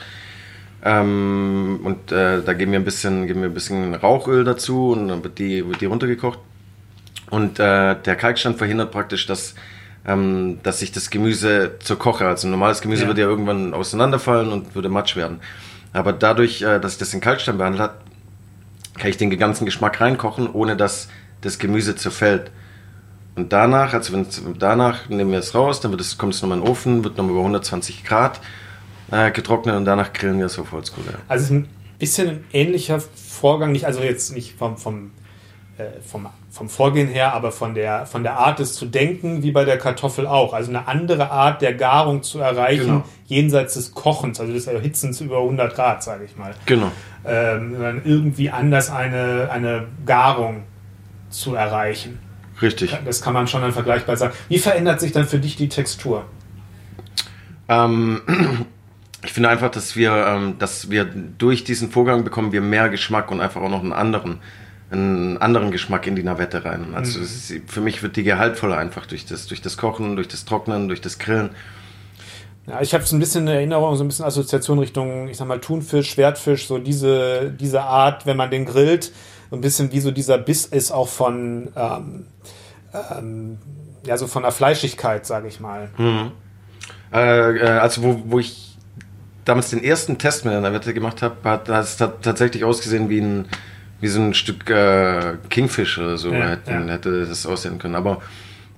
Ähm, 0.84 1.80
und 1.84 2.12
äh, 2.12 2.41
da 2.41 2.54
geben 2.54 2.71
wir 2.71 2.80
ein 2.80 2.86
bisschen, 2.86 3.27
geben 3.27 3.41
wir 3.41 3.49
ein 3.49 3.54
bisschen 3.54 3.93
Rauchöl 3.93 4.43
dazu 4.43 4.91
und 4.91 5.08
dann 5.08 5.23
wird 5.23 5.38
die, 5.38 5.67
wird 5.67 5.82
die 5.82 5.86
runtergekocht. 5.86 6.39
Und 7.30 7.60
äh, 7.60 7.95
der 7.95 8.15
Kalkstand 8.15 8.58
verhindert 8.58 8.91
praktisch, 8.91 9.25
dass, 9.25 9.56
ähm, 10.06 10.60
dass 10.63 10.80
sich 10.80 10.91
das 10.91 11.10
Gemüse 11.10 11.77
zur 11.80 11.97
Koche, 11.97 12.27
also 12.27 12.47
normales 12.47 12.82
Gemüse 12.82 13.04
ja. 13.04 13.08
würde 13.08 13.21
ja 13.21 13.27
irgendwann 13.27 13.73
auseinanderfallen 13.73 14.51
und 14.51 14.75
würde 14.75 14.89
matsch 14.89 15.15
werden. 15.15 15.39
Aber 15.93 16.13
dadurch, 16.13 16.62
äh, 16.62 16.80
dass 16.80 16.93
ich 16.93 16.99
das 16.99 17.13
in 17.13 17.21
Kalkstein 17.21 17.58
behandelt 17.58 17.82
habe, 17.82 17.93
kann 18.97 19.10
ich 19.10 19.17
den 19.17 19.36
ganzen 19.38 19.65
Geschmack 19.65 20.01
reinkochen, 20.01 20.49
ohne 20.51 20.75
dass 20.75 21.08
das 21.41 21.60
Gemüse 21.60 21.95
zerfällt. 21.95 22.51
Und 23.41 23.51
danach, 23.51 23.93
also 23.93 24.13
wenn 24.13 24.27
danach 24.60 25.10
nehmen 25.10 25.32
wir 25.32 25.39
es 25.39 25.56
raus, 25.56 25.80
dann 25.82 25.89
wird 25.89 26.01
es, 26.01 26.19
kommt 26.19 26.36
es 26.36 26.43
nochmal 26.43 26.60
in 26.60 26.63
den 26.63 26.69
Ofen, 26.69 27.04
wird 27.04 27.17
nochmal 27.17 27.32
über 27.32 27.39
120 27.39 28.04
Grad 28.04 28.39
äh, 29.10 29.32
getrocknet 29.32 29.75
und 29.75 29.86
danach 29.86 30.13
grillen 30.13 30.38
wir 30.38 30.45
es 30.45 30.60
auf 30.60 30.71
Holzkohle. 30.71 31.08
Also 31.27 31.45
es 31.45 31.49
ist 31.49 31.56
ein 31.56 31.67
bisschen 31.97 32.30
ein 32.30 32.43
ähnlicher 32.54 32.99
Vorgang, 32.99 33.71
nicht 33.71 33.88
also 33.88 34.01
jetzt 34.01 34.36
nicht 34.36 34.60
vom, 34.60 34.77
vom, 34.77 35.10
äh, 35.80 35.86
vom, 36.08 36.27
vom 36.51 36.69
Vorgehen 36.69 37.08
her, 37.08 37.34
aber 37.34 37.51
von 37.51 37.73
der, 37.73 38.06
von 38.06 38.21
der 38.21 38.38
Art 38.38 38.60
des 38.60 38.73
zu 38.73 38.86
denken, 38.86 39.41
wie 39.41 39.49
bei 39.49 39.65
der 39.65 39.80
Kartoffel 39.80 40.27
auch. 40.27 40.54
Also 40.54 40.69
eine 40.69 40.88
andere 40.88 41.32
Art 41.32 41.63
der 41.63 41.73
Garung 41.73 42.21
zu 42.21 42.38
erreichen, 42.38 42.86
genau. 42.86 43.04
jenseits 43.25 43.73
des 43.73 43.95
Kochens, 43.95 44.39
also 44.39 44.54
des 44.54 44.67
Erhitzens 44.67 45.19
über 45.19 45.39
100 45.39 45.73
Grad, 45.73 46.04
sage 46.04 46.25
ich 46.25 46.38
mal. 46.38 46.54
Genau. 46.67 46.91
Ähm, 47.25 47.75
dann 47.80 48.01
irgendwie 48.06 48.51
anders 48.51 48.91
eine, 48.91 49.49
eine 49.51 49.88
Garung 50.06 50.62
zu 51.32 51.56
erreichen. 51.56 52.19
Richtig. 52.62 52.97
Das 53.06 53.21
kann 53.21 53.34
man 53.34 53.47
schon 53.47 53.62
dann 53.62 53.71
vergleichbar 53.71 54.17
sagen. 54.17 54.34
Wie 54.50 54.60
verändert 54.60 55.00
sich 55.00 55.12
dann 55.12 55.28
für 55.28 55.39
dich 55.39 55.56
die 55.56 55.69
Textur? 55.69 56.26
Ähm, 57.67 58.21
ich 59.24 59.34
finde 59.34 59.50
einfach, 59.50 59.71
dass 59.71 59.95
wir, 59.95 60.12
ähm, 60.12 60.56
dass 60.60 60.89
wir 60.89 61.06
durch 61.06 61.63
diesen 61.63 61.89
Vorgang 61.91 62.24
bekommen 62.24 62.52
wir 62.52 62.62
mehr 62.62 62.89
Geschmack 62.89 63.32
und 63.32 63.41
einfach 63.41 63.62
auch 63.62 63.69
noch 63.69 63.82
einen 63.82 63.93
anderen, 63.93 64.39
einen 64.91 65.38
anderen 65.38 65.71
Geschmack 65.71 66.06
in 66.06 66.15
die 66.15 66.24
Navette 66.24 66.65
rein. 66.65 66.93
Also 66.93 67.19
mhm. 67.19 67.26
ist, 67.26 67.54
für 67.67 67.82
mich 67.82 68.04
wird 68.04 68.15
die 68.15 68.24
gehaltvoller 68.24 68.78
einfach 68.78 69.06
durch 69.06 69.26
das, 69.26 69.47
durch 69.47 69.62
das 69.62 69.78
Kochen, 69.78 70.15
durch 70.15 70.28
das 70.28 70.45
Trocknen, 70.45 70.88
durch 70.88 71.02
das 71.02 71.17
Grillen. 71.17 71.52
Ja, 72.67 72.80
ich 72.80 72.93
habe 72.93 73.04
so 73.04 73.15
ein 73.15 73.19
bisschen 73.19 73.47
eine 73.47 73.56
Erinnerung, 73.56 73.95
so 73.95 74.04
ein 74.04 74.08
bisschen 74.08 74.26
Assoziation 74.26 74.78
Richtung, 74.78 75.28
ich 75.30 75.38
sag 75.38 75.47
mal, 75.47 75.60
Thunfisch, 75.60 76.12
Schwertfisch, 76.12 76.67
so 76.67 76.78
diese, 76.78 77.52
diese 77.52 77.82
Art, 77.82 78.28
wenn 78.28 78.38
man 78.38 78.52
den 78.52 78.65
grillt, 78.65 79.12
ein 79.55 79.61
bisschen 79.61 79.91
wie 79.91 79.99
so 79.99 80.11
dieser 80.11 80.37
Biss 80.37 80.65
ist 80.65 80.91
auch 80.91 81.07
von, 81.07 81.69
ähm, 81.75 82.27
ähm, 82.93 83.57
ja, 84.05 84.17
so 84.17 84.27
von 84.27 84.43
der 84.43 84.51
Fleischigkeit, 84.51 85.25
sage 85.25 85.47
ich 85.47 85.59
mal. 85.59 85.89
Mhm. 85.97 86.31
Äh, 87.13 87.57
äh, 87.57 87.67
also 87.79 88.03
wo, 88.03 88.23
wo 88.25 88.39
ich 88.39 88.77
damals 89.45 89.69
den 89.69 89.83
ersten 89.83 90.17
Test 90.17 90.45
mit 90.45 90.53
einer 90.53 90.73
Wette 90.73 90.93
gemacht 90.93 91.21
habe, 91.21 91.35
hat 91.43 91.67
das 91.67 91.97
tatsächlich 91.97 92.63
ausgesehen 92.63 93.09
wie 93.09 93.21
ein 93.21 93.45
wie 94.01 94.07
so 94.07 94.19
ein 94.19 94.33
Stück 94.33 94.69
äh, 94.69 95.35
Kingfish 95.49 95.99
oder 95.99 96.17
so 96.17 96.31
ja, 96.31 96.49
hätten, 96.49 96.87
ja. 96.87 96.93
hätte 96.93 97.25
das 97.25 97.45
aussehen 97.45 97.77
können. 97.77 97.95
Aber 97.95 98.21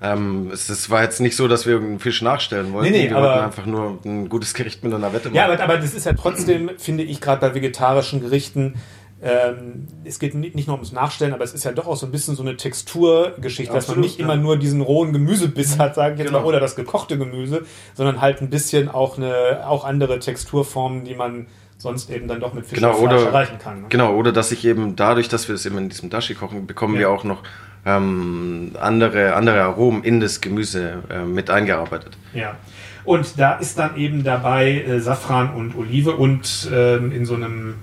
ähm, 0.01 0.51
es, 0.51 0.67
es, 0.69 0.89
war 0.89 1.01
jetzt 1.01 1.21
nicht 1.21 1.37
so, 1.37 1.47
dass 1.47 1.65
wir 1.65 1.73
irgendeinen 1.73 1.99
Fisch 1.99 2.21
nachstellen 2.21 2.73
wollten. 2.73 2.91
Nee, 2.91 3.03
nee, 3.05 3.09
wir 3.09 3.17
aber, 3.17 3.27
wollten 3.27 3.45
einfach 3.45 3.65
nur 3.65 3.99
ein 4.03 4.27
gutes 4.27 4.53
Gericht 4.53 4.83
mit 4.83 4.93
einer 4.93 5.13
Wette 5.13 5.29
machen. 5.29 5.35
Ja, 5.35 5.45
aber, 5.45 5.63
aber 5.63 5.77
das 5.77 5.93
ist 5.93 6.05
ja 6.05 6.13
trotzdem, 6.13 6.71
finde 6.77 7.03
ich, 7.03 7.21
gerade 7.21 7.39
bei 7.39 7.55
vegetarischen 7.55 8.19
Gerichten 8.19 8.75
ähm, 9.23 9.87
es 10.03 10.19
geht 10.19 10.35
nicht 10.35 10.67
nur 10.67 10.75
ums 10.75 10.91
Nachstellen, 10.91 11.33
aber 11.33 11.45
es 11.45 11.53
ist 11.53 11.63
ja 11.63 11.71
doch 11.71 11.87
auch 11.87 11.95
so 11.95 12.05
ein 12.05 12.11
bisschen 12.11 12.35
so 12.35 12.43
eine 12.43 12.57
Texturgeschichte, 12.57 13.73
dass 13.73 13.87
man 13.87 14.01
nicht 14.01 14.19
ja. 14.19 14.25
immer 14.25 14.35
nur 14.35 14.57
diesen 14.57 14.81
rohen 14.81 15.13
Gemüsebiss 15.13 15.79
hat, 15.79 15.95
sage 15.95 16.15
ich 16.15 16.19
jetzt 16.19 16.27
genau. 16.27 16.41
mal, 16.41 16.45
oder 16.45 16.59
das 16.59 16.75
gekochte 16.75 17.17
Gemüse, 17.17 17.63
sondern 17.93 18.19
halt 18.19 18.41
ein 18.41 18.49
bisschen 18.49 18.89
auch 18.89 19.17
eine 19.17 19.65
auch 19.65 19.85
andere 19.85 20.19
Texturformen, 20.19 21.05
die 21.05 21.15
man 21.15 21.47
sonst 21.77 22.09
eben 22.09 22.27
dann 22.27 22.41
doch 22.41 22.53
mit 22.53 22.65
Fisch 22.65 22.79
genau, 22.79 22.97
oder, 22.97 23.15
erreichen 23.15 23.59
kann. 23.59 23.83
Ne? 23.83 23.87
Genau, 23.89 24.13
oder 24.13 24.33
dass 24.33 24.51
ich 24.51 24.65
eben 24.65 24.97
dadurch, 24.97 25.29
dass 25.29 25.47
wir 25.47 25.55
es 25.55 25.65
eben 25.65 25.77
in 25.77 25.87
diesem 25.87 26.09
Dashi 26.09 26.33
kochen, 26.33 26.67
bekommen 26.67 26.95
ja. 26.95 27.01
wir 27.01 27.09
auch 27.09 27.23
noch 27.23 27.43
ähm, 27.85 28.71
andere, 28.79 29.35
andere 29.35 29.61
Aromen 29.61 30.03
in 30.03 30.19
das 30.19 30.41
Gemüse 30.41 31.03
äh, 31.09 31.23
mit 31.23 31.49
eingearbeitet. 31.49 32.17
Ja. 32.33 32.57
Und 33.05 33.39
da 33.39 33.53
ist 33.53 33.79
dann 33.79 33.95
eben 33.97 34.23
dabei 34.23 34.81
äh, 34.81 34.99
Safran 34.99 35.53
und 35.53 35.77
Olive 35.77 36.15
und 36.15 36.69
ähm, 36.73 37.11
in 37.11 37.25
so 37.25 37.35
einem 37.35 37.75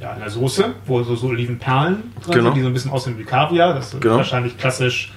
ja, 0.00 0.14
in 0.14 0.20
der 0.20 0.30
Soße, 0.30 0.74
wo 0.86 1.02
so, 1.02 1.14
so 1.14 1.28
Olivenperlen 1.28 2.12
drin 2.22 2.32
genau. 2.32 2.44
sind, 2.44 2.56
die 2.56 2.62
so 2.62 2.66
ein 2.68 2.72
bisschen 2.72 2.90
aussehen 2.90 3.18
wie 3.18 3.24
Kaviar. 3.24 3.74
Das 3.74 3.92
ist 3.92 4.00
genau. 4.00 4.16
wahrscheinlich 4.16 4.56
klassisch 4.56 5.12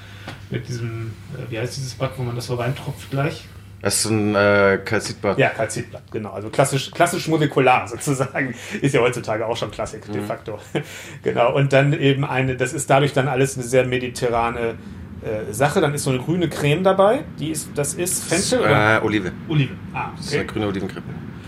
Mit 0.49 0.67
diesem, 0.67 1.13
äh, 1.35 1.51
wie 1.51 1.59
heißt 1.59 1.77
dieses 1.77 1.93
Bad, 1.95 2.11
wo 2.17 2.23
man 2.23 2.35
das 2.35 2.47
so 2.47 2.55
reintropft 2.55 3.09
gleich? 3.09 3.45
Das 3.81 3.99
ist 3.99 4.11
ein 4.11 4.33
äh, 4.33 4.79
Kalzitbad. 4.83 5.37
Ja, 5.37 5.49
Kalzitbad, 5.49 6.03
genau. 6.09 6.31
Also 6.31 6.49
klassisch, 6.49 6.91
klassisch 6.91 7.27
molekular 7.27 7.85
sozusagen. 7.89 8.55
Ist 8.81 8.93
ja 8.93 9.01
heutzutage 9.01 9.45
auch 9.45 9.57
schon 9.57 9.71
Klassik, 9.71 10.07
mhm. 10.07 10.13
de 10.13 10.21
facto. 10.21 10.59
genau. 11.23 11.53
Und 11.53 11.73
dann 11.73 11.91
eben 11.93 12.23
eine, 12.23 12.55
das 12.55 12.71
ist 12.71 12.89
dadurch 12.89 13.11
dann 13.13 13.27
alles 13.27 13.55
eine 13.55 13.65
sehr 13.65 13.85
mediterrane 13.85 14.75
äh, 15.21 15.51
Sache. 15.51 15.81
Dann 15.81 15.93
ist 15.93 16.03
so 16.03 16.11
eine 16.11 16.19
grüne 16.19 16.47
Creme 16.47 16.83
dabei. 16.83 17.25
Die 17.39 17.51
ist, 17.51 17.69
das 17.75 17.93
ist 17.93 18.23
Fenchel 18.23 18.59
oder? 18.59 19.01
Äh, 19.01 19.05
Olive. 19.05 19.31
Olive. 19.49 19.73
Ah, 19.93 20.07
okay. 20.07 20.11
Das 20.15 20.25
ist 20.27 20.33
eine 20.33 20.45
grüne 20.45 20.67
Olivencreme. 20.67 21.03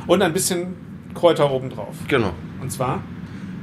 Und 0.08 0.22
ein 0.22 0.34
bisschen 0.34 0.76
Kräuter 1.14 1.50
obendrauf. 1.50 1.96
Genau. 2.10 2.34
Und 2.62 2.70
zwar? 2.70 3.02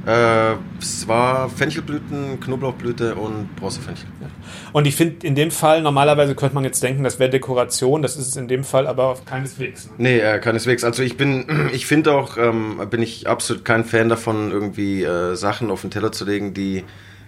Äh, 0.05 0.55
es 0.79 1.07
war 1.07 1.49
Fenchelblüten, 1.49 2.39
Knoblauchblüte 2.39 3.15
und 3.15 3.55
Bronzefenchel. 3.55 4.07
Ja. 4.19 4.27
Und 4.73 4.85
ich 4.85 4.95
finde, 4.95 5.25
in 5.25 5.35
dem 5.35 5.49
Fall, 5.49 5.81
normalerweise 5.81 6.35
könnte 6.35 6.55
man 6.55 6.65
jetzt 6.65 6.83
denken, 6.83 7.03
das 7.03 7.19
wäre 7.19 7.29
Dekoration, 7.29 8.01
das 8.01 8.17
ist 8.17 8.27
es 8.27 8.35
in 8.35 8.49
dem 8.49 8.65
Fall 8.65 8.85
aber 8.87 9.17
keineswegs. 9.25 9.87
Ne? 9.87 9.93
Nee, 9.97 10.19
äh, 10.19 10.39
keineswegs. 10.39 10.83
Also 10.83 11.03
ich 11.03 11.15
bin, 11.15 11.69
ich 11.73 11.85
finde 11.85 12.13
auch, 12.13 12.37
ähm, 12.37 12.81
bin 12.89 13.01
ich 13.01 13.27
absolut 13.27 13.63
kein 13.63 13.85
Fan 13.85 14.09
davon, 14.09 14.51
irgendwie 14.51 15.03
äh, 15.03 15.35
Sachen 15.35 15.71
auf 15.71 15.81
den 15.81 15.91
Teller 15.91 16.11
zu 16.11 16.25
legen, 16.25 16.53
die 16.53 16.83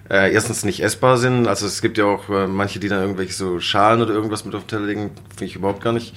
äh, 0.09 0.34
erstens 0.34 0.65
nicht 0.65 0.84
essbar 0.84 1.17
sind. 1.17 1.47
Also 1.47 1.65
es 1.65 1.82
gibt 1.82 1.97
ja 1.97 2.05
auch 2.05 2.30
äh, 2.30 2.47
manche, 2.47 2.80
die 2.80 2.89
dann 2.89 3.01
irgendwelche 3.01 3.34
so 3.34 3.59
Schalen 3.61 4.01
oder 4.01 4.13
irgendwas 4.13 4.43
mit 4.43 4.53
auf 4.53 4.63
den 4.63 4.67
Teller 4.67 4.86
legen, 4.86 5.11
finde 5.30 5.45
ich 5.45 5.55
überhaupt 5.55 5.82
gar 5.82 5.93
nicht. 5.93 6.13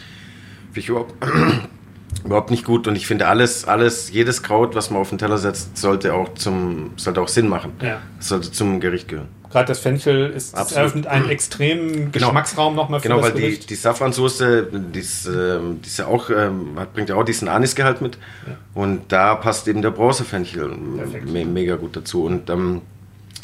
Finde 0.72 0.80
ich 0.80 0.88
überhaupt 0.88 1.14
überhaupt 2.24 2.50
nicht 2.50 2.64
gut. 2.64 2.86
Und 2.86 2.96
ich 2.96 3.06
finde 3.06 3.26
alles, 3.26 3.64
alles, 3.64 4.10
jedes 4.10 4.42
Kraut, 4.42 4.74
was 4.74 4.90
man 4.90 5.00
auf 5.00 5.08
den 5.08 5.18
Teller 5.18 5.38
setzt, 5.38 5.76
sollte 5.76 6.14
auch 6.14 6.34
zum, 6.34 6.92
sollte 6.96 7.20
auch 7.20 7.28
Sinn 7.28 7.48
machen. 7.48 7.72
Ja. 7.82 8.00
sollte 8.20 8.50
zum 8.52 8.80
Gericht 8.80 9.08
gehören. 9.08 9.28
Gerade 9.50 9.66
das 9.66 9.78
Fenchel 9.78 10.30
ist 10.30 10.54
das 10.54 10.72
eröffnet 10.72 11.06
einen 11.06 11.30
extremen 11.30 12.12
genau. 12.12 12.26
Geschmacksraum 12.26 12.74
nochmal 12.74 13.00
für 13.00 13.08
genau, 13.08 13.20
das 13.20 13.32
weil 13.32 13.40
Gericht. 13.40 13.62
die, 13.64 13.66
die 13.68 13.74
Safransoße, 13.76 14.68
die 14.94 14.98
ist, 14.98 15.26
äh, 15.26 15.58
die 15.82 15.86
ist 15.86 15.98
ja 15.98 16.06
auch, 16.06 16.28
äh, 16.28 16.50
bringt 16.92 17.08
ja 17.08 17.16
auch 17.16 17.24
diesen 17.24 17.48
Anisgehalt 17.48 18.02
mit. 18.02 18.18
Ja. 18.46 18.56
Und 18.74 19.10
da 19.10 19.34
passt 19.34 19.66
eben 19.68 19.80
der 19.80 19.90
Bronzefenchel 19.90 20.68
me 20.68 21.46
mega 21.46 21.76
gut 21.76 21.96
dazu. 21.96 22.24
Und 22.24 22.50
ähm, 22.50 22.82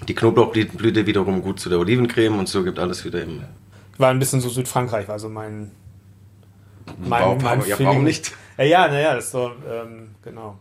die 0.07 0.15
Knoblauchblüte 0.15 1.07
wiederum 1.07 1.41
gut 1.41 1.59
zu 1.59 1.71
der 1.71 1.79
Olivencreme 1.79 2.39
und 2.39 2.49
so 2.49 2.65
gibt 2.65 2.79
alles 2.79 3.05
wieder 3.05 3.23
eben. 3.23 3.43
War 3.97 4.11
ein 4.11 4.19
bisschen 4.19 4.41
so 4.41 4.51
Südfrankreich, 4.51 5.09
also 5.09 5.31
mein 5.31 5.71
mein, 6.99 7.23
warum, 7.23 7.43
mein 7.43 7.67
ja, 7.67 7.79
warum 7.81 8.05
nicht? 8.05 8.33
Ja, 8.59 8.65
ja, 8.65 8.89
naja, 8.89 9.15
das 9.15 9.27
ist 9.27 9.33
so, 9.33 9.51
ähm, 9.71 10.15
genau. 10.23 10.59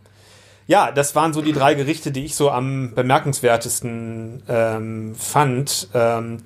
Ja, 0.66 0.90
das 0.90 1.14
waren 1.14 1.32
so 1.32 1.42
die 1.42 1.52
drei 1.52 1.74
Gerichte, 1.74 2.10
die 2.10 2.24
ich 2.24 2.34
so 2.34 2.50
am 2.50 2.94
bemerkenswertesten 2.94 4.42
ähm, 4.48 5.14
fand. 5.14 5.88
Ähm, 5.92 6.38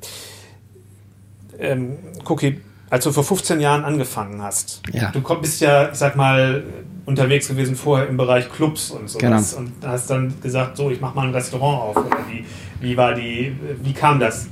ähm, 1.59 1.99
Cookie, 2.25 2.61
als 2.91 3.05
du 3.05 3.13
vor 3.13 3.25
15 3.25 3.61
Jahren 3.61 3.85
angefangen 3.85 4.43
hast, 4.43 4.83
ja. 4.93 5.11
du 5.11 5.21
bist 5.41 5.61
ja, 5.61 5.91
ich 5.91 5.99
sag 5.99 6.17
mal, 6.17 6.65
unterwegs 7.09 7.49
gewesen 7.49 7.75
vorher 7.77 8.09
im 8.09 8.17
Bereich 8.17 8.51
Clubs 8.53 8.91
und 8.91 9.09
sowas 9.09 9.57
genau. 9.57 9.69
und 9.69 9.87
hast 9.87 10.11
dann 10.11 10.35
gesagt, 10.43 10.77
so, 10.77 10.91
ich 10.91 11.01
mach 11.01 11.15
mal 11.15 11.27
ein 11.27 11.35
Restaurant 11.35 11.81
auf. 11.81 11.97
Oder 12.05 12.19
wie, 12.29 12.45
wie 12.81 12.97
war 12.97 13.15
die, 13.15 13.57
wie 13.83 13.93
kam 13.93 14.21
das? 14.21 14.49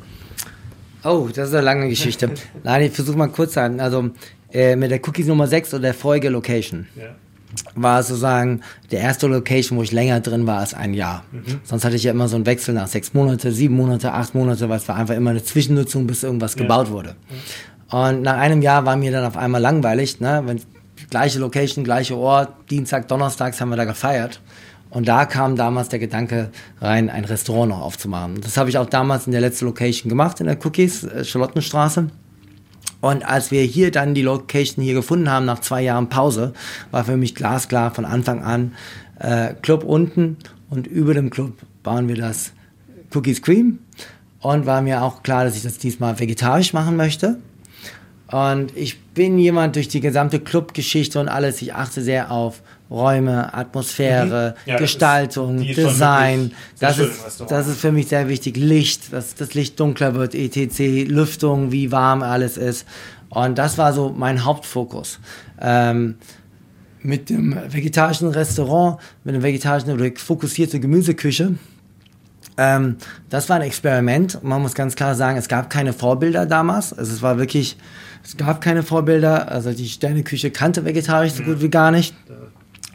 Oh, 1.05 1.29
das 1.33 1.49
ist 1.49 1.55
eine 1.55 1.65
lange 1.65 1.89
Geschichte. 1.89 2.31
Nein, 2.65 2.83
ich 2.83 2.93
versuche 2.93 3.17
mal 3.19 3.29
kurz 3.29 3.51
zu 3.51 3.57
sagen. 3.57 3.81
Also 3.81 4.11
äh, 4.53 4.77
mit 4.77 4.91
der 4.91 5.01
Cookies 5.07 5.27
Nummer 5.27 5.47
6 5.47 5.75
oder 5.75 5.83
der 5.83 5.95
Folge 5.95 6.29
Location. 6.29 6.87
Ja. 6.97 7.15
War 7.75 8.03
sozusagen 8.03 8.61
der 8.91 9.01
erste 9.01 9.29
Location, 9.29 9.79
wo 9.79 9.83
ich 9.83 9.93
länger 9.93 10.21
drin 10.21 10.47
war 10.47 10.59
als 10.59 10.75
ein 10.75 10.95
Jahr. 10.95 11.25
Mhm. 11.33 11.61
Sonst 11.63 11.85
hatte 11.85 11.97
ich 11.97 12.03
ja 12.03 12.11
immer 12.11 12.29
so 12.29 12.37
einen 12.37 12.45
Wechsel 12.45 12.75
nach 12.75 12.89
sechs 12.89 13.15
Monate, 13.15 13.53
sieben 13.53 13.77
Monate, 13.77 14.13
acht 14.13 14.35
Monate, 14.35 14.69
weil 14.69 14.79
es 14.79 14.89
war 14.89 14.97
einfach 14.97 15.15
immer 15.15 15.31
eine 15.31 15.43
Zwischennutzung, 15.43 16.07
bis 16.07 16.23
irgendwas 16.23 16.55
ja. 16.55 16.63
gebaut 16.63 16.91
wurde. 16.91 17.17
Mhm. 17.29 17.97
Und 17.97 18.23
nach 18.23 18.37
einem 18.37 18.63
Jahr 18.63 18.85
war 18.85 18.97
mir 18.97 19.13
dann 19.13 19.25
auf 19.25 19.37
einmal 19.37 19.61
langweilig, 19.61 20.21
ne? 20.21 20.43
Wenn, 20.45 20.61
gleiche 21.09 21.39
Location, 21.39 21.85
gleiche 21.85 22.17
Ort, 22.17 22.53
Dienstag, 22.71 23.09
Donnerstags 23.09 23.61
haben 23.61 23.69
wir 23.69 23.77
da 23.77 23.85
gefeiert. 23.85 24.41
Und 24.91 25.09
da 25.09 25.27
kam 25.27 25.57
damals 25.57 25.89
der 25.89 25.99
Gedanke 25.99 26.51
rein, 26.81 27.11
ein 27.11 27.25
Restaurant 27.25 27.71
noch 27.71 27.81
aufzumachen. 27.81 28.41
Das 28.41 28.57
habe 28.57 28.71
ich 28.71 28.79
auch 28.79 28.87
damals 28.87 29.27
in 29.27 29.33
der 29.33 29.41
letzten 29.41 29.67
Location 29.67 30.09
gemacht, 30.09 30.41
in 30.41 30.47
der 30.47 30.57
Cookies, 30.65 31.05
äh, 31.05 31.25
Charlottenstraße. 31.25 32.09
Und 33.01 33.25
als 33.25 33.51
wir 33.51 33.63
hier 33.63 33.91
dann 33.91 34.15
die 34.15 34.23
Location 34.23 34.83
hier 34.83 34.95
gefunden 34.95 35.31
haben, 35.31 35.47
nach 35.47 35.61
zwei 35.61 35.83
Jahren 35.83 36.09
Pause, 36.09 36.55
war 36.91 37.05
für 37.05 37.17
mich 37.17 37.35
glasklar 37.35 37.95
von 37.95 38.05
Anfang 38.05 38.43
an 38.43 38.73
äh, 39.19 39.55
Club 39.55 39.85
unten 39.85 40.39
und 40.71 40.87
über 40.87 41.15
dem 41.15 41.31
Club 41.31 41.53
bauen 41.83 42.09
wir 42.09 42.17
das 42.17 42.53
Cookies 43.15 43.43
Cream. 43.43 43.79
Und 44.41 44.67
war 44.67 44.83
mir 44.83 45.03
auch 45.03 45.23
klar, 45.23 45.45
dass 45.45 45.57
ich 45.57 45.63
das 45.63 45.79
diesmal 45.79 46.19
vegetarisch 46.21 46.73
machen 46.73 46.97
möchte. 46.97 47.39
Und 48.31 48.77
ich 48.77 49.01
bin 49.01 49.39
jemand 49.39 49.77
durch 49.77 49.89
die 49.89 50.01
gesamte 50.01 50.41
Clubgeschichte 50.41 51.19
und 51.19 51.29
alles, 51.29 51.63
ich 51.63 51.75
achte 51.75 52.03
sehr 52.03 52.31
auf 52.31 52.63
Räume, 52.91 53.53
Atmosphäre, 53.53 54.55
mhm. 54.65 54.71
ja, 54.71 54.77
Gestaltung, 54.79 55.63
ist, 55.63 55.77
Design. 55.77 56.53
Das 56.79 56.99
ist, 56.99 57.45
das 57.49 57.67
ist 57.67 57.81
für 57.81 57.93
mich 57.93 58.09
sehr 58.09 58.29
wichtig. 58.29 58.57
Licht, 58.57 59.13
dass 59.13 59.35
das 59.35 59.55
Licht 59.55 59.79
dunkler 59.81 60.15
wird, 60.15 60.35
etc., 60.35 61.09
Lüftung, 61.09 61.73
wie 61.73 61.91
warm 61.91 62.23
alles 62.23 62.57
ist. 62.57 62.87
Und 63.29 63.59
das 63.59 63.77
war 63.77 63.93
so 63.93 64.15
mein 64.17 64.45
Hauptfokus. 64.45 65.19
Ähm, 65.61 66.17
mit 67.03 67.31
dem 67.31 67.57
vegetarischen 67.69 68.29
Restaurant, 68.29 68.99
mit 69.25 69.35
dem 69.35 69.43
vegetarischen 69.43 69.93
oder 69.93 70.11
fokussierte 70.17 70.81
Gemüseküche, 70.81 71.55
ähm, 72.59 72.97
das 73.29 73.49
war 73.49 73.57
ein 73.57 73.63
Experiment. 73.63 74.43
Man 74.43 74.63
muss 74.63 74.75
ganz 74.75 74.97
klar 74.97 75.15
sagen, 75.15 75.37
es 75.37 75.49
gab 75.49 75.71
keine 75.71 75.93
Vorbilder 75.93 76.47
damals. 76.47 76.93
Also 76.93 77.13
es 77.13 77.23
war 77.23 77.39
wirklich, 77.39 77.77
es 78.25 78.37
gab 78.37 78.61
keine 78.61 78.83
Vorbilder. 78.83 79.51
Also 79.51 79.73
die 79.73 79.89
Sterneküche 79.89 80.51
kannte 80.51 80.85
vegetarisch 80.85 81.33
so 81.33 81.43
gut 81.43 81.61
wie 81.61 81.69
gar 81.69 81.91
nicht. 81.91 82.15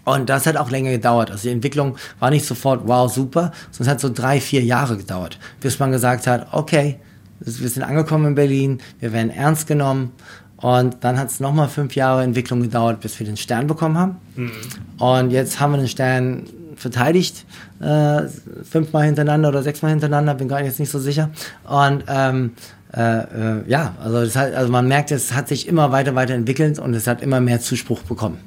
Und 0.04 0.30
das 0.30 0.46
hat 0.46 0.58
auch 0.58 0.72
länger 0.72 0.92
gedauert. 0.92 1.32
Also 1.32 1.44
die 1.44 1.54
Entwicklung 1.54 1.98
war 2.20 2.30
nicht 2.30 2.46
sofort, 2.46 2.82
wow, 2.86 3.12
super, 3.12 3.52
sondern 3.72 3.88
es 3.88 3.94
hat 3.94 4.00
so 4.00 4.10
drei, 4.14 4.42
vier 4.42 4.64
Jahre 4.64 4.98
gedauert, 4.98 5.38
bis 5.60 5.80
man 5.80 5.92
gesagt 5.92 6.28
hat, 6.28 6.48
okay, 6.52 7.00
wir 7.40 7.70
sind 7.70 7.84
angekommen 7.84 8.28
in 8.28 8.36
Berlin, 8.36 8.80
wir 9.00 9.14
werden 9.14 9.32
ernst 9.32 9.68
genommen. 9.68 10.12
Und 10.58 10.98
dann 11.04 11.18
hat 11.18 11.30
es 11.30 11.40
nochmal 11.40 11.70
fünf 11.70 11.96
Jahre 11.96 12.24
Entwicklung 12.24 12.62
gedauert, 12.62 13.00
bis 13.02 13.20
wir 13.20 13.26
den 13.26 13.38
Stern 13.38 13.66
bekommen 13.66 13.98
haben. 13.98 14.18
Mhm. 14.36 14.52
Und 15.00 15.32
jetzt 15.32 15.60
haben 15.60 15.72
wir 15.72 15.78
den 15.78 15.88
Stern 15.88 16.44
verteidigt, 16.76 17.46
äh, 17.80 18.24
fünfmal 18.70 19.06
hintereinander 19.06 19.50
oder 19.50 19.64
sechsmal 19.64 19.92
hintereinander, 19.92 20.36
bin 20.36 20.48
gar 20.48 20.64
jetzt 20.64 20.80
nicht 20.80 20.92
so 20.92 21.00
sicher. 21.00 21.30
Und 21.68 22.04
ähm, 22.08 22.52
äh, 22.96 23.20
äh, 23.20 23.64
ja, 23.68 23.96
also, 24.04 24.40
hat, 24.40 24.54
also 24.54 24.72
man 24.72 24.88
merkt, 24.88 25.12
es 25.12 25.34
hat 25.34 25.48
sich 25.48 25.68
immer 25.68 25.92
weiter, 25.92 26.16
weiter 26.16 26.34
entwickelt 26.34 26.78
und 26.78 26.94
es 26.94 27.08
hat 27.08 27.22
immer 27.22 27.40
mehr 27.40 27.60
Zuspruch 27.60 28.02
bekommen. 28.02 28.38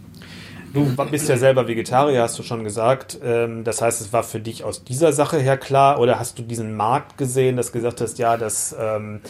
Du 0.75 0.95
bist 1.11 1.29
ja 1.29 1.37
selber 1.37 1.69
Vegetarier, 1.69 2.23
hast 2.23 2.39
du 2.39 2.43
schon 2.43 2.65
gesagt. 2.65 3.19
Ähm, 3.23 3.63
das 3.63 3.81
heißt, 3.81 4.01
es 4.01 4.13
war 4.13 4.25
für 4.25 4.41
dich 4.41 4.65
aus 4.65 4.83
dieser 4.83 5.13
Sache 5.13 5.39
her 5.39 5.57
klar 5.57 6.01
oder 6.01 6.19
hast 6.19 6.39
du 6.39 6.43
diesen 6.43 6.77
Markt 6.77 7.17
gesehen, 7.17 7.57
dass 7.57 7.71
gesagt 7.71 8.01
hast, 8.01 8.19
ja, 8.19 8.37
das, 8.37 8.75
ähm, 8.79 9.21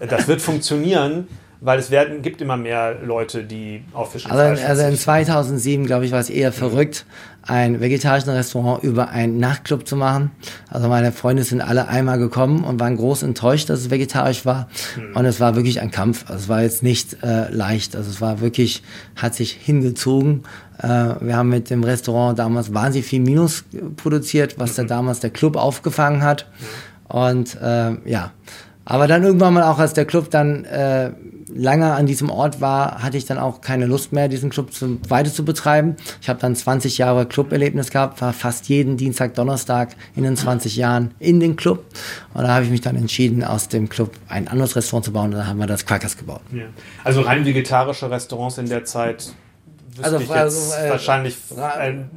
das 0.00 0.26
wird 0.28 0.40
funktionieren? 0.40 1.28
Weil 1.64 1.78
es 1.78 1.90
werden, 1.90 2.20
gibt 2.20 2.42
immer 2.42 2.58
mehr 2.58 2.94
Leute, 3.02 3.42
die 3.42 3.82
auf 3.94 4.12
Fisch 4.12 4.26
und 4.26 4.32
also, 4.32 4.54
Fleisch 4.54 4.68
Also 4.68 4.82
in 4.82 4.98
2007, 4.98 5.86
glaube 5.86 6.04
ich, 6.04 6.12
war 6.12 6.20
es 6.20 6.28
eher 6.28 6.52
verrückt, 6.52 7.06
ein 7.40 7.80
vegetarisches 7.80 8.28
Restaurant 8.28 8.84
über 8.84 9.08
einen 9.08 9.38
Nachtclub 9.38 9.88
zu 9.88 9.96
machen. 9.96 10.30
Also 10.68 10.88
meine 10.88 11.10
Freunde 11.10 11.42
sind 11.42 11.62
alle 11.62 11.88
einmal 11.88 12.18
gekommen 12.18 12.64
und 12.64 12.80
waren 12.80 12.98
groß 12.98 13.22
enttäuscht, 13.22 13.70
dass 13.70 13.80
es 13.80 13.90
vegetarisch 13.90 14.44
war. 14.44 14.68
Mhm. 14.96 15.16
Und 15.16 15.24
es 15.24 15.40
war 15.40 15.56
wirklich 15.56 15.80
ein 15.80 15.90
Kampf. 15.90 16.24
Also 16.28 16.42
es 16.42 16.48
war 16.50 16.62
jetzt 16.62 16.82
nicht 16.82 17.22
äh, 17.22 17.48
leicht. 17.50 17.96
Also 17.96 18.10
es 18.10 18.20
war 18.20 18.42
wirklich, 18.42 18.82
hat 19.16 19.34
sich 19.34 19.52
hingezogen. 19.52 20.42
Äh, 20.82 20.86
wir 21.20 21.36
haben 21.36 21.48
mit 21.48 21.70
dem 21.70 21.82
Restaurant 21.82 22.38
damals 22.38 22.74
wahnsinnig 22.74 23.06
viel 23.06 23.20
Minus 23.20 23.64
produziert, 23.96 24.58
was 24.58 24.72
mhm. 24.72 24.82
da 24.82 24.96
damals 24.96 25.20
der 25.20 25.30
Club 25.30 25.56
aufgefangen 25.56 26.22
hat. 26.22 26.46
Mhm. 26.60 27.16
Und 27.16 27.58
äh, 27.62 27.92
ja, 28.04 28.32
aber 28.84 29.06
dann 29.06 29.22
irgendwann 29.22 29.54
mal 29.54 29.62
auch, 29.62 29.78
als 29.78 29.94
der 29.94 30.04
Club 30.04 30.30
dann 30.30 30.64
äh, 30.64 31.10
lange 31.48 31.92
an 31.92 32.06
diesem 32.06 32.30
Ort 32.30 32.60
war, 32.60 33.02
hatte 33.02 33.16
ich 33.16 33.26
dann 33.26 33.38
auch 33.38 33.60
keine 33.60 33.86
Lust 33.86 34.12
mehr, 34.12 34.28
diesen 34.28 34.50
Club 34.50 34.72
zu, 34.72 34.98
weiter 35.08 35.32
zu 35.32 35.44
betreiben. 35.44 35.96
Ich 36.20 36.28
habe 36.28 36.40
dann 36.40 36.54
20 36.54 36.98
Jahre 36.98 37.26
Club-Erlebnis 37.26 37.90
gehabt, 37.90 38.20
war 38.20 38.32
fast 38.32 38.68
jeden 38.68 38.96
Dienstag, 38.96 39.34
Donnerstag 39.34 39.96
in 40.16 40.22
den 40.22 40.36
20 40.36 40.76
Jahren 40.76 41.14
in 41.18 41.40
den 41.40 41.56
Club. 41.56 41.84
Und 42.32 42.42
da 42.42 42.54
habe 42.54 42.64
ich 42.64 42.70
mich 42.70 42.80
dann 42.80 42.96
entschieden, 42.96 43.44
aus 43.44 43.68
dem 43.68 43.88
Club 43.88 44.12
ein 44.28 44.48
anderes 44.48 44.76
Restaurant 44.76 45.04
zu 45.04 45.12
bauen. 45.12 45.26
Und 45.26 45.38
dann 45.38 45.46
haben 45.46 45.58
wir 45.58 45.66
das 45.66 45.86
Crackers 45.86 46.16
gebaut. 46.16 46.42
Ja. 46.52 46.64
Also 47.02 47.22
rein 47.22 47.44
vegetarische 47.44 48.10
Restaurants 48.10 48.58
in 48.58 48.68
der 48.68 48.84
Zeit 48.84 49.32
also, 50.02 50.16
also 50.32 50.74
äh, 50.74 50.90
wahrscheinlich 50.90 51.36
rein, 51.56 52.10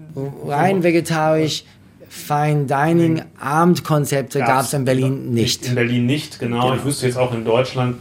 rein 0.48 0.82
vegetarisch 0.82 1.64
Fine 2.10 2.66
Dining 2.66 3.22
Abendkonzepte 3.40 4.40
gab 4.40 4.64
es 4.64 4.74
in 4.74 4.86
Berlin 4.86 5.34
nicht. 5.34 5.66
In 5.66 5.76
Berlin 5.76 6.06
nicht, 6.06 6.40
genau. 6.40 6.62
genau. 6.62 6.76
Ich 6.76 6.86
wüsste 6.86 7.06
jetzt 7.06 7.18
auch 7.18 7.34
in 7.34 7.44
Deutschland, 7.44 7.98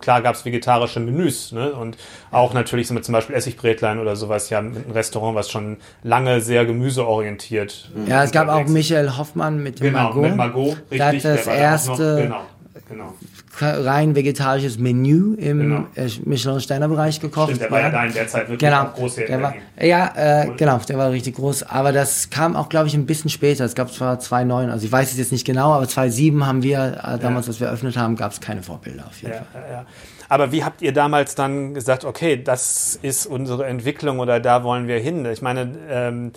klar 0.00 0.22
gab 0.22 0.34
es 0.34 0.44
vegetarische 0.44 1.00
Menüs 1.00 1.52
ne? 1.52 1.72
und 1.72 1.96
auch 2.30 2.54
natürlich 2.54 2.88
sind 2.88 2.96
wir 2.96 3.02
zum 3.02 3.12
Beispiel 3.12 3.36
Essigbrätlein 3.36 3.98
oder 3.98 4.16
sowas 4.16 4.50
ja 4.50 4.58
ein 4.58 4.84
Restaurant, 4.92 5.34
was 5.34 5.50
schon 5.50 5.78
lange 6.02 6.40
sehr 6.40 6.64
gemüseorientiert. 6.66 7.90
Ja, 8.06 8.24
es 8.24 8.32
gab 8.32 8.48
auch 8.48 8.66
Michael 8.66 9.16
Hoffmann 9.16 9.62
mit 9.62 9.80
dem 9.80 9.88
genau, 9.88 10.04
Margot. 10.04 10.22
Mit 10.22 10.36
Margot, 10.36 10.76
richtig. 10.90 11.22
Das, 11.22 11.44
das 11.44 11.46
erste. 11.46 11.92
Noch, 11.92 12.16
genau, 12.22 12.40
genau. 12.88 13.14
Rein 13.60 14.14
vegetarisches 14.14 14.78
Menü 14.78 15.34
im 15.34 15.58
genau. 15.58 15.86
Äh, 15.94 16.08
Michelin-Sterner-Bereich 16.24 17.20
gekocht. 17.20 17.48
Stimmt, 17.48 17.62
der 17.62 17.70
war 17.70 17.80
ja, 17.80 17.90
da 17.90 18.04
in 18.04 18.12
der 18.12 18.26
Zeit 18.26 18.48
wirklich 18.48 18.58
genau. 18.58 18.84
auch 18.84 18.94
groß 18.94 19.16
der 19.16 19.42
war, 19.42 19.54
Ja, 19.80 20.12
äh, 20.16 20.46
cool. 20.48 20.56
genau, 20.56 20.78
der 20.78 20.98
war 20.98 21.10
richtig 21.10 21.36
groß. 21.36 21.64
Aber 21.64 21.92
das 21.92 22.30
kam 22.30 22.56
auch, 22.56 22.68
glaube 22.68 22.88
ich, 22.88 22.94
ein 22.94 23.06
bisschen 23.06 23.30
später. 23.30 23.64
Es 23.64 23.74
gab 23.74 23.92
zwar 23.92 24.18
2009, 24.18 24.70
also 24.70 24.86
ich 24.86 24.92
weiß 24.92 25.12
es 25.12 25.18
jetzt 25.18 25.32
nicht 25.32 25.46
genau, 25.46 25.72
aber 25.72 25.88
2007 25.88 26.46
haben 26.46 26.62
wir, 26.62 27.00
äh, 27.02 27.18
damals, 27.18 27.46
ja. 27.46 27.50
als 27.50 27.60
wir 27.60 27.66
eröffnet 27.68 27.96
haben, 27.96 28.16
gab 28.16 28.32
es 28.32 28.40
keine 28.40 28.62
Vorbilder 28.62 29.06
auf 29.06 29.20
jeden 29.22 29.34
ja, 29.34 29.42
Fall. 29.52 29.64
Ja, 29.70 29.86
aber 30.28 30.52
wie 30.52 30.64
habt 30.64 30.82
ihr 30.82 30.92
damals 30.92 31.34
dann 31.34 31.74
gesagt, 31.74 32.04
okay, 32.04 32.42
das 32.42 32.98
ist 33.02 33.26
unsere 33.26 33.66
Entwicklung 33.66 34.18
oder 34.18 34.40
da 34.40 34.64
wollen 34.64 34.88
wir 34.88 34.98
hin? 34.98 35.24
Ich 35.26 35.42
meine, 35.42 35.76
ähm, 35.88 36.32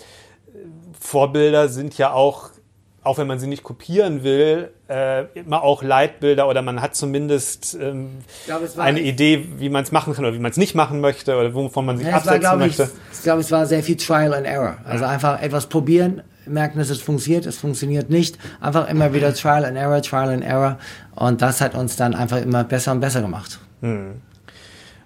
Vorbilder 1.00 1.68
sind 1.68 1.96
ja 1.98 2.12
auch 2.12 2.50
auch 3.04 3.18
wenn 3.18 3.26
man 3.26 3.38
sie 3.38 3.46
nicht 3.46 3.62
kopieren 3.62 4.22
will, 4.24 4.70
äh, 4.88 5.24
immer 5.38 5.62
auch 5.62 5.82
Leitbilder 5.82 6.48
oder 6.48 6.62
man 6.62 6.82
hat 6.82 6.94
zumindest 6.94 7.76
ähm, 7.80 8.18
glaube, 8.46 8.68
eine 8.76 9.00
Idee, 9.00 9.48
wie 9.56 9.68
man 9.68 9.84
es 9.84 9.92
machen 9.92 10.14
kann 10.14 10.24
oder 10.24 10.34
wie 10.34 10.40
man 10.40 10.50
es 10.50 10.56
nicht 10.56 10.74
machen 10.74 11.00
möchte 11.00 11.36
oder 11.36 11.54
wovon 11.54 11.86
man 11.86 11.96
sich 11.96 12.06
ja, 12.06 12.16
absetzen 12.16 12.42
war, 12.42 12.56
möchte. 12.56 12.90
Ich, 13.10 13.18
ich 13.18 13.22
glaube, 13.22 13.40
es 13.40 13.50
war 13.50 13.66
sehr 13.66 13.82
viel 13.82 13.96
Trial 13.96 14.34
and 14.34 14.46
Error. 14.46 14.78
Also 14.84 15.04
ja. 15.04 15.10
einfach 15.10 15.40
etwas 15.40 15.68
probieren, 15.68 16.22
merken, 16.46 16.78
dass 16.78 16.90
es 16.90 17.00
funktioniert, 17.00 17.46
es 17.46 17.58
funktioniert 17.58 18.10
nicht. 18.10 18.36
Einfach 18.60 18.88
immer 18.88 19.14
wieder 19.14 19.32
Trial 19.32 19.64
and 19.64 19.76
Error, 19.76 20.02
Trial 20.02 20.30
and 20.30 20.44
Error. 20.44 20.78
Und 21.14 21.40
das 21.40 21.60
hat 21.60 21.74
uns 21.74 21.96
dann 21.96 22.14
einfach 22.14 22.40
immer 22.42 22.64
besser 22.64 22.92
und 22.92 23.00
besser 23.00 23.20
gemacht. 23.20 23.60
Hm. 23.80 24.20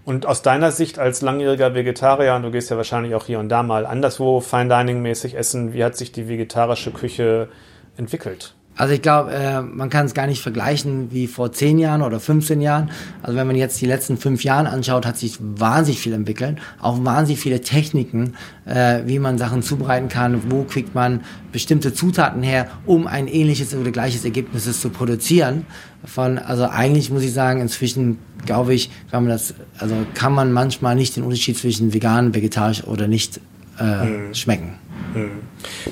Und 0.04 0.26
aus 0.26 0.42
deiner 0.42 0.72
Sicht 0.72 0.98
als 0.98 1.22
langjähriger 1.22 1.74
Vegetarier, 1.74 2.34
und 2.34 2.42
du 2.42 2.50
gehst 2.50 2.70
ja 2.70 2.76
wahrscheinlich 2.76 3.14
auch 3.14 3.26
hier 3.26 3.38
und 3.38 3.48
da 3.48 3.62
mal 3.62 3.86
anderswo 3.86 4.40
Fine 4.40 4.68
Dining 4.68 5.00
mäßig 5.00 5.36
essen, 5.36 5.74
wie 5.74 5.84
hat 5.84 5.96
sich 5.96 6.10
die 6.10 6.28
vegetarische 6.28 6.90
Küche 6.90 7.48
entwickelt? 7.96 8.54
Also 8.74 8.94
ich 8.94 9.02
glaube, 9.02 9.32
äh, 9.32 9.60
man 9.60 9.90
kann 9.90 10.06
es 10.06 10.14
gar 10.14 10.26
nicht 10.26 10.40
vergleichen 10.40 11.12
wie 11.12 11.26
vor 11.26 11.52
10 11.52 11.78
Jahren 11.78 12.00
oder 12.00 12.20
15 12.20 12.62
Jahren. 12.62 12.90
Also 13.22 13.36
wenn 13.36 13.46
man 13.46 13.54
jetzt 13.54 13.78
die 13.82 13.86
letzten 13.86 14.16
fünf 14.16 14.44
Jahre 14.44 14.70
anschaut, 14.70 15.04
hat 15.04 15.18
sich 15.18 15.36
wahnsinnig 15.40 16.00
viel 16.00 16.14
entwickelt. 16.14 16.58
Auch 16.80 17.04
wahnsinnig 17.04 17.40
viele 17.40 17.60
Techniken, 17.60 18.34
äh, 18.64 19.00
wie 19.04 19.18
man 19.18 19.36
Sachen 19.36 19.62
zubereiten 19.62 20.08
kann, 20.08 20.50
wo 20.50 20.64
kriegt 20.64 20.94
man 20.94 21.20
bestimmte 21.52 21.92
Zutaten 21.92 22.42
her, 22.42 22.66
um 22.86 23.06
ein 23.06 23.28
ähnliches 23.28 23.74
oder 23.74 23.90
gleiches 23.90 24.24
Ergebnis 24.24 24.80
zu 24.80 24.88
produzieren. 24.88 25.66
Von, 26.06 26.38
also 26.38 26.64
eigentlich 26.64 27.10
muss 27.10 27.22
ich 27.22 27.32
sagen, 27.34 27.60
inzwischen 27.60 28.18
glaube 28.46 28.72
ich, 28.72 28.90
kann 29.10 29.24
man 29.24 29.32
das, 29.32 29.54
also 29.78 29.94
kann 30.14 30.32
man 30.32 30.50
manchmal 30.50 30.96
nicht 30.96 31.16
den 31.16 31.24
Unterschied 31.24 31.58
zwischen 31.58 31.92
vegan, 31.92 32.34
vegetarisch 32.34 32.84
oder 32.84 33.06
nicht 33.06 33.38
äh, 33.78 33.82
hm. 33.82 34.34
schmecken. 34.34 34.81
Hm. 35.14 35.42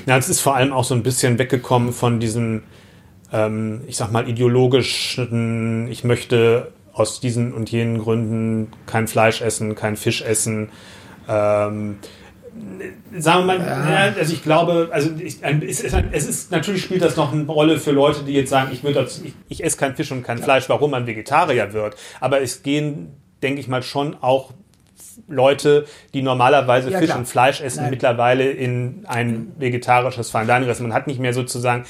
Ja, 0.05 0.17
es 0.17 0.29
ist 0.29 0.41
vor 0.41 0.55
allem 0.55 0.73
auch 0.73 0.83
so 0.83 0.95
ein 0.95 1.03
bisschen 1.03 1.37
weggekommen 1.37 1.93
von 1.93 2.19
diesem, 2.19 2.63
ähm, 3.31 3.81
ich 3.87 3.97
sag 3.97 4.11
mal, 4.11 4.27
ideologischen, 4.27 5.87
ich 5.89 6.03
möchte 6.03 6.71
aus 6.93 7.19
diesen 7.19 7.53
und 7.53 7.71
jenen 7.71 7.99
Gründen 7.99 8.71
kein 8.85 9.07
Fleisch 9.07 9.41
essen, 9.41 9.75
kein 9.75 9.95
Fisch 9.95 10.21
essen. 10.21 10.69
Ähm, 11.27 11.97
sagen 13.17 13.45
wir 13.45 13.57
mal, 13.57 13.59
ja. 13.59 14.13
also 14.17 14.33
ich 14.33 14.43
glaube, 14.43 14.89
also 14.91 15.09
ich, 15.17 15.37
es, 15.41 15.81
ist, 15.81 15.95
es 16.11 16.27
ist 16.27 16.51
natürlich 16.51 16.83
spielt 16.83 17.01
das 17.01 17.15
noch 17.15 17.31
eine 17.31 17.45
Rolle 17.45 17.79
für 17.79 17.91
Leute, 17.91 18.23
die 18.23 18.33
jetzt 18.33 18.49
sagen, 18.49 18.71
ich, 18.73 18.83
würde, 18.83 19.07
ich, 19.23 19.33
ich 19.47 19.63
esse 19.63 19.77
kein 19.77 19.95
Fisch 19.95 20.11
und 20.11 20.23
kein 20.23 20.37
Fleisch, 20.37 20.67
warum 20.67 20.91
man 20.91 21.07
Vegetarier 21.07 21.73
wird. 21.73 21.95
Aber 22.19 22.41
es 22.41 22.63
gehen, 22.63 23.15
denke 23.41 23.61
ich 23.61 23.67
mal, 23.67 23.83
schon 23.83 24.15
auch 24.21 24.51
Leute, 25.27 25.85
die 26.13 26.21
normalerweise 26.21 26.89
ja, 26.89 26.99
Fisch 26.99 27.07
klar. 27.07 27.19
und 27.19 27.27
Fleisch 27.27 27.61
essen, 27.61 27.83
Nein. 27.83 27.91
mittlerweile 27.91 28.49
in 28.49 29.05
ein 29.07 29.53
vegetarisches 29.57 30.31
Dining 30.31 30.63
Restaurant. 30.63 30.81
Man 30.81 30.93
hat 30.93 31.07
nicht 31.07 31.19
mehr 31.19 31.33
sozusagen 31.33 31.85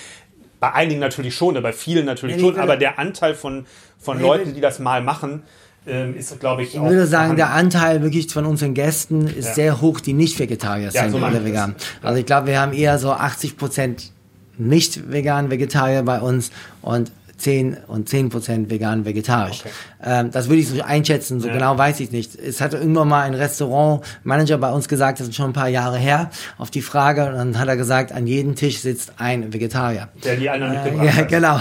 bei 0.59 0.73
einigen 0.73 0.99
natürlich 0.99 1.35
schon, 1.35 1.61
bei 1.61 1.73
vielen 1.73 2.05
natürlich 2.05 2.37
ja, 2.37 2.41
schon, 2.41 2.59
aber 2.59 2.77
der 2.77 2.99
Anteil 2.99 3.33
von, 3.33 3.65
von 3.99 4.17
nee, 4.17 4.23
Leuten, 4.23 4.53
die 4.53 4.61
das 4.61 4.79
mal 4.79 5.01
machen, 5.01 5.43
ähm, 5.87 6.15
ist, 6.15 6.39
glaube 6.39 6.61
ich, 6.61 6.75
Ich 6.75 6.81
würde 6.81 7.07
sagen, 7.07 7.35
der 7.35 7.51
Anteil 7.51 8.03
wirklich 8.03 8.31
von 8.31 8.45
unseren 8.45 8.75
Gästen 8.75 9.25
ist 9.25 9.47
ja. 9.47 9.53
sehr 9.53 9.81
hoch, 9.81 9.99
die 9.99 10.13
nicht 10.13 10.37
Vegetarier 10.37 10.91
sind 10.91 11.05
ja, 11.05 11.09
so 11.09 11.17
oder 11.17 11.43
vegan. 11.43 11.75
Also 12.03 12.19
ich 12.19 12.25
glaube, 12.27 12.47
wir 12.47 12.61
haben 12.61 12.73
eher 12.73 12.99
so 12.99 13.11
80 13.11 13.57
Prozent 13.57 14.11
nicht 14.59 15.11
vegan 15.11 15.49
Vegetarier 15.49 16.03
bei 16.03 16.21
uns 16.21 16.51
und 16.83 17.11
10 17.41 17.77
und 17.87 18.09
10 18.09 18.29
Prozent 18.29 18.69
vegan, 18.69 19.05
vegetarisch. 19.05 19.61
Okay. 19.61 19.69
Ähm, 20.03 20.31
das 20.31 20.47
würde 20.47 20.61
ich 20.61 20.69
so 20.69 20.81
einschätzen, 20.81 21.39
so 21.39 21.47
ja. 21.47 21.53
genau 21.53 21.77
weiß 21.77 21.99
ich 21.99 22.11
nicht. 22.11 22.35
Es 22.35 22.61
hat 22.61 22.73
irgendwann 22.73 23.07
mal 23.07 23.21
ein 23.23 23.33
Restaurantmanager 23.33 24.57
bei 24.57 24.71
uns 24.71 24.87
gesagt, 24.87 25.19
das 25.19 25.27
ist 25.27 25.35
schon 25.35 25.51
ein 25.51 25.53
paar 25.53 25.67
Jahre 25.67 25.97
her, 25.97 26.29
auf 26.57 26.71
die 26.71 26.81
Frage, 26.81 27.25
und 27.25 27.35
dann 27.35 27.59
hat 27.59 27.67
er 27.67 27.77
gesagt, 27.77 28.11
an 28.11 28.27
jedem 28.27 28.55
Tisch 28.55 28.79
sitzt 28.79 29.13
ein 29.17 29.53
Vegetarier. 29.53 30.09
Der 30.23 30.35
die 30.37 30.49
anderen 30.49 30.73
äh, 30.73 30.83
mitgebracht 30.83 31.17
Ja, 31.17 31.23
genau. 31.23 31.59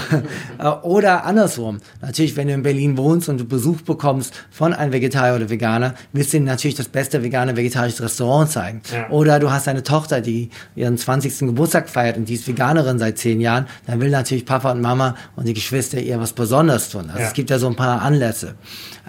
Äh, 0.58 0.68
oder 0.82 1.24
andersrum. 1.24 1.78
Natürlich, 2.00 2.36
wenn 2.36 2.48
du 2.48 2.54
in 2.54 2.62
Berlin 2.62 2.96
wohnst 2.96 3.28
und 3.28 3.38
du 3.38 3.44
Besuch 3.44 3.80
bekommst 3.82 4.34
von 4.50 4.74
einem 4.74 4.92
Vegetarier 4.92 5.36
oder 5.36 5.48
Veganer, 5.48 5.94
willst 6.12 6.32
du 6.32 6.36
ihm 6.36 6.44
natürlich 6.44 6.76
das 6.76 6.88
beste 6.88 7.22
vegane, 7.22 7.56
vegetarische 7.56 8.02
Restaurant 8.02 8.50
zeigen. 8.50 8.82
Ja. 8.92 9.08
Oder 9.10 9.38
du 9.40 9.50
hast 9.50 9.68
eine 9.68 9.82
Tochter, 9.82 10.20
die 10.20 10.50
ihren 10.74 10.98
20. 10.98 11.38
Geburtstag 11.40 11.88
feiert 11.88 12.16
und 12.16 12.28
die 12.28 12.34
ist 12.34 12.46
Veganerin 12.46 12.98
seit 12.98 13.18
zehn 13.18 13.40
Jahren, 13.40 13.66
dann 13.86 14.00
will 14.00 14.10
natürlich 14.10 14.44
Papa 14.44 14.70
und 14.72 14.80
Mama 14.80 15.16
und 15.36 15.48
die 15.48 15.54
Geschwister 15.54 15.69
ihr 16.00 16.20
was 16.20 16.32
Besonderes 16.32 16.90
tun. 16.90 17.08
Also 17.08 17.20
ja. 17.20 17.26
es 17.28 17.32
gibt 17.32 17.50
ja 17.50 17.58
so 17.58 17.66
ein 17.66 17.76
paar 17.76 18.02
Anlässe 18.02 18.54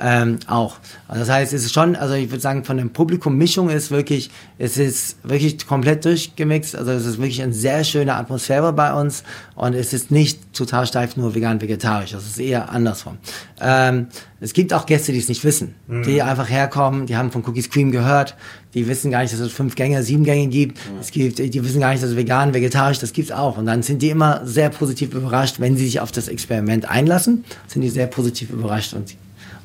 ähm, 0.02 0.40
auch. 0.48 0.78
Also 1.08 1.22
das 1.22 1.30
heißt, 1.30 1.54
es 1.54 1.66
ist 1.66 1.74
schon, 1.74 1.96
also 1.96 2.14
ich 2.16 2.30
würde 2.30 2.42
sagen, 2.42 2.64
von 2.64 2.78
der 2.78 2.86
Publikum-Mischung 2.86 3.70
ist 3.70 3.92
wirklich, 3.92 4.32
es 4.58 4.78
ist 4.78 5.18
wirklich 5.24 5.66
komplett 5.68 6.06
durchgemixt. 6.06 6.76
Also 6.76 6.92
es 6.92 7.06
ist 7.06 7.18
wirklich 7.18 7.42
eine 7.42 7.54
sehr 7.54 7.84
schöne 7.84 8.16
Atmosphäre 8.16 8.74
bei 8.74 8.94
uns 8.94 9.24
und 9.56 9.74
es 9.74 9.94
ist 9.94 10.12
nicht 10.12 10.54
total 10.54 10.88
steif 10.88 11.18
nur 11.18 11.36
vegan-vegetarisch. 11.36 12.12
Das 12.12 12.26
ist 12.26 12.40
eher 12.40 12.72
andersrum. 12.72 13.18
Ähm, 13.62 14.08
es 14.40 14.54
gibt 14.54 14.74
auch 14.74 14.88
Gäste, 14.88 15.12
die 15.12 15.20
es 15.20 15.30
nicht 15.30 15.44
wissen, 15.44 15.76
mhm. 15.88 16.04
die 16.04 16.22
einfach 16.22 16.50
herkommen, 16.50 17.06
die 17.06 17.16
haben 17.16 17.32
von 17.32 17.46
Cookies 17.46 17.70
Cream 17.70 17.92
gehört, 17.92 18.36
die 18.74 18.88
wissen 18.88 19.12
gar 19.12 19.22
nicht, 19.22 19.34
dass 19.34 19.40
es 19.40 19.52
fünf 19.52 19.76
Gänge, 19.76 20.02
sieben 20.02 20.24
Gänge 20.24 20.48
gibt. 20.48 20.78
Mhm. 20.78 21.00
Es 21.00 21.12
gibt, 21.12 21.38
die 21.38 21.64
wissen 21.64 21.80
gar 21.80 21.92
nicht, 21.92 22.02
dass 22.02 22.10
es 22.10 22.16
vegan, 22.16 22.54
vegetarisch, 22.54 22.98
das 22.98 23.14
gibt's 23.14 23.32
auch. 23.32 23.58
Und 23.58 23.68
dann 23.68 23.84
sind 23.84 24.02
die 24.02 24.10
immer 24.10 24.42
sehr 24.46 24.70
positiv 24.70 25.14
überrascht, 25.14 25.60
wenn 25.60 25.78
sie 25.78 25.86
sich 25.86 26.00
auf 26.00 26.12
das 26.12 26.28
Experiment 26.28 26.90
einlassen, 26.90 27.44
sind 27.68 27.84
die 27.84 27.90
sehr 27.90 28.08
positiv 28.08 28.50
überrascht 28.50 28.94
und 28.94 29.16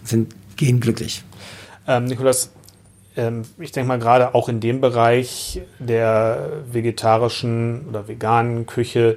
sind, 0.06 0.34
gehen 0.56 0.80
glücklich. 0.80 1.22
Ähm, 1.86 2.04
Nikolas, 2.04 2.50
ähm, 3.16 3.42
ich 3.58 3.72
denke 3.72 3.88
mal 3.88 3.98
gerade 3.98 4.34
auch 4.34 4.48
in 4.48 4.60
dem 4.60 4.80
Bereich 4.80 5.62
der 5.78 6.62
vegetarischen 6.70 7.86
oder 7.88 8.08
veganen 8.08 8.66
Küche 8.66 9.16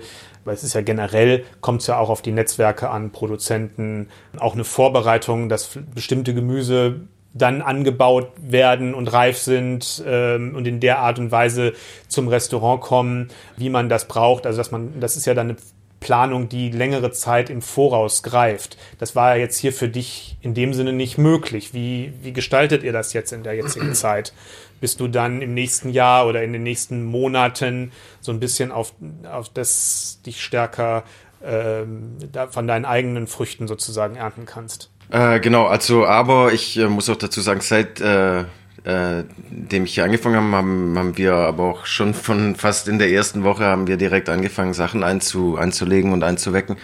weil 0.49 0.55
es 0.55 0.63
ist 0.63 0.73
ja 0.73 0.81
generell, 0.81 1.43
kommt 1.61 1.81
es 1.81 1.87
ja 1.87 1.97
auch 1.99 2.09
auf 2.09 2.23
die 2.23 2.31
Netzwerke 2.31 2.89
an, 2.89 3.11
Produzenten, 3.11 4.07
auch 4.39 4.53
eine 4.53 4.63
Vorbereitung, 4.63 5.47
dass 5.47 5.77
bestimmte 5.93 6.33
Gemüse 6.33 7.01
dann 7.35 7.61
angebaut 7.61 8.31
werden 8.41 8.95
und 8.95 9.13
reif 9.13 9.37
sind 9.37 10.03
ähm, 10.07 10.55
und 10.55 10.65
in 10.65 10.79
der 10.79 10.99
Art 10.99 11.19
und 11.19 11.31
Weise 11.31 11.73
zum 12.07 12.27
Restaurant 12.27 12.81
kommen, 12.81 13.27
wie 13.57 13.69
man 13.69 13.89
das 13.89 14.07
braucht. 14.07 14.47
Also 14.47 14.57
dass 14.57 14.71
man, 14.71 14.99
das 14.99 15.15
ist 15.15 15.27
ja 15.27 15.35
dann 15.35 15.49
eine 15.49 15.57
Planung, 15.99 16.49
die 16.49 16.69
längere 16.71 17.11
Zeit 17.11 17.49
im 17.49 17.61
Voraus 17.61 18.23
greift. 18.23 18.77
Das 18.97 19.15
war 19.15 19.35
ja 19.35 19.41
jetzt 19.41 19.57
hier 19.57 19.73
für 19.73 19.89
dich 19.89 20.37
in 20.41 20.53
dem 20.53 20.73
Sinne 20.73 20.93
nicht 20.93 21.17
möglich. 21.17 21.73
Wie, 21.73 22.13
wie 22.21 22.33
gestaltet 22.33 22.83
ihr 22.83 22.93
das 22.93 23.13
jetzt 23.13 23.31
in 23.31 23.43
der 23.43 23.53
jetzigen 23.53 23.93
Zeit? 23.93 24.33
bist 24.79 24.99
du 24.99 25.07
dann 25.07 25.41
im 25.41 25.53
nächsten 25.53 25.89
Jahr 25.89 26.27
oder 26.27 26.43
in 26.43 26.53
den 26.53 26.63
nächsten 26.63 27.03
Monaten 27.03 27.91
so 28.21 28.31
ein 28.31 28.39
bisschen 28.39 28.71
auf, 28.71 28.93
auf 29.29 29.49
das 29.49 30.21
dich 30.25 30.41
stärker 30.41 31.03
ähm, 31.43 32.17
von 32.49 32.67
deinen 32.67 32.85
eigenen 32.85 33.27
Früchten 33.27 33.67
sozusagen 33.67 34.15
ernten 34.15 34.45
kannst. 34.45 34.89
Äh, 35.11 35.39
genau, 35.39 35.65
also 35.65 36.05
aber 36.05 36.53
ich 36.53 36.77
äh, 36.77 36.87
muss 36.87 37.09
auch 37.09 37.15
dazu 37.15 37.41
sagen, 37.41 37.61
seit 37.61 37.99
äh, 37.99 38.45
äh, 38.89 39.23
dem 39.49 39.83
ich 39.83 39.93
hier 39.93 40.03
angefangen 40.03 40.35
habe, 40.35 40.51
haben, 40.51 40.97
haben 40.97 41.17
wir 41.17 41.33
aber 41.33 41.65
auch 41.65 41.85
schon 41.85 42.15
von 42.15 42.55
fast 42.55 42.87
in 42.87 42.97
der 42.97 43.11
ersten 43.11 43.43
Woche 43.43 43.65
haben 43.65 43.85
wir 43.85 43.97
direkt 43.97 44.29
angefangen, 44.29 44.73
Sachen 44.73 45.03
einzu, 45.03 45.57
einzulegen 45.57 46.11
und 46.11 46.23
einzuwecken. 46.23 46.77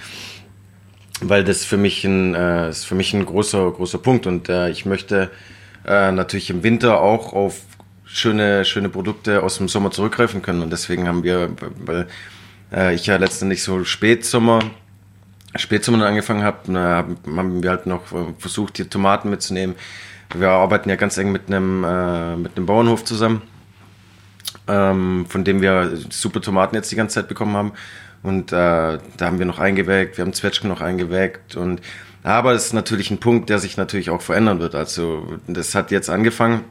Weil 1.21 1.43
das 1.43 1.65
für 1.65 1.77
mich 1.77 2.03
ein, 2.03 2.35
äh, 2.35 2.69
ist 2.69 2.85
für 2.85 2.93
mich 2.93 3.13
ein 3.13 3.25
großer, 3.25 3.71
großer 3.71 3.97
Punkt. 3.97 4.27
Und 4.27 4.49
äh, 4.49 4.69
ich 4.69 4.85
möchte 4.85 5.31
äh, 5.85 6.11
natürlich 6.11 6.49
im 6.49 6.61
Winter 6.61 7.01
auch 7.01 7.33
auf 7.33 7.61
schöne, 8.05 8.65
schöne 8.65 8.89
Produkte 8.89 9.41
aus 9.41 9.57
dem 9.57 9.67
Sommer 9.67 9.89
zurückgreifen 9.89 10.41
können. 10.41 10.61
Und 10.61 10.71
deswegen 10.71 11.07
haben 11.07 11.23
wir, 11.23 11.49
weil 11.85 12.07
äh, 12.71 12.93
ich 12.93 13.07
ja 13.07 13.15
letztendlich 13.15 13.63
so 13.63 13.83
Spätsommer, 13.83 14.59
Spätsommer 15.55 16.05
angefangen 16.05 16.43
habe, 16.43 17.17
haben 17.35 17.63
wir 17.63 17.69
halt 17.69 17.87
noch 17.87 18.11
äh, 18.11 18.33
versucht, 18.37 18.77
die 18.77 18.85
Tomaten 18.85 19.29
mitzunehmen. 19.29 19.75
Wir 20.33 20.49
arbeiten 20.49 20.89
ja 20.89 20.95
ganz 20.95 21.17
eng 21.17 21.31
mit 21.31 21.47
einem, 21.47 21.83
äh, 21.83 22.35
mit 22.35 22.57
einem 22.57 22.65
Bauernhof 22.65 23.03
zusammen, 23.03 23.41
ähm, 24.67 25.25
von 25.29 25.43
dem 25.43 25.61
wir 25.61 25.97
super 26.09 26.41
Tomaten 26.41 26.75
jetzt 26.75 26.91
die 26.91 26.95
ganze 26.95 27.15
Zeit 27.15 27.27
bekommen 27.27 27.55
haben. 27.55 27.73
Und 28.23 28.51
äh, 28.51 28.55
da 28.55 28.99
haben 29.21 29.39
wir 29.39 29.45
noch 29.45 29.59
eingewägt, 29.59 30.17
wir 30.17 30.25
haben 30.25 30.33
Zwetschgen 30.33 30.69
noch 30.69 30.81
eingewägt 30.81 31.55
und 31.55 31.81
aber 32.23 32.53
es 32.53 32.65
ist 32.65 32.73
natürlich 32.73 33.11
ein 33.11 33.19
Punkt, 33.19 33.49
der 33.51 33.59
sich 33.59 33.77
natürlich 33.77 34.09
auch 34.09 34.21
verändern 34.21 34.59
wird. 34.59 34.73
Also 34.73 35.37
das 35.47 35.75
hat 35.75 35.91
jetzt 35.91 36.09
angefangen 36.09 36.61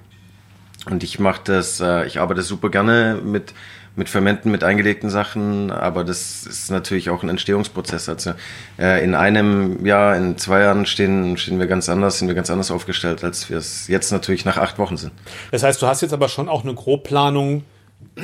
Und 0.91 1.03
ich 1.05 1.19
mache 1.19 1.43
das, 1.45 1.81
äh, 1.81 2.07
ich 2.07 2.21
arbeite 2.21 2.43
super 2.43 2.71
gerne 2.71 3.21
mit 3.25 3.55
mit 3.97 4.09
Fermenten, 4.09 4.51
mit 4.51 4.64
eingelegten 4.64 5.09
Sachen, 5.09 5.70
aber 5.70 6.03
das 6.03 6.47
ist 6.47 6.70
natürlich 6.70 7.11
auch 7.11 7.22
ein 7.22 7.28
Entstehungsprozess. 7.28 8.09
Also 8.09 8.32
äh, 8.78 9.05
in 9.05 9.14
einem 9.14 9.86
Jahr, 9.86 10.16
in 10.16 10.36
zwei 10.36 10.61
Jahren 10.62 10.84
stehen, 10.86 11.36
stehen 11.36 11.59
wir 11.61 11.66
ganz 11.66 11.88
anders, 11.88 12.18
sind 12.18 12.28
wir 12.28 12.34
ganz 12.34 12.51
anders 12.51 12.70
aufgestellt, 12.70 13.22
als 13.22 13.49
wir 13.51 13.57
es 13.57 13.86
jetzt 13.86 14.11
natürlich 14.11 14.45
nach 14.45 14.57
acht 14.57 14.78
Wochen 14.78 14.97
sind. 14.97 15.12
Das 15.53 15.62
heißt, 15.62 15.80
du 15.80 15.86
hast 15.86 16.01
jetzt 16.01 16.12
aber 16.12 16.28
schon 16.28 16.49
auch 16.49 16.64
eine 16.64 16.74
Grobplanung, 16.74 17.62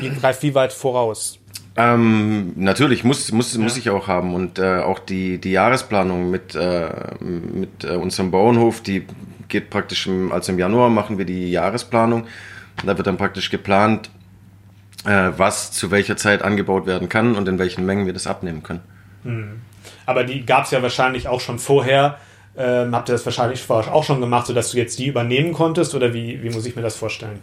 die 0.01 0.11
greift 0.11 0.43
wie 0.43 0.55
weit 0.55 0.73
voraus? 0.73 1.39
Ähm, 1.77 2.53
natürlich, 2.57 3.05
muss, 3.05 3.31
muss, 3.31 3.55
ja. 3.55 3.61
muss 3.61 3.77
ich 3.77 3.91
auch 3.91 4.09
haben. 4.09 4.35
Und 4.35 4.59
äh, 4.59 4.81
auch 4.81 4.99
die, 4.99 5.39
die 5.39 5.53
Jahresplanung 5.53 6.31
mit, 6.31 6.55
äh, 6.55 6.91
mit 7.21 7.85
äh, 7.85 7.95
unserem 7.95 8.31
Bauernhof, 8.31 8.83
die 8.83 9.07
geht 9.49 9.71
praktisch, 9.71 10.07
im, 10.07 10.33
also 10.33 10.53
im 10.53 10.59
Januar 10.59 10.91
machen 10.91 11.17
wir 11.17 11.25
die 11.25 11.51
Jahresplanung. 11.51 12.27
Da 12.85 12.97
wird 12.97 13.07
dann 13.07 13.17
praktisch 13.17 13.51
geplant, 13.51 14.11
was 15.05 15.73
zu 15.73 15.91
welcher 15.91 16.17
Zeit 16.17 16.43
angebaut 16.43 16.87
werden 16.87 17.09
kann 17.09 17.35
und 17.35 17.49
in 17.49 17.59
welchen 17.59 17.87
Mengen 17.87 18.07
wir 18.07 18.13
das 18.13 18.27
abnehmen 18.27 18.63
können. 18.63 18.81
Mhm. 19.25 19.61
Aber 20.07 20.25
die 20.25 20.45
gab 20.45 20.65
es 20.65 20.71
ja 20.71 20.83
wahrscheinlich 20.83 21.29
auch 21.29 21.41
schon 21.41 21.59
vorher. 21.59 22.19
Ähm, 22.57 22.95
habt 22.95 23.09
ihr 23.09 23.13
das 23.13 23.25
wahrscheinlich 23.25 23.63
vorher 23.63 23.95
auch 23.95 24.05
schon 24.05 24.21
gemacht, 24.21 24.47
sodass 24.47 24.73
du 24.73 24.77
jetzt 24.77 24.99
die 24.99 25.07
übernehmen 25.07 25.53
konntest? 25.53 25.95
Oder 25.95 26.13
wie, 26.13 26.43
wie 26.43 26.51
muss 26.51 26.67
ich 26.67 26.77
mir 26.77 26.83
das 26.83 26.97
vorstellen? 26.97 27.39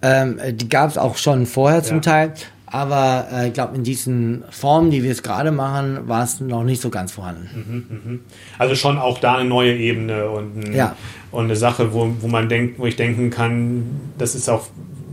Ähm, 0.00 0.40
die 0.52 0.68
gab 0.68 0.90
es 0.90 0.98
auch 0.98 1.16
schon 1.16 1.46
vorher 1.46 1.82
zum 1.82 1.98
ja. 1.98 2.02
Teil. 2.02 2.34
Aber 2.66 3.28
äh, 3.30 3.48
ich 3.48 3.52
glaube, 3.52 3.76
in 3.76 3.84
diesen 3.84 4.44
Formen, 4.50 4.90
die 4.90 5.02
wir 5.02 5.10
jetzt 5.10 5.22
gerade 5.22 5.52
machen, 5.52 6.08
war 6.08 6.24
es 6.24 6.40
noch 6.40 6.64
nicht 6.64 6.80
so 6.80 6.88
ganz 6.88 7.12
vorhanden. 7.12 7.50
Mhm, 7.54 8.12
mh. 8.12 8.18
Also 8.58 8.74
schon 8.74 8.96
auch 8.96 9.18
da 9.18 9.36
eine 9.36 9.48
neue 9.48 9.76
Ebene 9.76 10.30
und, 10.30 10.56
ein, 10.56 10.74
ja. 10.74 10.96
und 11.30 11.44
eine 11.44 11.56
Sache, 11.56 11.92
wo, 11.92 12.10
wo 12.20 12.28
man 12.28 12.48
denkt, 12.48 12.78
wo 12.78 12.86
ich 12.86 12.96
denken 12.96 13.28
kann, 13.28 14.00
das 14.16 14.34
ist 14.34 14.48
auch 14.48 14.68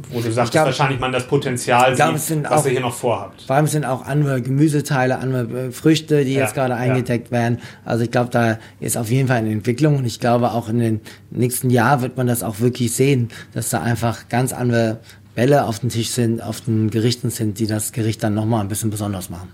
wo 0.09 0.21
du 0.21 0.31
sagst, 0.31 0.51
glaub, 0.51 0.65
wahrscheinlich 0.65 0.99
man 0.99 1.11
das 1.11 1.27
Potenzial 1.27 1.95
glaub, 1.95 2.17
sieht, 2.17 2.43
was 2.43 2.61
auch, 2.61 2.65
ihr 2.65 2.71
hier 2.71 2.81
noch 2.81 2.93
vorhabt. 2.93 3.43
Vor 3.43 3.55
allem 3.55 3.67
sind 3.67 3.85
auch 3.85 4.05
andere 4.05 4.41
Gemüseteile, 4.41 5.19
andere 5.19 5.67
äh, 5.67 5.71
Früchte, 5.71 6.25
die 6.25 6.33
ja, 6.33 6.41
jetzt 6.41 6.55
gerade 6.55 6.75
eingedeckt 6.75 7.27
ja. 7.27 7.31
werden. 7.31 7.59
Also 7.85 8.03
ich 8.03 8.11
glaube, 8.11 8.29
da 8.31 8.57
ist 8.79 8.97
auf 8.97 9.09
jeden 9.09 9.27
Fall 9.27 9.37
eine 9.37 9.51
Entwicklung 9.51 9.97
und 9.97 10.05
ich 10.05 10.19
glaube 10.19 10.51
auch 10.51 10.69
in 10.69 10.79
den 10.79 11.01
nächsten 11.29 11.69
Jahren 11.69 12.01
wird 12.01 12.17
man 12.17 12.27
das 12.27 12.43
auch 12.43 12.59
wirklich 12.59 12.91
sehen, 12.93 13.29
dass 13.53 13.69
da 13.69 13.81
einfach 13.81 14.29
ganz 14.29 14.53
andere 14.53 14.99
Bälle 15.35 15.65
auf 15.65 15.79
dem 15.79 15.89
Tisch 15.89 16.09
sind, 16.09 16.43
auf 16.43 16.61
den 16.61 16.89
Gerichten 16.89 17.29
sind, 17.29 17.59
die 17.59 17.67
das 17.67 17.91
Gericht 17.91 18.23
dann 18.23 18.33
nochmal 18.33 18.61
ein 18.61 18.67
bisschen 18.67 18.89
besonders 18.89 19.29
machen. 19.29 19.49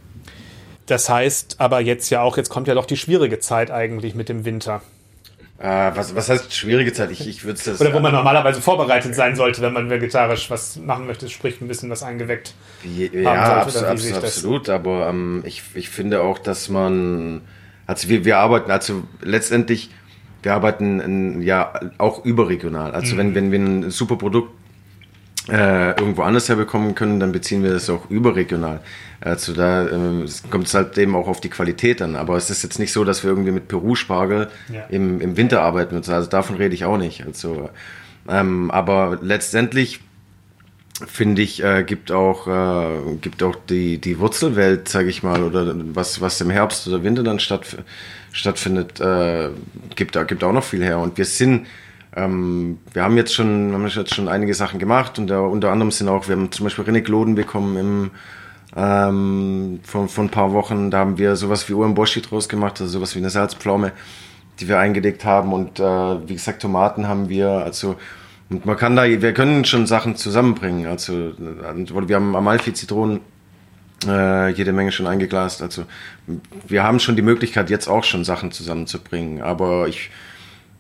Das 0.85 1.09
heißt 1.09 1.55
aber 1.59 1.79
jetzt 1.79 2.09
ja 2.09 2.21
auch, 2.21 2.37
jetzt 2.37 2.49
kommt 2.49 2.67
ja 2.67 2.75
doch 2.75 2.85
die 2.85 2.97
schwierige 2.97 3.39
Zeit 3.39 3.71
eigentlich 3.71 4.15
mit 4.15 4.29
dem 4.29 4.45
Winter. 4.45 4.81
Äh, 5.57 5.91
was, 5.95 6.13
was 6.13 6.27
heißt 6.27 6.53
schwierige 6.53 6.91
Zeit? 6.91 7.11
Ich, 7.11 7.25
ich 7.27 7.45
würde 7.45 7.59
das. 7.63 7.79
Oder 7.79 7.93
wo 7.93 7.99
man 7.99 8.11
normalerweise 8.13 8.61
vorbereitet 8.61 9.15
sein 9.15 9.37
sollte, 9.37 9.61
wenn 9.61 9.71
man 9.71 9.89
vegetarisch 9.89 10.49
was 10.49 10.75
machen 10.75 11.07
möchte, 11.07 11.29
sprich 11.29 11.61
ein 11.61 11.67
bisschen 11.69 11.89
was 11.89 12.03
eingeweckt. 12.03 12.53
Wie, 12.83 13.09
ja, 13.13 13.61
abs 13.61 13.77
abs 13.77 14.11
absolut. 14.13 14.67
Aber 14.67 15.07
ähm, 15.07 15.43
ich, 15.45 15.63
ich 15.73 15.89
finde 15.89 16.21
auch, 16.21 16.39
dass 16.39 16.67
man. 16.67 17.41
Also 17.87 18.09
wir, 18.09 18.25
wir 18.25 18.39
arbeiten, 18.39 18.69
also 18.69 19.03
letztendlich, 19.21 19.91
wir 20.41 20.53
arbeiten 20.53 21.41
ja 21.41 21.71
auch 21.99 22.25
überregional. 22.25 22.91
Also 22.91 23.13
mhm. 23.15 23.19
wenn, 23.19 23.35
wenn 23.35 23.51
wir 23.51 23.59
ein 23.59 23.91
super 23.91 24.17
Produkt 24.17 24.51
äh, 25.49 25.91
irgendwo 25.91 26.23
anders 26.23 26.49
herbekommen 26.49 26.95
können, 26.95 27.19
dann 27.19 27.31
beziehen 27.31 27.63
wir 27.63 27.71
das 27.71 27.89
auch 27.89 28.09
überregional. 28.09 28.81
Also 29.25 29.53
da 29.53 29.87
äh, 29.87 30.27
kommt 30.51 30.67
es 30.67 30.75
halt 30.75 30.95
eben 30.99 31.15
auch 31.15 31.27
auf 31.27 31.41
die 31.41 31.49
Qualität 31.49 31.99
an. 32.01 32.15
Aber 32.15 32.37
es 32.37 32.51
ist 32.51 32.61
jetzt 32.61 32.77
nicht 32.77 32.93
so, 32.93 33.03
dass 33.03 33.23
wir 33.23 33.31
irgendwie 33.31 33.51
mit 33.51 33.67
Peru-Spargel 33.67 34.49
ja. 34.71 34.83
im, 34.89 35.19
im 35.19 35.35
Winter 35.35 35.63
arbeiten. 35.63 35.95
Also 35.95 36.29
davon 36.29 36.57
rede 36.57 36.75
ich 36.75 36.85
auch 36.85 36.97
nicht. 36.97 37.25
Also, 37.25 37.69
ähm, 38.29 38.69
aber 38.69 39.17
letztendlich 39.23 40.01
finde 41.07 41.41
ich, 41.41 41.63
äh, 41.63 41.83
gibt 41.83 42.11
auch, 42.11 42.47
äh, 42.47 43.15
gibt 43.19 43.41
auch 43.41 43.55
die, 43.67 43.97
die 43.97 44.19
Wurzelwelt, 44.19 44.87
sage 44.87 45.09
ich 45.09 45.23
mal, 45.23 45.41
oder 45.41 45.73
was, 45.95 46.21
was 46.21 46.39
im 46.39 46.51
Herbst 46.51 46.87
oder 46.87 47.03
Winter 47.03 47.23
dann 47.23 47.39
statt, 47.39 47.77
stattfindet, 48.31 48.99
äh, 48.99 49.49
gibt, 49.95 50.17
gibt 50.27 50.43
auch 50.43 50.53
noch 50.53 50.63
viel 50.63 50.83
her. 50.83 50.99
Und 50.99 51.17
wir 51.17 51.25
sind 51.25 51.65
ähm, 52.15 52.77
wir 52.93 53.03
haben 53.03 53.17
jetzt 53.17 53.33
schon, 53.33 53.73
haben 53.73 53.87
jetzt 53.87 54.13
schon 54.13 54.29
einige 54.29 54.53
Sachen 54.53 54.79
gemacht 54.79 55.19
und 55.19 55.27
da, 55.27 55.41
unter 55.41 55.71
anderem 55.71 55.91
sind 55.91 56.07
auch, 56.07 56.29
wir 56.29 56.35
haben 56.35 56.51
zum 56.51 56.63
Beispiel 56.63 56.85
Renegloden 56.85 57.35
bekommen 57.35 57.75
im, 57.75 58.11
ähm, 58.75 59.79
von, 59.83 60.09
von 60.09 60.25
ein 60.25 60.31
paar 60.31 60.51
Wochen. 60.53 60.91
Da 60.91 60.99
haben 60.99 61.17
wir 61.17 61.35
sowas 61.35 61.67
wie 61.69 61.73
Uemboshi 61.73 62.21
draus 62.21 62.49
gemacht, 62.49 62.81
also 62.81 62.99
sowas 62.99 63.15
wie 63.15 63.19
eine 63.19 63.29
Salzpflaume, 63.29 63.91
die 64.59 64.67
wir 64.67 64.79
eingelegt 64.79 65.25
haben. 65.25 65.53
Und 65.53 65.79
äh, 65.79 65.83
wie 65.83 66.33
gesagt, 66.33 66.61
Tomaten 66.61 67.07
haben 67.07 67.29
wir, 67.29 67.49
also 67.49 67.95
und 68.49 68.65
man 68.65 68.77
kann 68.77 68.95
da, 68.95 69.05
wir 69.05 69.33
können 69.33 69.65
schon 69.65 69.87
Sachen 69.87 70.15
zusammenbringen. 70.15 70.85
Also 70.85 71.33
wir 71.37 72.15
haben 72.15 72.35
Amalfi-Zitronen 72.35 73.21
äh, 74.07 74.49
jede 74.51 74.71
Menge 74.71 74.91
schon 74.91 75.07
eingeglast. 75.07 75.63
Also 75.63 75.85
wir 76.67 76.83
haben 76.83 76.99
schon 76.99 77.15
die 77.15 77.23
Möglichkeit, 77.23 77.69
jetzt 77.71 77.87
auch 77.87 78.03
schon 78.03 78.23
Sachen 78.23 78.51
zusammenzubringen. 78.51 79.41
Aber 79.41 79.87
ich 79.87 80.11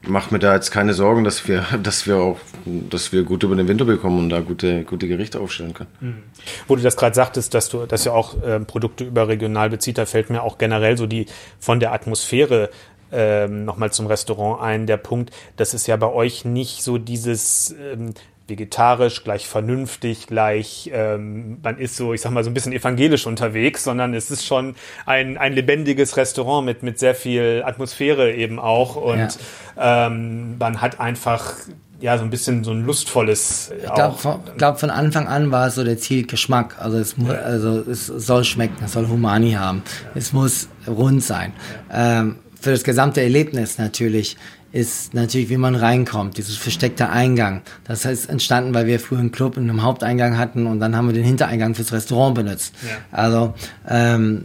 mache 0.07 0.33
mir 0.33 0.39
da 0.39 0.53
jetzt 0.53 0.71
keine 0.71 0.93
Sorgen, 0.93 1.23
dass 1.23 1.47
wir, 1.47 1.65
dass 1.81 2.07
wir 2.07 2.17
auch, 2.17 2.37
dass 2.65 3.11
wir 3.11 3.23
gut 3.23 3.43
über 3.43 3.55
den 3.55 3.67
Winter 3.67 3.85
bekommen 3.85 4.19
und 4.19 4.29
da 4.29 4.41
gute, 4.41 4.83
gute 4.83 5.07
Gerichte 5.07 5.39
aufstellen 5.39 5.73
können. 5.73 5.89
Mhm. 5.99 6.23
Wo 6.67 6.75
du 6.75 6.81
das 6.81 6.97
gerade 6.97 7.15
sagtest, 7.15 7.53
dass 7.53 7.69
du, 7.69 7.85
dass 7.85 8.05
ihr 8.05 8.13
auch 8.13 8.41
äh, 8.41 8.59
Produkte 8.59 9.03
überregional 9.03 9.69
bezieht, 9.69 9.97
da 9.97 10.05
fällt 10.05 10.29
mir 10.29 10.43
auch 10.43 10.57
generell 10.57 10.97
so 10.97 11.07
die 11.07 11.25
von 11.59 11.79
der 11.79 11.93
Atmosphäre 11.93 12.69
ähm, 13.11 13.65
nochmal 13.65 13.91
zum 13.91 14.07
Restaurant 14.07 14.61
ein, 14.61 14.87
der 14.87 14.97
Punkt, 14.97 15.31
dass 15.57 15.73
es 15.73 15.87
ja 15.87 15.95
bei 15.95 16.11
euch 16.11 16.45
nicht 16.45 16.83
so 16.83 16.97
dieses 16.97 17.75
ähm, 17.79 18.13
vegetarisch, 18.47 19.23
gleich 19.23 19.47
vernünftig, 19.47 20.27
gleich, 20.27 20.89
ähm, 20.93 21.57
man 21.63 21.77
ist 21.77 21.95
so, 21.95 22.13
ich 22.13 22.21
sag 22.21 22.31
mal, 22.31 22.43
so 22.43 22.49
ein 22.49 22.53
bisschen 22.53 22.73
evangelisch 22.73 23.25
unterwegs, 23.25 23.83
sondern 23.83 24.13
es 24.13 24.29
ist 24.29 24.45
schon 24.45 24.75
ein, 25.05 25.37
ein 25.37 25.53
lebendiges 25.53 26.15
Restaurant 26.17 26.65
mit, 26.65 26.83
mit 26.83 26.99
sehr 26.99 27.15
viel 27.15 27.63
Atmosphäre 27.65 28.33
eben 28.33 28.59
auch 28.59 28.95
und 28.95 29.37
ja. 29.77 30.07
ähm, 30.07 30.57
man 30.59 30.81
hat 30.81 30.99
einfach 30.99 31.53
ja, 32.01 32.17
so 32.17 32.23
ein 32.23 32.29
bisschen 32.29 32.63
so 32.63 32.71
ein 32.71 32.85
lustvolles. 32.85 33.71
Ich 33.81 33.93
glaube, 33.93 34.17
von, 34.17 34.39
glaub, 34.57 34.79
von 34.79 34.89
Anfang 34.89 35.27
an 35.27 35.51
war 35.51 35.67
es 35.67 35.75
so 35.75 35.83
der 35.83 35.97
Ziel 35.97 36.27
Geschmack. 36.27 36.75
Also 36.79 36.97
es, 36.97 37.17
muss, 37.17 37.31
also 37.31 37.79
es 37.89 38.05
soll 38.07 38.43
schmecken, 38.43 38.83
es 38.83 38.91
soll 38.91 39.07
Humani 39.07 39.53
haben. 39.53 39.81
Es 40.13 40.33
muss 40.33 40.67
rund 40.87 41.23
sein. 41.23 41.53
Ähm, 41.91 42.35
für 42.59 42.71
das 42.71 42.83
gesamte 42.83 43.21
Erlebnis 43.21 43.77
natürlich 43.77 44.37
ist 44.75 45.13
natürlich, 45.13 45.49
wie 45.49 45.55
man 45.55 45.73
reinkommt, 45.73 46.37
dieses 46.37 46.57
versteckte 46.57 47.09
Eingang. 47.09 47.61
Das 47.85 48.03
ist 48.03 48.25
entstanden, 48.29 48.73
weil 48.73 48.87
wir 48.87 48.99
früher 48.99 49.19
einen 49.19 49.31
Club 49.31 49.55
in 49.55 49.69
einem 49.69 49.83
Haupteingang 49.83 50.37
hatten 50.37 50.67
und 50.67 50.81
dann 50.81 50.97
haben 50.97 51.07
wir 51.07 51.13
den 51.13 51.23
Hintereingang 51.23 51.75
fürs 51.75 51.93
Restaurant 51.93 52.35
benutzt. 52.35 52.75
Ja. 52.83 52.97
Also 53.17 53.53
ähm, 53.87 54.43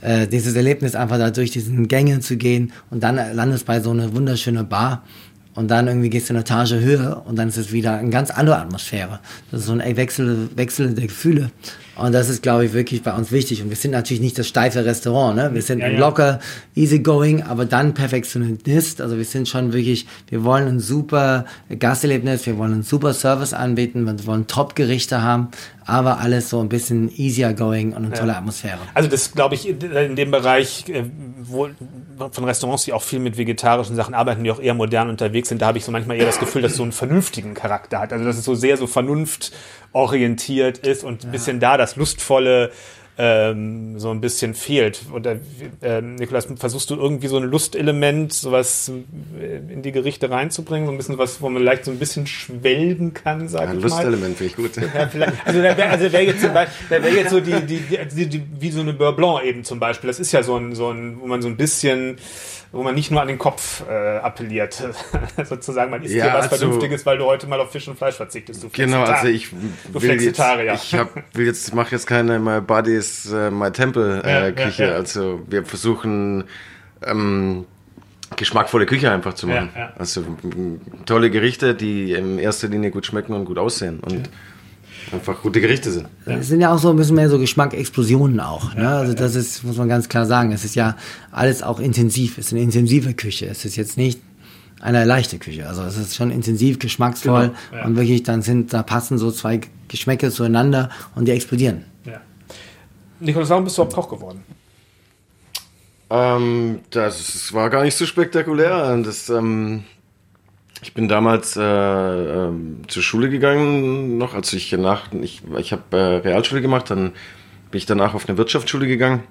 äh, 0.00 0.26
dieses 0.26 0.56
Erlebnis 0.56 0.94
einfach 0.94 1.18
da 1.18 1.30
durch 1.30 1.50
diesen 1.50 1.88
Gänge 1.88 2.20
zu 2.20 2.38
gehen 2.38 2.72
und 2.90 3.02
dann 3.02 3.16
landest 3.34 3.66
bei 3.66 3.80
so 3.80 3.90
einer 3.90 4.14
wunderschönen 4.14 4.66
Bar 4.66 5.04
und 5.54 5.70
dann 5.70 5.88
irgendwie 5.88 6.08
gehst 6.08 6.30
du 6.30 6.32
eine 6.32 6.40
Etage 6.40 6.72
höher 6.72 7.22
und 7.26 7.36
dann 7.36 7.48
ist 7.48 7.58
es 7.58 7.70
wieder 7.70 7.98
eine 7.98 8.08
ganz 8.08 8.30
andere 8.30 8.56
Atmosphäre. 8.56 9.20
Das 9.50 9.60
ist 9.60 9.66
so 9.66 9.74
ein 9.74 9.96
Wechsel, 9.96 10.48
Wechsel 10.56 10.94
der 10.94 11.08
Gefühle. 11.08 11.50
Und 11.96 12.12
das 12.12 12.28
ist, 12.28 12.42
glaube 12.42 12.66
ich, 12.66 12.72
wirklich 12.74 13.02
bei 13.02 13.14
uns 13.14 13.32
wichtig. 13.32 13.62
Und 13.62 13.70
wir 13.70 13.76
sind 13.76 13.92
natürlich 13.92 14.20
nicht 14.20 14.38
das 14.38 14.46
steife 14.46 14.84
Restaurant, 14.84 15.34
ne? 15.34 15.54
Wir 15.54 15.62
sind 15.62 15.80
ja, 15.80 15.88
ja. 15.88 15.98
locker, 15.98 16.40
easygoing, 16.74 17.42
aber 17.42 17.64
dann 17.64 17.94
Perfektionist. 17.94 19.00
Also 19.00 19.16
wir 19.16 19.24
sind 19.24 19.48
schon 19.48 19.72
wirklich, 19.72 20.06
wir 20.28 20.44
wollen 20.44 20.68
ein 20.68 20.80
super 20.80 21.46
Gasterlebnis, 21.78 22.46
wir 22.46 22.58
wollen 22.58 22.74
einen 22.74 22.82
super 22.82 23.14
Service 23.14 23.54
anbieten, 23.54 24.04
wir 24.04 24.26
wollen 24.26 24.46
Top-Gerichte 24.46 25.22
haben, 25.22 25.48
aber 25.86 26.18
alles 26.18 26.50
so 26.50 26.60
ein 26.60 26.68
bisschen 26.68 27.10
easier 27.16 27.54
going 27.54 27.92
und 27.92 28.04
eine 28.04 28.12
tolle 28.12 28.32
ja. 28.32 28.38
Atmosphäre. 28.38 28.78
Also 28.92 29.08
das 29.08 29.32
glaube 29.32 29.54
ich 29.54 29.68
in 29.68 30.16
dem 30.16 30.30
Bereich, 30.32 30.88
äh, 30.88 31.04
wo 31.38 31.68
von 32.30 32.44
Restaurants, 32.44 32.84
die 32.84 32.92
auch 32.92 33.02
viel 33.02 33.20
mit 33.20 33.38
vegetarischen 33.38 33.94
Sachen 33.94 34.12
arbeiten, 34.12 34.42
die 34.42 34.50
auch 34.50 34.60
eher 34.60 34.74
modern 34.74 35.08
unterwegs 35.08 35.48
sind, 35.48 35.62
da 35.62 35.68
habe 35.68 35.78
ich 35.78 35.84
so 35.84 35.92
manchmal 35.92 36.16
eher 36.16 36.26
das 36.26 36.40
Gefühl, 36.40 36.62
dass 36.62 36.72
es 36.72 36.76
so 36.76 36.82
einen 36.82 36.92
vernünftigen 36.92 37.54
Charakter 37.54 38.00
hat. 38.00 38.12
Also 38.12 38.24
dass 38.24 38.36
es 38.36 38.44
so 38.44 38.54
sehr 38.54 38.76
so 38.76 38.86
vernunftorientiert 39.96 40.78
ist 40.78 41.04
und 41.04 41.24
ein 41.24 41.30
bisschen 41.30 41.60
da 41.60 41.76
das 41.76 41.96
lustvolle 41.96 42.70
ähm, 43.18 43.98
so 43.98 44.10
ein 44.10 44.20
bisschen 44.20 44.52
fehlt. 44.52 45.00
Oder 45.10 45.36
äh, 45.80 46.02
Nikolas, 46.02 46.48
versuchst 46.58 46.90
du 46.90 46.96
irgendwie 46.96 47.28
so 47.28 47.38
ein 47.38 47.44
Lustelement, 47.44 48.30
sowas 48.30 48.92
äh, 49.40 49.72
in 49.72 49.80
die 49.80 49.90
Gerichte 49.90 50.30
reinzubringen, 50.30 50.84
so 50.84 50.92
ein 50.92 50.98
bisschen 50.98 51.16
was, 51.16 51.40
wo 51.40 51.48
man 51.48 51.62
vielleicht 51.62 51.86
so 51.86 51.92
ein 51.92 51.98
bisschen 51.98 52.26
schwelgen 52.26 53.14
kann, 53.14 53.48
sag 53.48 53.70
ja, 53.70 53.74
ich 53.74 53.82
Lustelement 53.82 54.36
finde 54.36 54.50
ich 54.50 54.56
gut. 54.56 54.76
Ja, 54.76 55.08
also 55.46 55.62
da 55.62 55.76
wäre 55.78 55.88
also 55.88 56.12
wär 56.12 56.24
jetzt 56.24 56.42
zum 56.42 56.52
Beispiel, 56.52 56.86
da 56.90 57.02
wäre 57.02 57.16
jetzt 57.16 57.30
so 57.30 57.40
die, 57.40 57.58
die, 57.62 57.80
die, 58.14 58.26
die, 58.26 58.42
wie 58.60 58.70
so 58.70 58.80
eine 58.80 58.92
Beurre 58.92 59.16
Blanc 59.16 59.44
eben 59.44 59.64
zum 59.64 59.80
Beispiel. 59.80 60.08
Das 60.08 60.20
ist 60.20 60.32
ja 60.32 60.42
so 60.42 60.56
ein, 60.56 60.74
so 60.74 60.90
ein, 60.90 61.18
wo 61.18 61.26
man 61.26 61.40
so 61.40 61.48
ein 61.48 61.56
bisschen 61.56 62.18
wo 62.72 62.82
man 62.82 62.94
nicht 62.94 63.10
nur 63.10 63.20
an 63.20 63.28
den 63.28 63.38
Kopf 63.38 63.84
äh, 63.88 64.18
appelliert, 64.18 64.82
sozusagen, 65.44 65.90
man 65.90 66.02
isst 66.02 66.14
ja, 66.14 66.24
hier 66.24 66.34
was 66.34 66.50
also, 66.50 66.56
Vernünftiges, 66.56 67.06
weil 67.06 67.18
du 67.18 67.24
heute 67.24 67.46
mal 67.46 67.60
auf 67.60 67.72
Fisch 67.72 67.88
und 67.88 67.96
Fleisch 67.96 68.16
verzichtest. 68.16 68.62
Du 68.62 68.68
genau, 68.70 69.02
also 69.02 69.28
ich 69.28 69.50
du 69.50 70.02
will 70.02 70.20
jetzt, 70.20 70.38
ich 70.38 70.94
hab, 70.94 71.10
will 71.34 71.46
jetzt, 71.46 71.74
mache 71.74 71.92
jetzt 71.92 72.06
keine 72.06 72.38
My 72.38 72.60
Bodies, 72.60 73.32
uh, 73.32 73.50
My 73.50 73.70
Temple 73.70 74.22
äh, 74.24 74.30
ja, 74.30 74.52
Küche. 74.52 74.84
Ja, 74.84 74.90
also 74.92 75.40
wir 75.46 75.64
versuchen 75.64 76.44
ähm, 77.04 77.66
geschmackvolle 78.34 78.86
Küche 78.86 79.10
einfach 79.10 79.34
zu 79.34 79.46
machen. 79.46 79.70
Also 79.98 80.24
tolle 81.04 81.30
Gerichte, 81.30 81.74
die 81.74 82.12
in 82.12 82.38
erster 82.38 82.68
Linie 82.68 82.90
gut 82.90 83.06
schmecken 83.06 83.34
und 83.34 83.44
gut 83.44 83.58
aussehen 83.58 84.00
und 84.00 84.28
einfach 85.12 85.40
gute 85.42 85.60
Gerichte 85.60 85.90
sind. 85.90 86.08
Es 86.24 86.48
sind 86.48 86.60
ja 86.60 86.74
auch 86.74 86.78
so 86.78 86.90
ein 86.90 86.96
bisschen 86.96 87.14
mehr 87.16 87.30
so 87.30 87.38
Geschmackexplosionen 87.38 88.40
auch. 88.40 88.74
Ne? 88.74 88.88
Also 88.88 89.14
das 89.14 89.34
ist, 89.34 89.62
muss 89.64 89.76
man 89.76 89.88
ganz 89.88 90.08
klar 90.08 90.26
sagen. 90.26 90.52
Es 90.52 90.64
ist 90.64 90.74
ja 90.74 90.96
alles 91.30 91.62
auch 91.62 91.78
intensiv. 91.80 92.38
Es 92.38 92.46
ist 92.46 92.52
eine 92.52 92.62
intensive 92.62 93.14
Küche. 93.14 93.46
Es 93.46 93.64
ist 93.64 93.76
jetzt 93.76 93.96
nicht 93.96 94.20
eine 94.80 95.04
leichte 95.04 95.38
Küche. 95.38 95.68
Also 95.68 95.82
es 95.82 95.96
ist 95.96 96.14
schon 96.16 96.30
intensiv, 96.30 96.78
geschmacksvoll 96.78 97.52
Genau, 97.70 97.80
ja. 97.82 97.86
und 97.86 97.96
wirklich 97.96 98.22
dann 98.24 98.42
sind, 98.42 98.72
da 98.72 98.82
passen 98.82 99.16
so 99.18 99.30
zwei 99.30 99.60
Geschmäcke 99.88 100.30
zueinander 100.30 100.90
und 101.14 101.26
die 101.26 101.32
explodieren. 101.32 101.84
Ja. 102.04 102.20
Nikolaus, 103.20 103.48
warum 103.50 103.64
bist 103.64 103.78
du 103.78 103.82
überhaupt 103.82 104.08
Koch 104.08 104.18
geworden? 104.18 104.42
Ähm, 106.10 106.80
das 106.90 107.52
war 107.52 107.70
gar 107.70 107.82
nicht 107.82 107.96
so 107.96 108.06
spektakulär. 108.06 108.96
Das, 108.98 109.28
ähm, 109.28 109.84
ich 110.82 110.94
bin 110.94 111.08
damals 111.08 111.56
äh, 111.56 111.62
ähm, 111.62 112.82
zur 112.88 113.02
Schule 113.02 113.30
gegangen, 113.30 114.18
noch 114.18 114.34
als 114.34 114.52
ich 114.52 114.72
nach, 114.72 115.12
ich, 115.12 115.42
ich 115.58 115.72
habe 115.72 115.96
äh, 115.96 116.16
Realschule 116.16 116.60
gemacht, 116.60 116.90
dann 116.90 117.12
bin 117.70 117.78
ich 117.78 117.86
danach 117.86 118.14
auf 118.14 118.28
eine 118.28 118.38
Wirtschaftsschule 118.38 118.86
gegangen. 118.86 119.22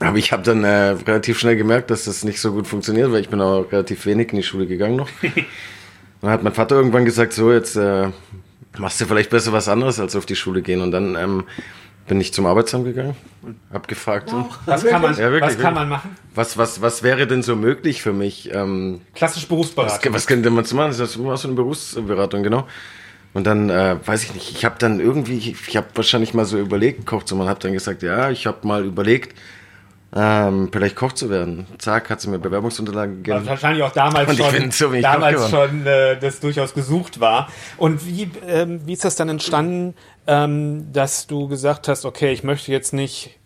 Aber 0.00 0.16
ich 0.16 0.32
habe 0.32 0.42
dann 0.42 0.64
äh, 0.64 0.90
relativ 1.06 1.38
schnell 1.38 1.56
gemerkt, 1.56 1.90
dass 1.90 2.04
das 2.04 2.24
nicht 2.24 2.40
so 2.40 2.52
gut 2.52 2.66
funktioniert, 2.66 3.12
weil 3.12 3.20
ich 3.20 3.28
bin 3.28 3.40
auch 3.40 3.70
relativ 3.70 4.06
wenig 4.06 4.30
in 4.30 4.36
die 4.36 4.42
Schule 4.42 4.66
gegangen 4.66 4.96
noch. 4.96 5.08
dann 6.20 6.30
hat 6.30 6.42
mein 6.42 6.54
Vater 6.54 6.76
irgendwann 6.76 7.04
gesagt, 7.04 7.32
so 7.32 7.52
jetzt 7.52 7.76
äh, 7.76 8.08
machst 8.76 9.00
du 9.00 9.04
vielleicht 9.04 9.30
besser 9.30 9.52
was 9.52 9.68
anderes 9.68 10.00
als 10.00 10.16
auf 10.16 10.26
die 10.26 10.36
Schule 10.36 10.62
gehen. 10.62 10.80
Und 10.80 10.90
dann 10.90 11.14
ähm, 11.14 11.44
bin 12.06 12.20
ich 12.20 12.32
zum 12.32 12.46
Arbeitsamt 12.46 12.84
gegangen, 12.84 13.16
habe 13.72 13.86
gefragt, 13.86 14.30
so, 14.30 14.48
Was 14.66 14.84
kann 14.84 15.00
man, 15.02 15.12
Ja, 15.12 15.30
wirklich, 15.30 15.42
was 15.42 15.58
kann 15.58 15.74
wirklich. 15.74 15.74
man 15.74 15.88
machen? 15.88 16.16
was, 16.34 16.58
was, 16.58 16.80
was 16.82 17.02
wäre 17.02 17.26
denn 17.26 17.42
so 17.42 17.56
möglich 17.56 18.02
für 18.02 18.12
mich? 18.12 18.52
Ähm, 18.52 19.00
Klassisch 19.14 19.44
was, 19.44 19.48
Berufsberatung. 19.48 20.12
was 20.12 20.26
könnte 20.26 20.50
man 20.50 20.64
zu 20.64 20.76
machen? 20.76 20.88
Das 20.88 21.00
ist 21.00 21.14
so 21.14 21.48
eine 21.48 21.54
Berufsberatung, 21.56 22.42
genau. 22.42 22.66
Und 23.32 23.46
dann, 23.46 23.68
äh, 23.68 23.96
weiß 24.04 24.22
ich 24.24 24.34
nicht, 24.34 24.50
ich 24.52 24.64
habe 24.64 24.76
dann 24.78 25.00
irgendwie, 25.00 25.38
ich, 25.38 25.76
habe 25.76 25.88
wahrscheinlich 25.94 26.34
mal 26.34 26.44
so 26.44 26.58
überlegt, 26.58 27.04
Koch 27.04 27.24
zu 27.24 27.34
machen, 27.34 27.48
habe 27.48 27.60
dann 27.60 27.72
gesagt, 27.72 28.02
ja, 28.02 28.30
ich 28.30 28.46
habe 28.46 28.66
mal 28.66 28.84
überlegt, 28.84 29.36
ähm, 30.16 30.68
vielleicht 30.70 30.94
Koch 30.94 31.12
zu 31.12 31.28
werden. 31.28 31.66
Zack, 31.78 32.08
hat 32.08 32.20
sie 32.20 32.30
mir 32.30 32.38
Bewerbungsunterlagen 32.38 33.22
gegeben. 33.22 33.46
Wahrscheinlich 33.46 33.82
auch 33.82 33.92
damals 33.92 34.30
Und 34.30 34.38
schon, 34.38 34.70
so 34.70 34.92
damals 34.92 35.50
schon 35.50 35.86
äh, 35.86 36.16
das 36.16 36.38
durchaus 36.38 36.72
gesucht 36.72 37.18
war. 37.18 37.48
Und 37.78 38.06
wie, 38.06 38.30
ähm, 38.46 38.80
wie 38.86 38.92
ist 38.92 39.04
das 39.04 39.16
dann 39.16 39.28
entstanden, 39.28 39.94
ähm, 40.28 40.92
dass 40.92 41.26
du 41.26 41.48
gesagt 41.48 41.88
hast, 41.88 42.04
okay, 42.04 42.32
ich 42.32 42.44
möchte 42.44 42.70
jetzt 42.70 42.92
nicht 42.92 43.38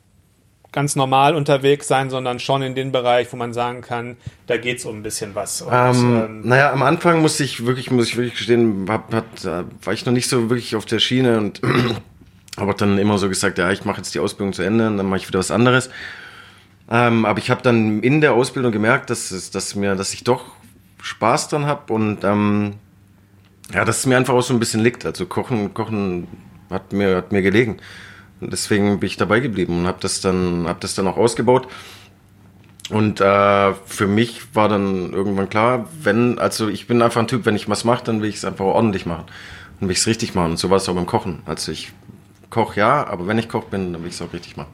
ganz 0.70 0.94
normal 0.94 1.34
unterwegs 1.34 1.88
sein, 1.88 2.10
sondern 2.10 2.38
schon 2.38 2.60
in 2.60 2.74
den 2.74 2.92
Bereich, 2.92 3.32
wo 3.32 3.38
man 3.38 3.54
sagen 3.54 3.80
kann, 3.80 4.18
da 4.46 4.58
geht's 4.58 4.84
um 4.84 4.98
ein 4.98 5.02
bisschen 5.02 5.34
was. 5.34 5.62
Und, 5.62 5.72
Ähm, 5.72 6.22
ähm, 6.22 6.40
naja, 6.44 6.70
am 6.70 6.82
Anfang 6.82 7.22
musste 7.22 7.44
ich 7.44 7.64
wirklich, 7.64 7.90
muss 7.90 8.08
ich 8.08 8.18
wirklich 8.18 8.34
gestehen, 8.34 8.84
hab, 8.90 9.10
hat, 9.14 9.46
war 9.46 9.94
ich 9.94 10.04
noch 10.04 10.12
nicht 10.12 10.28
so 10.28 10.50
wirklich 10.50 10.76
auf 10.76 10.84
der 10.84 10.98
Schiene 10.98 11.38
und 11.38 11.62
habe 12.58 12.74
dann 12.74 12.98
immer 12.98 13.16
so 13.16 13.30
gesagt, 13.30 13.56
ja, 13.56 13.70
ich 13.70 13.86
mache 13.86 13.96
jetzt 13.96 14.14
die 14.14 14.20
Ausbildung 14.20 14.52
zu 14.52 14.62
Ende 14.62 14.86
und 14.86 14.98
dann 14.98 15.06
mache 15.06 15.20
ich 15.20 15.28
wieder 15.28 15.38
was 15.38 15.50
anderes. 15.50 15.88
Ähm, 16.90 17.24
aber 17.24 17.38
ich 17.38 17.50
habe 17.50 17.62
dann 17.62 18.00
in 18.00 18.20
der 18.20 18.32
Ausbildung 18.32 18.72
gemerkt, 18.72 19.10
dass, 19.10 19.30
es, 19.30 19.50
dass, 19.50 19.74
mir, 19.74 19.94
dass 19.94 20.14
ich 20.14 20.24
doch 20.24 20.44
Spaß 21.02 21.48
dran 21.48 21.66
habe 21.66 21.92
und 21.92 22.24
ähm, 22.24 22.74
ja, 23.72 23.84
dass 23.84 23.98
es 23.98 24.06
mir 24.06 24.16
einfach 24.16 24.34
auch 24.34 24.42
so 24.42 24.54
ein 24.54 24.60
bisschen 24.60 24.82
liegt. 24.82 25.04
Also 25.04 25.26
Kochen, 25.26 25.74
Kochen 25.74 26.26
hat 26.70 26.92
mir, 26.92 27.16
hat 27.16 27.32
mir 27.32 27.42
gelegen. 27.42 27.78
Und 28.40 28.52
deswegen 28.52 29.00
bin 29.00 29.06
ich 29.06 29.16
dabei 29.16 29.40
geblieben 29.40 29.80
und 29.80 29.86
habe 29.86 29.98
das 30.00 30.20
dann, 30.20 30.66
habe 30.66 30.78
das 30.80 30.94
dann 30.94 31.06
auch 31.06 31.16
ausgebaut. 31.16 31.68
Und 32.90 33.20
äh, 33.20 33.74
für 33.84 34.06
mich 34.06 34.54
war 34.54 34.68
dann 34.68 35.12
irgendwann 35.12 35.50
klar, 35.50 35.88
wenn, 36.02 36.38
also 36.38 36.68
ich 36.68 36.86
bin 36.86 37.02
einfach 37.02 37.20
ein 37.20 37.28
Typ, 37.28 37.44
wenn 37.44 37.56
ich 37.56 37.68
was 37.68 37.84
mache, 37.84 38.04
dann 38.04 38.22
will 38.22 38.30
ich 38.30 38.36
es 38.36 38.44
einfach 38.46 38.64
ordentlich 38.64 39.04
machen. 39.04 39.24
Und 39.80 39.88
will 39.88 39.92
ich 39.92 39.98
es 39.98 40.06
richtig 40.06 40.34
machen. 40.34 40.52
Und 40.52 40.56
so 40.56 40.70
war 40.70 40.78
es 40.78 40.88
auch 40.88 40.94
beim 40.94 41.06
Kochen. 41.06 41.42
Also 41.44 41.70
ich 41.70 41.92
koche 42.48 42.80
ja, 42.80 43.06
aber 43.06 43.26
wenn 43.26 43.38
ich 43.38 43.48
Koch 43.48 43.64
bin, 43.64 43.92
dann 43.92 44.02
will 44.02 44.08
ich 44.08 44.14
es 44.14 44.22
auch 44.22 44.32
richtig 44.32 44.56
machen. 44.56 44.70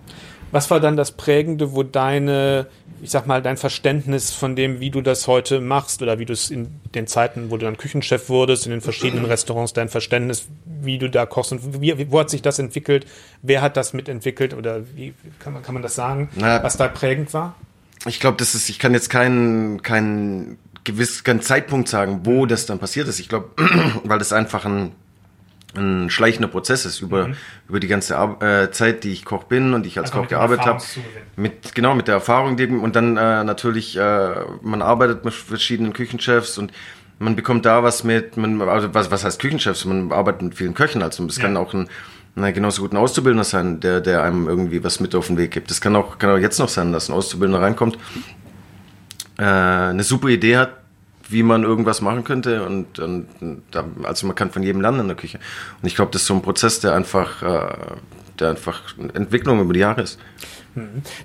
Was 0.55 0.71
war 0.71 0.79
dann 0.79 0.97
das 0.97 1.11
Prägende, 1.11 1.73
wo 1.73 1.83
deine, 1.83 2.69
ich 3.03 3.11
sag 3.11 3.27
mal, 3.27 3.43
dein 3.43 3.57
Verständnis 3.57 4.31
von 4.31 4.55
dem, 4.55 4.79
wie 4.79 4.91
du 4.91 5.01
das 5.01 5.27
heute 5.27 5.61
machst 5.61 6.01
oder 6.01 6.21
wie 6.21 6.27
du 6.27 6.33
es 6.33 6.49
in 6.49 6.81
den 6.95 7.09
Zeiten, 7.09 7.51
wo 7.51 7.57
du 7.57 7.65
dann 7.65 7.77
Küchenchef 7.77 8.29
wurdest, 8.29 8.65
in 8.65 8.71
den 8.71 8.81
verschiedenen 8.81 9.25
Restaurants, 9.25 9.73
dein 9.73 9.89
Verständnis, 9.89 10.47
wie 10.65 10.99
du 10.99 11.11
da 11.11 11.27
kochst 11.27 11.51
und 11.51 11.81
wie, 11.81 12.09
wo 12.13 12.21
hat 12.21 12.31
sich 12.31 12.41
das 12.41 12.61
entwickelt? 12.61 13.05
Wer 13.43 13.63
hat 13.63 13.77
das 13.77 13.95
mitentwickelt 13.95 14.55
oder 14.55 14.83
wie 14.95 15.13
kann 15.41 15.55
man, 15.55 15.65
kann 15.65 15.75
man 15.75 15.83
das 15.83 15.97
sagen, 15.97 16.29
Na, 16.37 16.63
was 16.63 16.77
da 16.77 16.87
prägend 16.87 17.35
war? 17.35 17.57
Ich 18.07 18.21
glaube, 18.21 18.37
das 18.37 18.55
ist, 18.55 18.69
ich 18.69 18.79
kann 18.79 18.93
jetzt 18.93 19.11
keinen, 19.11 19.83
keinen 19.83 20.59
gewiss, 20.85 21.25
keinen 21.25 21.41
Zeitpunkt 21.43 21.89
sagen, 21.89 22.21
wo 22.23 22.47
das 22.47 22.67
dann 22.67 22.79
passiert 22.79 23.09
ist. 23.09 23.19
Ich 23.19 23.29
glaube, 23.29 23.51
weil 24.05 24.21
das 24.21 24.33
einfach 24.33 24.65
ein, 24.67 24.93
ein 25.77 26.11
schleichender 26.11 26.49
Prozess 26.49 26.85
ist 26.85 27.01
über, 27.01 27.31
über 27.69 27.81
die 27.81 27.89
ganze 27.89 28.17
Ar 28.17 28.43
äh, 28.43 28.71
Zeit, 28.71 29.05
die 29.05 29.13
ich 29.13 29.25
Koch 29.25 29.45
bin 29.45 29.75
und 29.75 29.87
ich 29.87 29.99
als 29.99 30.11
Einfach 30.11 30.23
Koch 30.23 30.29
gearbeitet 30.29 30.67
habe. 30.67 30.83
Mit, 31.37 31.75
genau, 31.75 31.95
mit 31.95 32.09
der 32.09 32.15
Erfahrung, 32.15 32.57
die, 32.57 32.67
und 32.67 32.97
dann 32.97 33.17
äh, 33.17 33.45
natürlich, 33.45 33.97
äh, 33.97 34.35
man 34.63 34.83
arbeitet 34.83 35.25
mit 35.25 35.35
verschiedenen 35.35 35.93
Küchenchefs 35.93 36.59
und 36.59 36.73
man 37.19 37.37
bekommt 37.37 37.65
da 37.65 37.83
was 37.83 38.05
mit, 38.05 38.37
man, 38.37 38.61
also 38.63 38.93
was, 38.95 39.11
was 39.11 39.25
heißt 39.25 39.41
Küchenchefs? 39.41 39.85
Man 39.85 40.13
arbeitet 40.13 40.43
mit 40.43 40.55
vielen 40.55 40.75
Köchen, 40.75 41.03
also 41.03 41.25
es 41.27 41.39
kann 41.39 41.57
auch 41.57 41.73
ein, 41.75 41.89
ein 42.37 42.55
genauso 42.55 42.83
gut 42.83 42.93
ein 42.93 42.97
Auszubildender 42.97 43.45
sein, 43.45 43.81
der, 43.81 44.01
der 44.01 44.23
einem 44.23 44.49
irgendwie 44.49 44.83
was 44.83 45.01
mit 45.01 45.15
auf 45.15 45.29
den 45.29 45.39
Weg 45.39 45.53
gibt. 45.53 45.71
Das 45.71 45.81
kann 45.81 45.95
auch, 45.97 46.19
kann 46.19 46.31
auch 46.31 46.39
jetzt 46.39 46.59
noch 46.59 46.69
sein, 46.69 46.93
dass 46.93 47.09
ein 47.09 47.15
Auszubildender 47.15 47.63
reinkommt, 47.63 47.99
äh, 49.39 49.43
eine 49.43 50.03
super 50.03 50.29
Idee 50.29 50.57
hat, 50.57 50.84
wie 51.29 51.43
man 51.43 51.63
irgendwas 51.63 52.01
machen 52.01 52.25
könnte 52.25 52.65
und, 52.65 52.99
und, 52.99 53.29
also 54.03 54.27
man 54.27 54.37
kann 54.37 54.51
von 54.51 54.63
jedem 54.63 54.81
lernen 54.81 55.01
in 55.01 55.09
der 55.09 55.17
Küche. 55.17 55.39
Und 55.81 55.87
ich 55.87 55.95
glaube, 55.95 56.11
das 56.13 56.23
ist 56.23 56.29
so 56.29 56.35
ein 56.35 56.43
Prozess, 56.43 56.81
der 56.81 56.95
einfach, 56.95 57.43
äh, 57.43 57.77
der 58.39 58.51
einfach 58.51 58.83
eine 58.99 59.15
Entwicklung 59.15 59.61
über 59.61 59.73
die 59.73 59.81
Jahre 59.81 60.03
ist. 60.03 60.19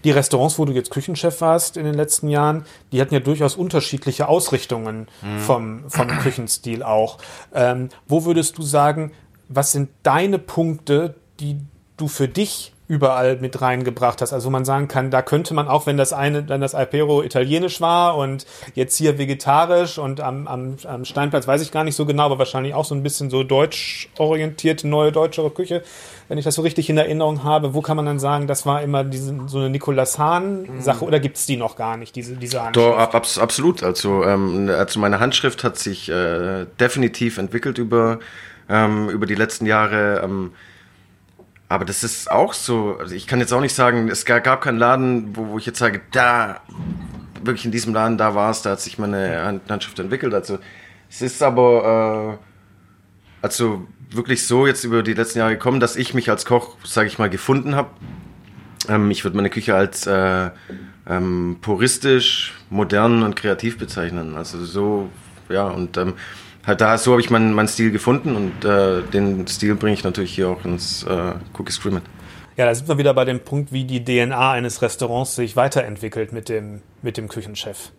Die 0.03 0.11
Restaurants, 0.11 0.59
wo 0.59 0.65
du 0.65 0.73
jetzt 0.73 0.91
Küchenchef 0.91 1.41
warst 1.41 1.75
in 1.75 1.85
den 1.85 1.95
letzten 1.95 2.29
Jahren, 2.29 2.65
die 2.91 3.01
hatten 3.01 3.13
ja 3.13 3.19
durchaus 3.19 3.55
unterschiedliche 3.55 4.27
Ausrichtungen 4.27 5.07
vom, 5.39 5.89
vom 5.89 6.07
Küchenstil 6.19 6.83
auch. 6.83 7.17
Ähm, 7.53 7.89
wo 8.07 8.25
würdest 8.25 8.57
du 8.59 8.61
sagen, 8.61 9.11
was 9.47 9.71
sind 9.71 9.89
deine 10.03 10.37
Punkte, 10.37 11.15
die 11.39 11.57
du 11.97 12.07
für 12.07 12.27
dich 12.27 12.73
überall 12.89 13.37
mit 13.37 13.61
reingebracht 13.61 14.21
hast? 14.21 14.33
Also 14.33 14.47
wo 14.47 14.49
man 14.51 14.65
sagen 14.65 14.87
kann, 14.89 15.11
da 15.11 15.21
könnte 15.21 15.53
man 15.53 15.67
auch, 15.69 15.85
wenn 15.85 15.95
das 15.95 16.11
eine, 16.11 16.43
dann 16.43 16.59
das 16.59 16.73
Alpero 16.75 17.21
italienisch 17.23 17.79
war 17.79 18.17
und 18.17 18.45
jetzt 18.73 18.97
hier 18.97 19.17
vegetarisch 19.19 19.99
und 19.99 20.19
am, 20.19 20.47
am, 20.47 20.75
am 20.85 21.05
Steinplatz 21.05 21.47
weiß 21.47 21.61
ich 21.61 21.71
gar 21.71 21.83
nicht 21.83 21.95
so 21.95 22.05
genau, 22.05 22.25
aber 22.25 22.39
wahrscheinlich 22.39 22.73
auch 22.73 22.83
so 22.85 22.95
ein 22.95 23.03
bisschen 23.03 23.29
so 23.29 23.43
deutsch 23.43 24.09
orientierte, 24.17 24.87
neue 24.87 25.11
deutschere 25.11 25.51
Küche, 25.51 25.83
wenn 26.27 26.39
ich 26.39 26.45
das 26.45 26.55
so 26.55 26.63
richtig 26.63 26.89
in 26.89 26.97
Erinnerung 26.97 27.43
habe, 27.43 27.75
wo 27.75 27.81
kann 27.81 27.95
man 27.95 28.07
dann 28.07 28.19
sagen, 28.19 28.47
das 28.47 28.65
war 28.65 28.81
immer 28.81 29.03
diese, 29.03 29.37
so 29.45 29.59
eine 29.59 29.69
Nikolaus 29.69 30.17
Hahn-Sache 30.17 31.05
oder 31.05 31.19
gibt 31.19 31.37
es 31.37 31.45
die 31.45 31.57
noch 31.57 31.75
gar 31.75 31.95
nicht, 31.95 32.15
diese, 32.15 32.35
diese 32.37 32.63
Handschrift? 32.63 32.87
Doch, 32.89 32.97
ab, 32.97 33.13
abs- 33.13 33.37
absolut. 33.37 33.83
Also, 33.83 34.23
ähm, 34.23 34.67
also 34.75 34.99
meine 34.99 35.19
Handschrift 35.19 35.63
hat 35.63 35.77
sich 35.77 36.09
äh, 36.09 36.65
definitiv 36.79 37.37
entwickelt 37.37 37.77
über, 37.77 38.17
ähm, 38.67 39.09
über 39.09 39.27
die 39.27 39.35
letzten 39.35 39.67
Jahre. 39.67 40.21
Ähm, 40.23 40.53
aber 41.69 41.85
das 41.85 42.03
ist 42.03 42.29
auch 42.31 42.53
so. 42.53 42.97
Also 42.99 43.15
ich 43.15 43.27
kann 43.27 43.39
jetzt 43.39 43.53
auch 43.53 43.61
nicht 43.61 43.75
sagen, 43.75 44.09
es 44.09 44.25
gab, 44.25 44.61
keinen 44.61 44.79
Laden, 44.79 45.35
wo, 45.35 45.49
wo 45.49 45.57
ich 45.59 45.67
jetzt 45.67 45.77
sage, 45.77 46.01
da, 46.11 46.61
wirklich 47.43 47.65
in 47.65 47.71
diesem 47.71 47.93
Laden, 47.93 48.17
da 48.17 48.35
war 48.35 48.49
es, 48.49 48.63
da 48.63 48.71
hat 48.71 48.81
sich 48.81 48.97
meine 48.97 49.43
Hand, 49.43 49.69
Handschrift 49.69 49.99
entwickelt. 49.99 50.33
Also 50.33 50.57
es 51.09 51.21
ist 51.21 51.41
aber 51.43 52.39
äh, 52.39 53.43
also 53.43 53.87
wirklich 54.09 54.45
so 54.45 54.65
jetzt 54.65 54.83
über 54.83 55.03
die 55.03 55.13
letzten 55.13 55.39
Jahre 55.39 55.51
gekommen, 55.51 55.79
dass 55.79 55.95
ich 55.95 56.15
mich 56.15 56.29
als 56.29 56.45
Koch, 56.45 56.75
sage 56.83 57.07
ich 57.07 57.19
mal, 57.19 57.29
gefunden 57.29 57.75
habe. 57.75 57.89
Ähm, 58.87 59.11
ich 59.11 59.23
würde 59.23 59.37
meine 59.37 59.51
Küche 59.51 59.75
als 59.75 60.07
äh, 60.07 60.49
ähm, 61.07 61.57
puristisch, 61.61 62.55
modern 62.71 63.21
und 63.21 63.35
kreativ 63.35 63.77
bezeichnen. 63.77 64.35
Also 64.35 64.65
so, 64.65 65.09
ja, 65.49 65.67
und 65.67 65.97
ähm, 65.97 66.15
halt 66.69 66.81
da, 66.81 66.97
so 66.97 67.11
habe 67.11 67.21
ich 67.21 67.29
meinen 67.29 67.53
meinen 67.53 67.67
Stil 67.67 67.91
gefunden 67.91 68.35
und 68.35 68.63
äh, 68.63 69.01
den 69.01 69.45
Stil 69.47 69.75
bringe 69.75 69.93
ich 69.93 70.03
natürlich 70.03 70.33
hier 70.33 70.49
auch 70.49 70.63
ins 70.63 71.03
äh, 71.03 71.33
Cookie 71.57 71.71
Scream 71.71 71.95
mit. 71.95 72.03
Ja, 72.55 72.65
da 72.65 72.75
sind 72.75 72.87
wir 72.87 72.97
wieder 72.97 73.13
bei 73.13 73.25
dem 73.25 73.39
Punkt, 73.39 73.71
wie 73.71 73.85
die 73.85 74.03
DNA 74.03 74.51
eines 74.51 74.81
Restaurants 74.81 75.35
sich 75.35 75.55
weiterentwickelt 75.55 76.33
mit 76.33 76.49
dem, 76.49 76.81
mit 77.01 77.17
dem 77.17 77.27
Küchenchef. 77.27 77.91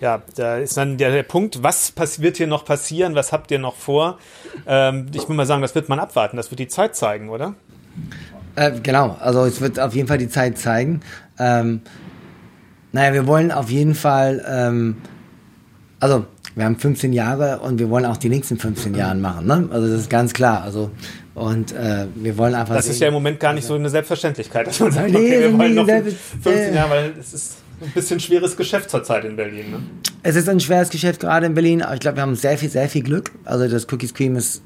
Ja, 0.00 0.22
da 0.36 0.56
ist 0.56 0.76
dann 0.76 0.96
der, 0.96 1.10
der 1.10 1.24
Punkt, 1.24 1.62
was 1.62 1.92
wird 2.20 2.38
hier 2.38 2.46
noch 2.46 2.64
passieren, 2.64 3.14
was 3.14 3.32
habt 3.32 3.50
ihr 3.50 3.58
noch 3.58 3.76
vor? 3.76 4.18
Ähm, 4.66 5.06
ich 5.14 5.28
will 5.28 5.36
mal 5.36 5.44
sagen, 5.44 5.60
das 5.60 5.74
wird 5.74 5.88
man 5.88 5.98
abwarten, 5.98 6.36
das 6.36 6.50
wird 6.50 6.58
die 6.58 6.68
Zeit 6.68 6.96
zeigen, 6.96 7.28
oder? 7.28 7.54
Äh, 8.56 8.80
genau, 8.80 9.16
also 9.20 9.44
es 9.44 9.60
wird 9.60 9.78
auf 9.78 9.94
jeden 9.94 10.08
Fall 10.08 10.18
die 10.18 10.28
Zeit 10.28 10.56
zeigen. 10.56 11.00
Ähm, 11.38 11.82
naja, 12.92 13.12
wir 13.12 13.26
wollen 13.26 13.52
auf 13.52 13.70
jeden 13.70 13.94
Fall, 13.94 14.44
ähm, 14.48 14.96
also 16.00 16.26
wir 16.54 16.64
haben 16.64 16.76
15 16.76 17.12
Jahre 17.12 17.60
und 17.60 17.78
wir 17.78 17.88
wollen 17.90 18.04
auch 18.04 18.16
die 18.16 18.28
nächsten 18.28 18.58
15 18.58 18.94
Jahre 18.94 19.14
machen, 19.16 19.46
ne? 19.46 19.68
Also 19.70 19.88
das 19.88 20.00
ist 20.02 20.10
ganz 20.10 20.32
klar. 20.32 20.62
Also 20.62 20.90
und 21.34 21.72
äh, 21.72 22.06
wir 22.16 22.36
wollen 22.36 22.54
einfach. 22.54 22.74
Das 22.74 22.88
ist 22.88 23.00
ja 23.00 23.08
im 23.08 23.14
Moment 23.14 23.38
gar 23.40 23.52
nicht 23.52 23.66
so 23.66 23.74
eine 23.74 23.88
Selbstverständlichkeit, 23.88 24.66
dass 24.66 24.80
man 24.80 24.92
sagt, 24.92 25.10
Nee, 25.10 25.16
okay, 25.16 25.40
wir 25.40 25.58
wollen 25.58 25.74
noch 25.74 25.86
selbst- 25.86 26.16
15 26.42 26.52
äh. 26.52 26.74
Jahre, 26.74 26.90
weil 26.90 27.12
es 27.18 27.32
ist 27.32 27.56
ein 27.80 27.90
bisschen 27.92 28.20
schweres 28.20 28.56
Geschäft 28.56 28.90
zurzeit 28.90 29.24
in 29.24 29.36
Berlin. 29.36 29.70
Ne? 29.70 29.78
Es 30.22 30.36
ist 30.36 30.48
ein 30.48 30.60
schweres 30.60 30.90
Geschäft 30.90 31.20
gerade 31.20 31.46
in 31.46 31.54
Berlin, 31.54 31.82
aber 31.82 31.94
ich 31.94 32.00
glaube, 32.00 32.16
wir 32.18 32.22
haben 32.22 32.34
sehr 32.36 32.58
viel, 32.58 32.68
sehr 32.68 32.88
viel 32.88 33.02
Glück. 33.02 33.30
Also 33.44 33.68
das 33.68 33.90
Cookies 33.90 34.12
Cream 34.12 34.36
ist 34.36 34.62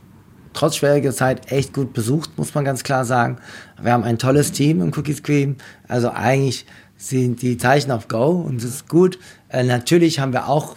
trotz 0.53 0.77
schwieriger 0.77 1.13
Zeit 1.13 1.53
echt 1.53 1.73
gut 1.75 1.93
besucht, 1.93 2.31
muss 2.37 2.55
man 2.55 2.65
ganz 2.65 2.83
klar 2.83 3.05
sagen. 3.05 3.39
Wir 3.81 3.93
haben 3.93 4.05
ein 4.05 4.19
tolles 4.19 4.53
Team 4.53 4.81
im 4.81 4.93
Cookies 4.97 5.23
Cream. 5.23 5.57
Also 5.87 6.11
eigentlich 6.11 6.65
sind 7.09 7.43
die 7.43 7.59
Zeichen 7.59 7.91
auf 7.91 8.09
Go 8.09 8.31
und 8.31 8.57
es 8.57 8.65
ist 8.65 8.89
gut. 8.89 9.19
Äh, 9.49 9.65
natürlich 9.65 10.19
haben 10.19 10.33
wir 10.33 10.49
auch 10.49 10.77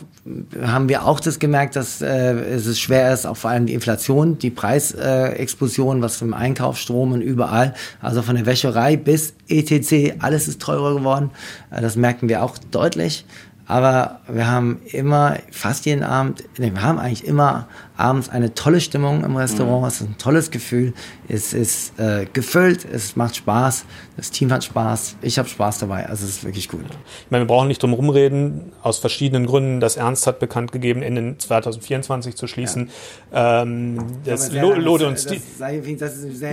haben 0.61 0.89
wir 0.89 1.05
auch 1.05 1.19
das 1.19 1.39
gemerkt, 1.39 1.75
dass 1.75 2.01
äh, 2.01 2.33
es 2.33 2.79
schwer 2.79 3.13
ist, 3.13 3.25
auch 3.25 3.37
vor 3.37 3.49
allem 3.49 3.65
die 3.65 3.73
Inflation, 3.73 4.37
die 4.37 4.49
Preisexplosion, 4.49 5.99
äh, 5.99 6.01
was 6.01 6.17
vom 6.17 6.33
Einkauf, 6.33 6.77
Strom 6.77 7.13
und 7.13 7.21
überall, 7.21 7.73
also 8.01 8.21
von 8.21 8.35
der 8.35 8.45
Wäscherei 8.45 8.97
bis 8.97 9.33
ETC, 9.47 10.15
alles 10.19 10.47
ist 10.47 10.61
teurer 10.61 10.95
geworden. 10.95 11.31
Äh, 11.71 11.81
das 11.81 11.95
merken 11.95 12.29
wir 12.29 12.43
auch 12.43 12.57
deutlich. 12.71 13.25
Aber 13.67 14.21
wir 14.29 14.49
haben 14.49 14.79
immer, 14.85 15.37
fast 15.51 15.85
jeden 15.85 16.03
Abend, 16.03 16.43
nee, 16.57 16.71
wir 16.73 16.81
haben 16.81 16.99
eigentlich 16.99 17.27
immer 17.27 17.67
abends 17.97 18.29
eine 18.29 18.53
tolle 18.53 18.79
Stimmung 18.79 19.23
im 19.23 19.35
Restaurant. 19.35 19.81
Mhm. 19.81 19.87
Es 19.87 20.01
ist 20.01 20.07
ein 20.07 20.17
tolles 20.17 20.51
Gefühl. 20.51 20.93
Es 21.27 21.51
ist 21.51 21.99
äh, 21.99 22.25
gefüllt, 22.31 22.85
es 22.85 23.15
macht 23.15 23.35
Spaß, 23.35 23.85
das 24.15 24.31
Team 24.31 24.51
hat 24.53 24.63
Spaß, 24.63 25.17
ich 25.21 25.37
habe 25.37 25.49
Spaß 25.49 25.79
dabei. 25.79 26.05
Also 26.07 26.23
es 26.23 26.37
ist 26.37 26.43
wirklich 26.45 26.69
gut. 26.69 26.85
Ich 26.85 27.31
meine, 27.31 27.43
wir 27.43 27.47
brauchen 27.47 27.67
nicht 27.67 27.83
drum 27.83 27.93
rumreden, 27.93 28.71
aus 28.81 28.99
verschiedenen 28.99 29.45
Gründen. 29.45 29.79
Das 29.79 29.97
Ernst 29.97 30.27
hat 30.27 30.39
bekannt 30.39 30.71
gegeben, 30.71 31.01
Ende 31.01 31.37
2024 31.37 32.35
zu 32.35 32.47
schließen. 32.47 32.89
Ja. 33.33 33.63
Ähm, 33.63 33.97
das 34.23 34.53
ja, 34.53 34.63
Lode 34.63 35.07
und 35.07 35.19
Stil. 35.19 35.41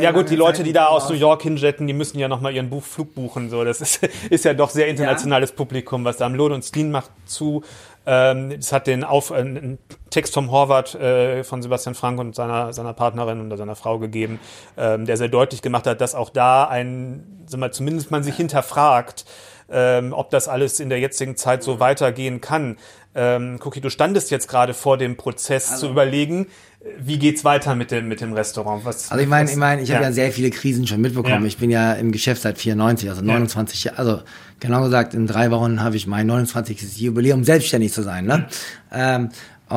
Ja 0.01 0.11
gut, 0.11 0.31
die 0.31 0.37
Leute, 0.37 0.65
die 0.65 0.73
da 0.73 0.87
aus 0.87 1.09
New 1.09 1.15
York 1.15 1.43
hinjetten, 1.43 1.87
die 1.87 1.93
müssen 1.93 2.19
ja 2.19 2.27
nochmal 2.27 2.55
ihren 2.55 2.71
Buch, 2.71 2.83
Flug 2.83 3.15
buchen. 3.15 3.51
So, 3.51 3.63
das 3.63 3.81
ist, 3.81 4.01
ist 4.31 4.45
ja 4.45 4.55
doch 4.55 4.71
sehr 4.71 4.89
internationales 4.89 5.51
ja. 5.51 5.57
Publikum, 5.57 6.05
was 6.05 6.17
da 6.17 6.27
am 6.27 6.35
Lode 6.35 6.55
und 6.55 6.65
Stil 6.65 6.89
macht 6.89 7.04
zu. 7.27 7.63
Ähm, 8.07 8.53
es 8.53 8.73
hat 8.73 8.87
den 8.87 9.03
Auf, 9.03 9.31
äh, 9.31 9.35
einen 9.37 9.79
Text 10.11 10.35
vom 10.35 10.51
Horvath 10.51 10.95
äh, 10.95 11.43
von 11.43 11.63
Sebastian 11.63 11.95
Frank 11.95 12.21
und 12.21 12.35
seiner, 12.35 12.73
seiner 12.73 12.93
Partnerin 12.93 13.47
oder 13.47 13.57
seiner 13.57 13.77
Frau 13.77 13.99
gegeben, 13.99 14.41
ähm, 14.77 15.07
der 15.07 15.17
sehr 15.17 15.29
deutlich 15.29 15.63
gemacht 15.63 15.87
hat, 15.87 16.01
dass 16.01 16.15
auch 16.15 16.31
da 16.31 16.65
ein, 16.65 17.45
sag 17.47 17.61
mal, 17.61 17.73
zumindest 17.73 18.11
man 18.11 18.23
sich 18.23 18.37
hinterfragt, 18.37 19.25
ähm, 19.75 20.13
ob 20.13 20.31
das 20.31 20.49
alles 20.49 20.79
in 20.79 20.89
der 20.89 21.01
jetzigen 21.01 21.37
Zeit 21.37 21.63
so 21.63 21.81
weitergehen 21.81 22.41
kann. 22.41 22.79
Ähm, 23.17 23.59
Cookie, 23.63 23.81
du 23.81 23.91
standest 23.91 24.31
jetzt 24.31 24.49
gerade 24.49 24.73
vor 24.73 24.97
dem 24.97 25.17
Prozess 25.17 25.73
also. 25.73 25.87
zu 25.87 25.93
überlegen, 25.93 26.47
wie 26.99 27.19
geht's 27.19 27.45
weiter 27.45 27.75
mit 27.75 27.91
dem 27.91 28.09
mit 28.09 28.21
dem 28.21 28.35
Restaurant? 28.35 28.85
Was, 28.85 29.11
also 29.11 29.23
ich 29.23 29.29
meine, 29.29 29.51
ich 29.51 29.57
meine, 29.57 29.83
ich 29.83 29.91
habe 29.91 30.03
ja. 30.03 30.09
ja 30.09 30.13
sehr 30.13 30.33
viele 30.33 30.51
Krisen 30.51 30.87
schon 30.87 31.01
mitbekommen. 31.01 31.43
Ja. 31.43 31.47
Ich 31.47 31.57
bin 31.57 31.71
ja 31.71 31.95
im 31.95 32.13
Geschäft 32.13 32.43
seit 32.43 32.59
94, 32.59 33.09
also 33.09 33.23
29 33.23 33.85
Jahre, 33.85 33.99
also 33.99 34.23
genau 34.61 34.83
gesagt, 34.83 35.15
in 35.15 35.27
drei 35.27 35.51
Wochen 35.51 35.83
habe 35.83 35.97
ich 35.97 36.07
mein 36.07 36.27
29. 36.27 36.99
Jubiläum, 36.99 37.43
selbstständig 37.43 37.93
zu 37.93 38.03
sein. 38.03 38.27
Ne? 38.27 38.47
Ähm, 38.93 39.31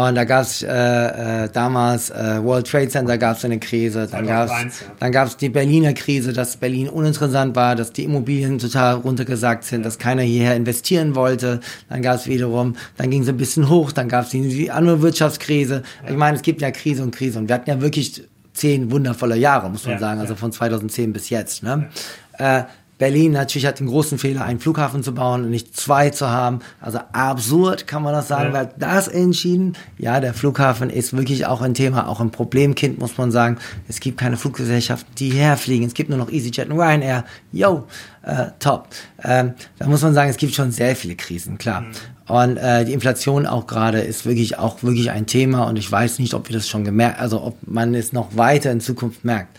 und 0.06 0.16
da 0.16 0.26
gab's 0.26 0.62
äh, 0.62 0.68
äh, 0.68 1.50
damals 1.52 2.10
äh, 2.10 2.40
World 2.44 2.68
Trade 2.70 2.90
Center 2.90 3.18
gab's 3.18 3.44
eine 3.46 3.60
Krise, 3.60 4.08
dann 4.12 4.28
gab's 4.28 4.52
ja. 4.52 4.88
dann 5.00 5.12
gab's 5.12 5.38
die 5.38 5.50
Berliner 5.50 5.94
Krise, 5.94 6.34
dass 6.34 6.58
Berlin 6.58 6.90
uninteressant 6.90 7.56
war, 7.56 7.76
dass 7.76 7.94
die 7.94 8.04
Immobilien 8.04 8.60
total 8.60 8.96
runtergesagt 8.96 9.64
sind, 9.64 9.86
dass 9.86 9.98
keiner 9.98 10.22
hierher 10.22 10.56
investieren 10.56 11.16
wollte. 11.16 11.62
Dann 11.90 12.02
gab's 12.02 12.28
wiederum, 12.28 12.76
dann 12.98 13.10
ging 13.10 13.24
es 13.24 13.30
ein 13.30 13.38
bisschen 13.38 13.70
hoch, 13.70 13.92
dann 13.92 14.10
gab's 14.10 14.30
die, 14.30 14.48
die 14.48 14.72
andere 14.72 15.02
Wirtschaftskrise. 15.02 15.84
Ja. 16.04 16.12
Ich 16.12 16.18
meine, 16.18 16.38
es 16.38 16.44
gibt 16.44 16.62
ja 16.62 16.72
Krise 16.72 17.04
und 17.04 17.16
Krise 17.16 17.40
und 17.40 17.48
wir 17.48 17.56
hatten 17.56 17.70
ja 17.70 17.82
wirklich 17.82 18.24
zehn 18.54 18.92
wundervolle 18.92 19.38
Jahre, 19.38 19.70
muss 19.70 19.86
man 19.86 19.94
ja, 19.94 20.00
sagen, 20.00 20.20
also 20.20 20.36
von 20.36 20.52
2010 20.52 21.14
bis 21.14 21.30
jetzt. 21.30 21.64
Ne? 21.64 21.90
Äh, 22.38 22.64
Berlin 22.98 23.32
natürlich 23.32 23.66
hat 23.68 23.80
den 23.80 23.88
großen 23.88 24.18
Fehler, 24.18 24.44
einen 24.44 24.60
Flughafen 24.60 25.04
zu 25.04 25.14
bauen 25.14 25.44
und 25.44 25.52
nicht 25.52 25.78
zwei 25.78 26.10
zu 26.10 26.30
haben. 26.30 26.60
Also 26.82 27.00
absurd 27.14 27.86
kann 27.86 28.02
man 28.02 28.14
das 28.14 28.28
sagen, 28.28 28.50
ja. 28.50 28.54
weil 28.54 28.74
das 28.80 29.08
entschieden. 29.08 29.76
Ja, 29.98 30.20
der 30.20 30.34
Flughafen 30.34 30.90
ist 30.90 31.16
wirklich 31.16 31.46
auch 31.46 31.62
ein 31.62 31.76
Thema, 31.76 32.08
auch 32.08 32.20
ein 32.20 32.32
Problemkind, 32.32 33.00
muss 33.00 33.18
man 33.18 33.32
sagen. 33.32 33.58
Es 33.88 34.00
gibt 34.00 34.20
keine 34.20 34.38
Fluggesellschaften, 34.38 35.14
die 35.16 35.30
herfliegen. 35.30 35.86
Es 35.86 35.94
gibt 35.94 36.10
nur 36.10 36.18
noch 36.18 36.32
EasyJet 36.32 36.70
und 36.70 36.80
Ryanair. 36.80 37.24
Yo, 37.52 37.86
äh, 38.24 38.48
top. 38.60 38.88
Ähm, 39.24 39.54
da 39.78 39.88
muss 39.88 40.02
man 40.02 40.14
sagen, 40.14 40.30
es 40.30 40.38
gibt 40.38 40.56
schon 40.56 40.72
sehr 40.72 40.96
viele 40.96 41.16
Krisen, 41.16 41.58
klar. 41.58 41.82
Mhm. 41.82 41.92
Und 42.28 42.58
äh, 42.58 42.84
die 42.84 42.94
Inflation 42.94 43.46
auch 43.46 43.68
gerade 43.68 44.02
ist 44.02 44.26
wirklich 44.26 44.58
auch 44.58 44.84
wirklich 44.84 45.12
ein 45.12 45.28
Thema 45.28 45.64
und 45.64 45.78
ich 45.78 45.90
weiß 45.90 46.20
nicht, 46.20 46.34
ob 46.34 46.50
wir 46.50 46.56
das 46.56 46.68
schon 46.68 46.84
gemerkt, 46.84 47.20
also 47.22 47.42
ob 47.42 47.56
man 47.66 47.96
es 47.96 48.12
noch 48.12 48.36
weiter 48.36 48.70
in 48.72 48.82
Zukunft 48.82 49.24
merkt. 49.24 49.58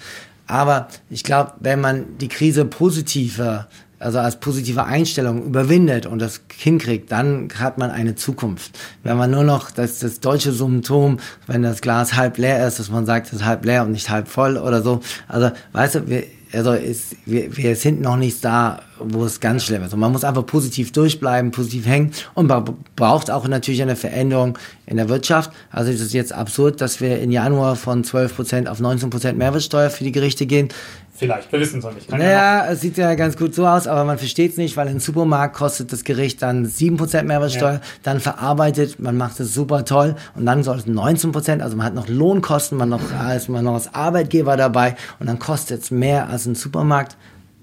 Aber 0.48 0.88
ich 1.10 1.22
glaube, 1.22 1.52
wenn 1.60 1.80
man 1.80 2.18
die 2.18 2.28
Krise 2.28 2.64
positiver, 2.64 3.68
also 4.00 4.18
als 4.18 4.40
positive 4.40 4.84
Einstellung 4.84 5.44
überwindet 5.44 6.06
und 6.06 6.20
das 6.20 6.40
hinkriegt, 6.56 7.12
dann 7.12 7.48
hat 7.58 7.78
man 7.78 7.90
eine 7.90 8.14
Zukunft. 8.14 8.78
Wenn 9.02 9.16
man 9.16 9.30
nur 9.30 9.44
noch 9.44 9.70
das, 9.70 9.98
das 9.98 10.20
deutsche 10.20 10.52
Symptom, 10.52 11.18
wenn 11.46 11.62
das 11.62 11.82
Glas 11.82 12.14
halb 12.14 12.38
leer 12.38 12.66
ist, 12.66 12.78
dass 12.78 12.90
man 12.90 13.06
sagt, 13.06 13.28
es 13.28 13.34
ist 13.34 13.44
halb 13.44 13.64
leer 13.64 13.82
und 13.82 13.92
nicht 13.92 14.08
halb 14.08 14.28
voll 14.28 14.56
oder 14.56 14.82
so. 14.82 15.00
Also, 15.28 15.50
weißt 15.72 15.96
du, 15.96 16.08
wir, 16.08 16.24
also 16.52 16.72
ist, 16.72 17.16
wir, 17.26 17.56
wir 17.56 17.76
sind 17.76 18.00
noch 18.00 18.16
nicht 18.16 18.44
da, 18.44 18.80
wo 18.98 19.24
es 19.24 19.40
ganz 19.40 19.64
schlimm 19.64 19.82
ist. 19.82 19.92
Und 19.92 20.00
man 20.00 20.12
muss 20.12 20.24
einfach 20.24 20.44
positiv 20.44 20.92
durchbleiben, 20.92 21.50
positiv 21.50 21.86
hängen 21.86 22.12
und 22.34 22.46
man 22.46 22.64
braucht 22.96 23.30
auch 23.30 23.46
natürlich 23.46 23.82
eine 23.82 23.96
Veränderung 23.96 24.58
in 24.86 24.96
der 24.96 25.08
Wirtschaft. 25.08 25.52
Also 25.70 25.90
es 25.90 26.00
ist 26.00 26.14
jetzt 26.14 26.32
absurd, 26.32 26.80
dass 26.80 27.00
wir 27.00 27.18
in 27.20 27.30
Januar 27.30 27.76
von 27.76 28.02
12% 28.02 28.66
auf 28.66 28.80
19% 28.80 29.32
Mehrwertsteuer 29.34 29.90
für 29.90 30.04
die 30.04 30.12
Gerichte 30.12 30.46
gehen. 30.46 30.68
Vielleicht, 31.18 31.50
wir 31.50 31.58
wissen 31.58 31.78
es 31.80 31.84
noch 31.84 31.92
nicht. 31.92 32.08
Kann 32.08 32.20
naja, 32.20 32.64
ja 32.64 32.70
es 32.70 32.80
sieht 32.80 32.96
ja 32.96 33.14
ganz 33.14 33.36
gut 33.36 33.52
so 33.52 33.66
aus, 33.66 33.88
aber 33.88 34.04
man 34.04 34.18
versteht 34.18 34.52
es 34.52 34.56
nicht, 34.56 34.76
weil 34.76 34.86
im 34.86 35.00
Supermarkt 35.00 35.56
kostet 35.56 35.92
das 35.92 36.04
Gericht 36.04 36.42
dann 36.42 36.64
7% 36.64 37.24
Mehrwertsteuer, 37.24 37.72
ja. 37.72 37.80
dann 38.04 38.20
verarbeitet, 38.20 39.00
man 39.00 39.16
macht 39.16 39.40
es 39.40 39.52
super 39.52 39.84
toll 39.84 40.14
und 40.36 40.46
dann 40.46 40.62
soll 40.62 40.76
es 40.76 40.86
19%, 40.86 41.60
also 41.60 41.76
man 41.76 41.86
hat 41.86 41.94
noch 41.94 42.06
Lohnkosten, 42.06 42.78
man, 42.78 42.88
noch, 42.88 43.00
ist 43.34 43.48
man 43.48 43.64
noch 43.64 43.74
als 43.74 43.92
Arbeitgeber 43.94 44.56
dabei 44.56 44.94
und 45.18 45.26
dann 45.26 45.40
kostet 45.40 45.82
es 45.82 45.90
mehr 45.90 46.28
als 46.28 46.46
im 46.46 46.54
Supermarkt. 46.54 47.16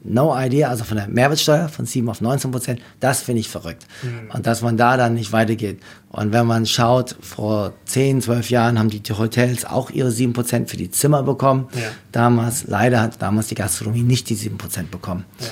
No 0.07 0.35
idea, 0.37 0.69
also 0.69 0.83
von 0.83 0.97
der 0.97 1.07
Mehrwertsteuer 1.07 1.67
von 1.67 1.85
7 1.85 2.07
auf 2.09 2.21
19 2.21 2.51
Prozent, 2.51 2.81
das 2.99 3.21
finde 3.21 3.41
ich 3.41 3.49
verrückt. 3.49 3.85
Mhm. 4.03 4.31
Und 4.31 4.45
dass 4.47 4.61
man 4.61 4.77
da 4.77 4.97
dann 4.97 5.15
nicht 5.15 5.31
weitergeht. 5.31 5.79
Und 6.09 6.31
wenn 6.31 6.45
man 6.45 6.65
schaut, 6.65 7.15
vor 7.19 7.73
10, 7.85 8.21
12 8.21 8.49
Jahren 8.49 8.79
haben 8.79 8.89
die 8.89 9.01
Hotels 9.01 9.65
auch 9.65 9.89
ihre 9.89 10.11
7 10.11 10.33
Prozent 10.33 10.69
für 10.69 10.77
die 10.77 10.89
Zimmer 10.89 11.23
bekommen. 11.23 11.67
Ja. 11.73 11.89
Damals, 12.11 12.65
leider 12.67 13.01
hat 13.01 13.21
damals 13.21 13.47
die 13.47 13.55
Gastronomie 13.55 14.03
nicht 14.03 14.29
die 14.29 14.35
7 14.35 14.57
Prozent 14.57 14.91
bekommen. 14.91 15.25
Ja. 15.41 15.47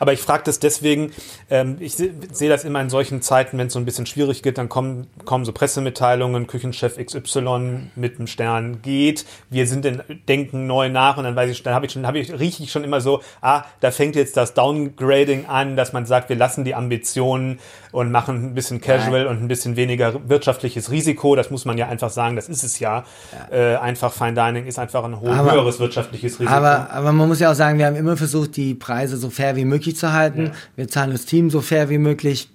Aber 0.00 0.12
ich 0.12 0.20
frage 0.20 0.42
das 0.44 0.58
deswegen, 0.58 1.12
ähm, 1.48 1.76
ich 1.80 1.94
sehe 1.94 2.48
das 2.48 2.64
immer 2.64 2.80
in 2.80 2.90
solchen 2.90 3.22
Zeiten, 3.22 3.58
wenn 3.58 3.68
es 3.68 3.72
so 3.72 3.78
ein 3.78 3.84
bisschen 3.84 4.06
schwierig 4.06 4.42
geht, 4.42 4.58
dann 4.58 4.68
kommen, 4.68 5.06
kommen 5.24 5.44
so 5.44 5.52
Pressemitteilungen, 5.52 6.46
Küchenchef 6.46 6.96
XY 6.96 7.90
mit 7.94 8.18
einem 8.18 8.26
Stern 8.26 8.82
geht, 8.82 9.24
wir 9.48 9.66
sind 9.66 9.84
in, 9.84 10.02
denken 10.28 10.66
neu 10.66 10.88
nach 10.88 11.16
und 11.18 11.24
dann 11.24 11.36
weiß 11.36 11.50
ich, 11.50 11.62
dann 11.62 11.74
habe 11.74 11.86
ich 11.86 11.92
schon, 11.92 12.06
habe 12.06 12.18
ich, 12.18 12.32
rieche 12.32 12.62
ich 12.62 12.72
schon 12.72 12.84
immer 12.84 13.00
so, 13.00 13.22
ah, 13.40 13.64
da 13.80 13.89
fängt 13.92 14.16
jetzt 14.16 14.36
das 14.36 14.54
Downgrading 14.54 15.46
an, 15.46 15.76
dass 15.76 15.92
man 15.92 16.06
sagt, 16.06 16.28
wir 16.28 16.36
lassen 16.36 16.64
die 16.64 16.74
Ambitionen 16.74 17.58
und 17.92 18.10
machen 18.10 18.50
ein 18.50 18.54
bisschen 18.54 18.80
casual 18.80 19.24
Nein. 19.24 19.26
und 19.26 19.42
ein 19.42 19.48
bisschen 19.48 19.76
weniger 19.76 20.28
wirtschaftliches 20.28 20.90
Risiko. 20.90 21.36
Das 21.36 21.50
muss 21.50 21.64
man 21.64 21.78
ja 21.78 21.88
einfach 21.88 22.10
sagen, 22.10 22.36
das 22.36 22.48
ist 22.48 22.62
es 22.62 22.78
ja. 22.78 23.04
ja. 23.50 23.74
Äh, 23.74 23.76
einfach 23.76 24.12
Fine 24.12 24.34
Dining 24.34 24.66
ist 24.66 24.78
einfach 24.78 25.04
ein 25.04 25.14
aber, 25.14 25.52
höheres 25.52 25.80
wirtschaftliches 25.80 26.38
Risiko. 26.38 26.52
Aber, 26.52 26.90
aber 26.90 27.12
man 27.12 27.28
muss 27.28 27.40
ja 27.40 27.50
auch 27.50 27.54
sagen, 27.54 27.78
wir 27.78 27.86
haben 27.86 27.96
immer 27.96 28.16
versucht, 28.16 28.56
die 28.56 28.74
Preise 28.74 29.16
so 29.16 29.30
fair 29.30 29.56
wie 29.56 29.64
möglich 29.64 29.96
zu 29.96 30.12
halten. 30.12 30.46
Ja. 30.46 30.52
Wir 30.76 30.88
zahlen 30.88 31.12
das 31.12 31.24
Team 31.24 31.50
so 31.50 31.60
fair 31.60 31.88
wie 31.88 31.98
möglich. 31.98 32.48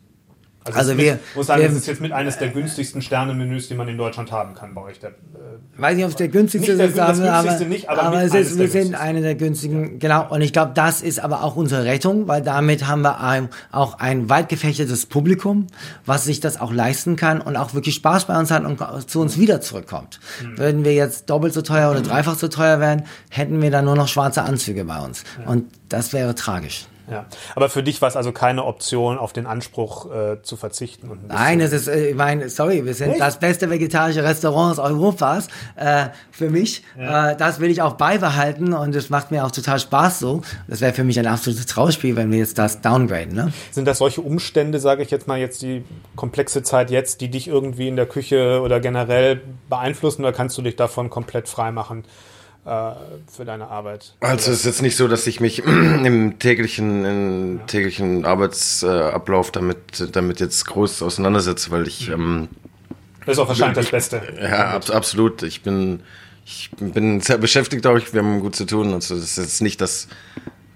Also, 0.66 0.80
also 0.80 0.98
wir, 0.98 1.14
mit, 1.14 1.36
muss 1.36 1.46
sagen, 1.46 1.62
wir, 1.62 1.70
das 1.70 1.78
ist 1.78 1.86
jetzt 1.86 2.02
mit 2.02 2.12
eines 2.12 2.40
der 2.40 2.48
günstigsten 2.48 3.00
Sterne-Menüs, 3.04 3.68
die 3.68 3.76
man 3.76 3.88
in 3.88 4.00
Deutschland 4.00 4.32
haben 4.32 4.56
kann 4.56 4.74
bei 4.74 4.82
euch. 4.82 5.00
Der, 5.00 5.12
äh, 5.12 5.14
weiß 5.78 5.96
nicht, 5.96 6.06
ob 6.06 6.10
es 6.10 6.16
der 6.16 6.28
günstigste 6.28 6.72
ist, 6.72 6.98
aber, 6.98 7.14
günstigste 7.14 7.66
nicht, 7.66 7.88
aber, 7.88 8.02
aber 8.02 8.24
es 8.24 8.34
ist, 8.34 8.58
wir 8.58 8.68
sind 8.68 8.96
eine 8.96 9.22
der 9.22 9.36
günstigen, 9.36 10.00
genau. 10.00 10.28
Und 10.28 10.42
ich 10.42 10.54
glaube, 10.54 10.72
das 10.74 11.04
ist 11.04 11.20
aber 11.20 11.44
auch 11.44 11.56
unsere 11.56 11.86
Rettung, 11.86 12.28
weil 12.28 12.42
damit 12.42 12.88
haben 12.88 13.04
wir 13.04 13.20
ein, 13.20 13.50
auch 13.72 14.00
ein 14.00 14.28
weit 14.28 14.50
gefächertes 14.50 15.06
Publikum, 15.06 15.68
was 16.08 16.26
sich 16.26 16.40
das 16.40 16.60
auch 16.60 16.74
leisten 16.74 17.16
kann 17.16 17.42
und 17.42 17.58
auch 17.58 17.76
wirklich 17.76 17.94
Spaß 17.94 18.26
bei 18.26 18.40
uns 18.40 18.50
hat 18.50 18.66
und 18.66 18.80
zu 19.08 19.22
uns 19.22 19.38
wieder 19.38 19.62
zurückkommt. 19.62 20.20
Mhm. 20.42 20.58
Würden 20.58 20.84
wir 20.84 20.96
jetzt 20.96 21.30
doppelt 21.30 21.54
so 21.54 21.62
teuer 21.62 21.92
oder 21.92 22.02
dreifach 22.02 22.40
so 22.40 22.48
teuer 22.48 22.80
werden, 22.80 23.04
hätten 23.30 23.62
wir 23.62 23.70
dann 23.70 23.86
nur 23.86 23.96
noch 23.96 24.08
schwarze 24.08 24.42
Anzüge 24.42 24.84
bei 24.86 25.00
uns. 25.00 25.24
Ja. 25.40 25.52
Und 25.52 25.66
das 25.90 26.12
wäre 26.12 26.34
tragisch. 26.34 26.88
Ja, 27.10 27.26
aber 27.56 27.70
für 27.70 27.84
dich 27.84 28.02
war 28.02 28.10
es 28.10 28.16
also 28.16 28.32
keine 28.32 28.66
Option, 28.66 29.18
auf 29.18 29.34
den 29.34 29.46
Anspruch 29.46 30.12
äh, 30.12 30.42
zu 30.42 30.56
verzichten. 30.56 31.10
Und 31.10 31.28
Nein, 31.28 31.60
es 31.60 31.72
ist, 31.72 31.88
äh, 31.88 32.10
ich 32.10 32.16
meine, 32.16 32.50
sorry, 32.50 32.86
wir 32.86 32.94
sind 32.94 33.12
Echt? 33.12 33.22
das 33.22 33.40
beste 33.40 33.70
vegetarische 33.70 34.24
Restaurant 34.24 34.80
Europas. 34.80 35.48
Äh, 35.76 36.08
für 36.32 36.50
mich, 36.50 36.84
ja. 36.98 37.32
äh, 37.32 37.38
das 37.38 37.60
will 37.60 37.70
ich 37.70 37.82
auch 37.82 37.94
beibehalten 37.94 38.74
und 38.74 38.96
es 38.96 39.10
macht 39.10 39.32
mir 39.32 39.46
auch 39.46 39.52
total 39.52 39.80
Spaß 39.80 40.20
so. 40.20 40.42
Das 40.68 40.82
wäre 40.82 40.94
für 40.94 41.04
mich 41.04 41.20
ein 41.20 41.28
absolutes 41.28 41.66
Trauspiel, 41.68 42.16
wenn 42.16 42.32
wir 42.32 42.40
jetzt 42.40 42.58
das 42.58 42.82
downgraden. 42.82 43.36
Ne? 43.36 43.54
Sind 43.72 43.86
das 43.86 44.00
solche 44.00 44.22
Umstände, 44.22 44.80
sage 44.80 45.04
ich 45.04 45.12
jetzt 45.12 45.28
mal, 45.28 45.38
jetzt 45.38 45.62
die 45.62 45.84
komplexe 46.16 46.64
Zeit 46.64 46.90
jetzt, 46.90 47.22
die 47.22 47.30
dich 47.30 47.48
irgendwie 47.48 47.88
in 47.88 47.96
der 47.96 48.06
Küche 48.06 48.62
oder 48.62 48.80
generell 48.80 49.42
beeinflussen 49.70 50.24
oder 50.24 50.34
kannst 50.34 50.58
du 50.58 50.62
dich 50.62 50.76
davon 50.76 51.10
komplett 51.10 51.48
frei 51.48 51.72
machen? 51.72 52.04
Äh, 52.66 52.92
für 53.32 53.46
deine 53.46 53.68
Arbeit? 53.68 54.14
Also 54.20 54.52
es 54.52 54.60
ist 54.60 54.66
jetzt 54.66 54.82
nicht 54.82 54.98
so, 54.98 55.08
dass 55.08 55.28
ich 55.28 55.40
mich 55.40 55.64
im 55.66 56.40
täglichen, 56.40 57.06
im 57.06 57.68
täglichen 57.68 58.26
Arbeitsablauf 58.26 59.52
damit, 59.52 60.16
damit 60.16 60.40
jetzt 60.40 60.66
groß 60.66 61.02
auseinandersetze, 61.04 61.72
weil 61.72 61.88
ich 61.88 62.10
ähm, 62.10 62.50
das 63.26 63.38
ist 63.38 63.40
auch 63.40 63.48
wahrscheinlich 63.48 63.78
das 63.78 63.92
Beste. 63.92 64.22
Ja, 64.40 64.70
ab, 64.72 64.90
absolut. 64.92 65.42
Ich 65.44 65.64
bin, 65.64 66.02
ich 66.46 66.70
bin 66.78 67.22
sehr 67.22 67.38
beschäftigt, 67.38 67.86
auch. 67.88 68.00
Wir 68.12 68.22
haben 68.22 68.40
gut 68.40 68.56
zu 68.56 68.66
tun. 68.66 68.94
Also 68.94 69.16
das 69.16 69.24
ist 69.24 69.38
jetzt 69.38 69.62
nicht 69.62 69.82
das, 69.82 70.08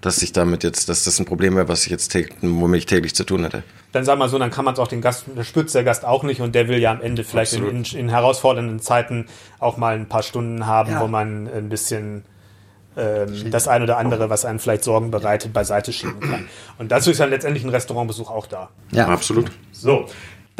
dass 0.00 0.22
ich 0.22 0.32
damit 0.32 0.64
jetzt, 0.64 0.88
dass 0.88 1.04
das 1.04 1.18
ein 1.18 1.26
Problem 1.26 1.56
wäre, 1.56 1.68
was 1.68 1.84
ich 1.84 1.90
jetzt 1.90 2.08
täglich, 2.08 2.36
womit 2.40 2.78
ich 2.78 2.86
täglich 2.86 3.14
zu 3.14 3.24
tun 3.24 3.42
hätte. 3.42 3.62
Dann 3.92 4.04
sag 4.04 4.18
mal 4.18 4.28
so, 4.28 4.38
dann 4.38 4.50
kann 4.50 4.64
man 4.64 4.74
es 4.74 4.80
auch 4.80 4.88
den 4.88 5.00
Gast, 5.00 5.24
der 5.36 5.44
spürt 5.44 5.72
der 5.74 5.84
Gast 5.84 6.04
auch 6.04 6.22
nicht 6.22 6.40
und 6.40 6.54
der 6.54 6.68
will 6.68 6.78
ja 6.78 6.92
am 6.92 7.02
Ende 7.02 7.24
vielleicht 7.24 7.52
in, 7.54 7.66
in, 7.68 7.84
in, 7.84 8.08
herausfordernden 8.08 8.80
Zeiten 8.80 9.26
auch 9.58 9.76
mal 9.76 9.94
ein 9.94 10.06
paar 10.06 10.22
Stunden 10.22 10.66
haben, 10.66 10.92
ja. 10.92 11.00
wo 11.00 11.08
man 11.08 11.48
ein 11.48 11.68
bisschen 11.68 12.24
ähm, 12.96 13.50
das 13.50 13.68
eine 13.68 13.84
oder 13.84 13.98
andere, 13.98 14.30
was 14.30 14.44
einem 14.44 14.58
vielleicht 14.58 14.84
Sorgen 14.84 15.10
bereitet, 15.10 15.52
beiseite 15.52 15.92
schieben 15.92 16.20
kann. 16.20 16.48
Und 16.78 16.90
dazu 16.92 17.10
ist 17.10 17.20
dann 17.20 17.30
letztendlich 17.30 17.64
ein 17.64 17.70
Restaurantbesuch 17.70 18.30
auch 18.30 18.46
da. 18.46 18.70
Ja, 18.92 19.08
absolut. 19.08 19.50
So, 19.72 20.06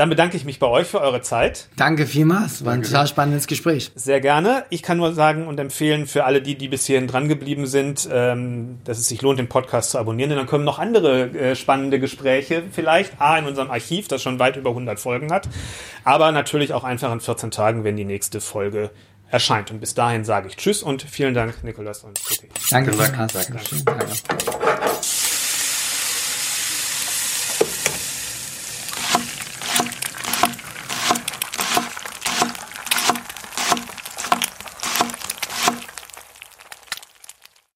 dann 0.00 0.08
bedanke 0.08 0.34
ich 0.34 0.46
mich 0.46 0.58
bei 0.58 0.66
euch 0.66 0.86
für 0.86 0.98
eure 1.02 1.20
Zeit. 1.20 1.68
Danke 1.76 2.06
vielmals. 2.06 2.64
War 2.64 2.72
ein 2.72 2.82
total 2.82 3.06
spannendes 3.06 3.46
Gespräch. 3.46 3.92
Sehr 3.94 4.22
gerne. 4.22 4.64
Ich 4.70 4.82
kann 4.82 4.96
nur 4.96 5.12
sagen 5.12 5.46
und 5.46 5.60
empfehlen 5.60 6.06
für 6.06 6.24
alle 6.24 6.40
die, 6.40 6.54
die 6.56 6.68
bis 6.68 6.86
hierhin 6.86 7.06
dran 7.06 7.28
geblieben 7.28 7.66
sind, 7.66 8.08
ähm, 8.10 8.78
dass 8.84 8.98
es 8.98 9.08
sich 9.08 9.20
lohnt, 9.20 9.38
den 9.38 9.48
Podcast 9.48 9.90
zu 9.90 9.98
abonnieren. 9.98 10.30
Denn 10.30 10.38
dann 10.38 10.46
kommen 10.46 10.64
noch 10.64 10.78
andere 10.78 11.28
äh, 11.32 11.54
spannende 11.54 12.00
Gespräche 12.00 12.62
vielleicht. 12.72 13.20
A, 13.20 13.36
in 13.36 13.44
unserem 13.44 13.70
Archiv, 13.70 14.08
das 14.08 14.22
schon 14.22 14.38
weit 14.38 14.56
über 14.56 14.70
100 14.70 14.98
Folgen 14.98 15.30
hat. 15.30 15.50
Aber 16.02 16.32
natürlich 16.32 16.72
auch 16.72 16.84
einfach 16.84 17.12
in 17.12 17.20
14 17.20 17.50
Tagen, 17.50 17.84
wenn 17.84 17.98
die 17.98 18.06
nächste 18.06 18.40
Folge 18.40 18.88
erscheint. 19.28 19.70
Und 19.70 19.80
bis 19.80 19.92
dahin 19.92 20.24
sage 20.24 20.48
ich 20.48 20.56
Tschüss 20.56 20.82
und 20.82 21.02
vielen 21.02 21.34
Dank, 21.34 21.62
Nikolas 21.62 22.04
und 22.04 22.18
Cookie. 22.30 22.48
Danke, 22.70 22.92
Danke. 22.92 23.26
Danke. 23.34 23.52
Danke. 23.52 23.84
Danke. 23.84 25.19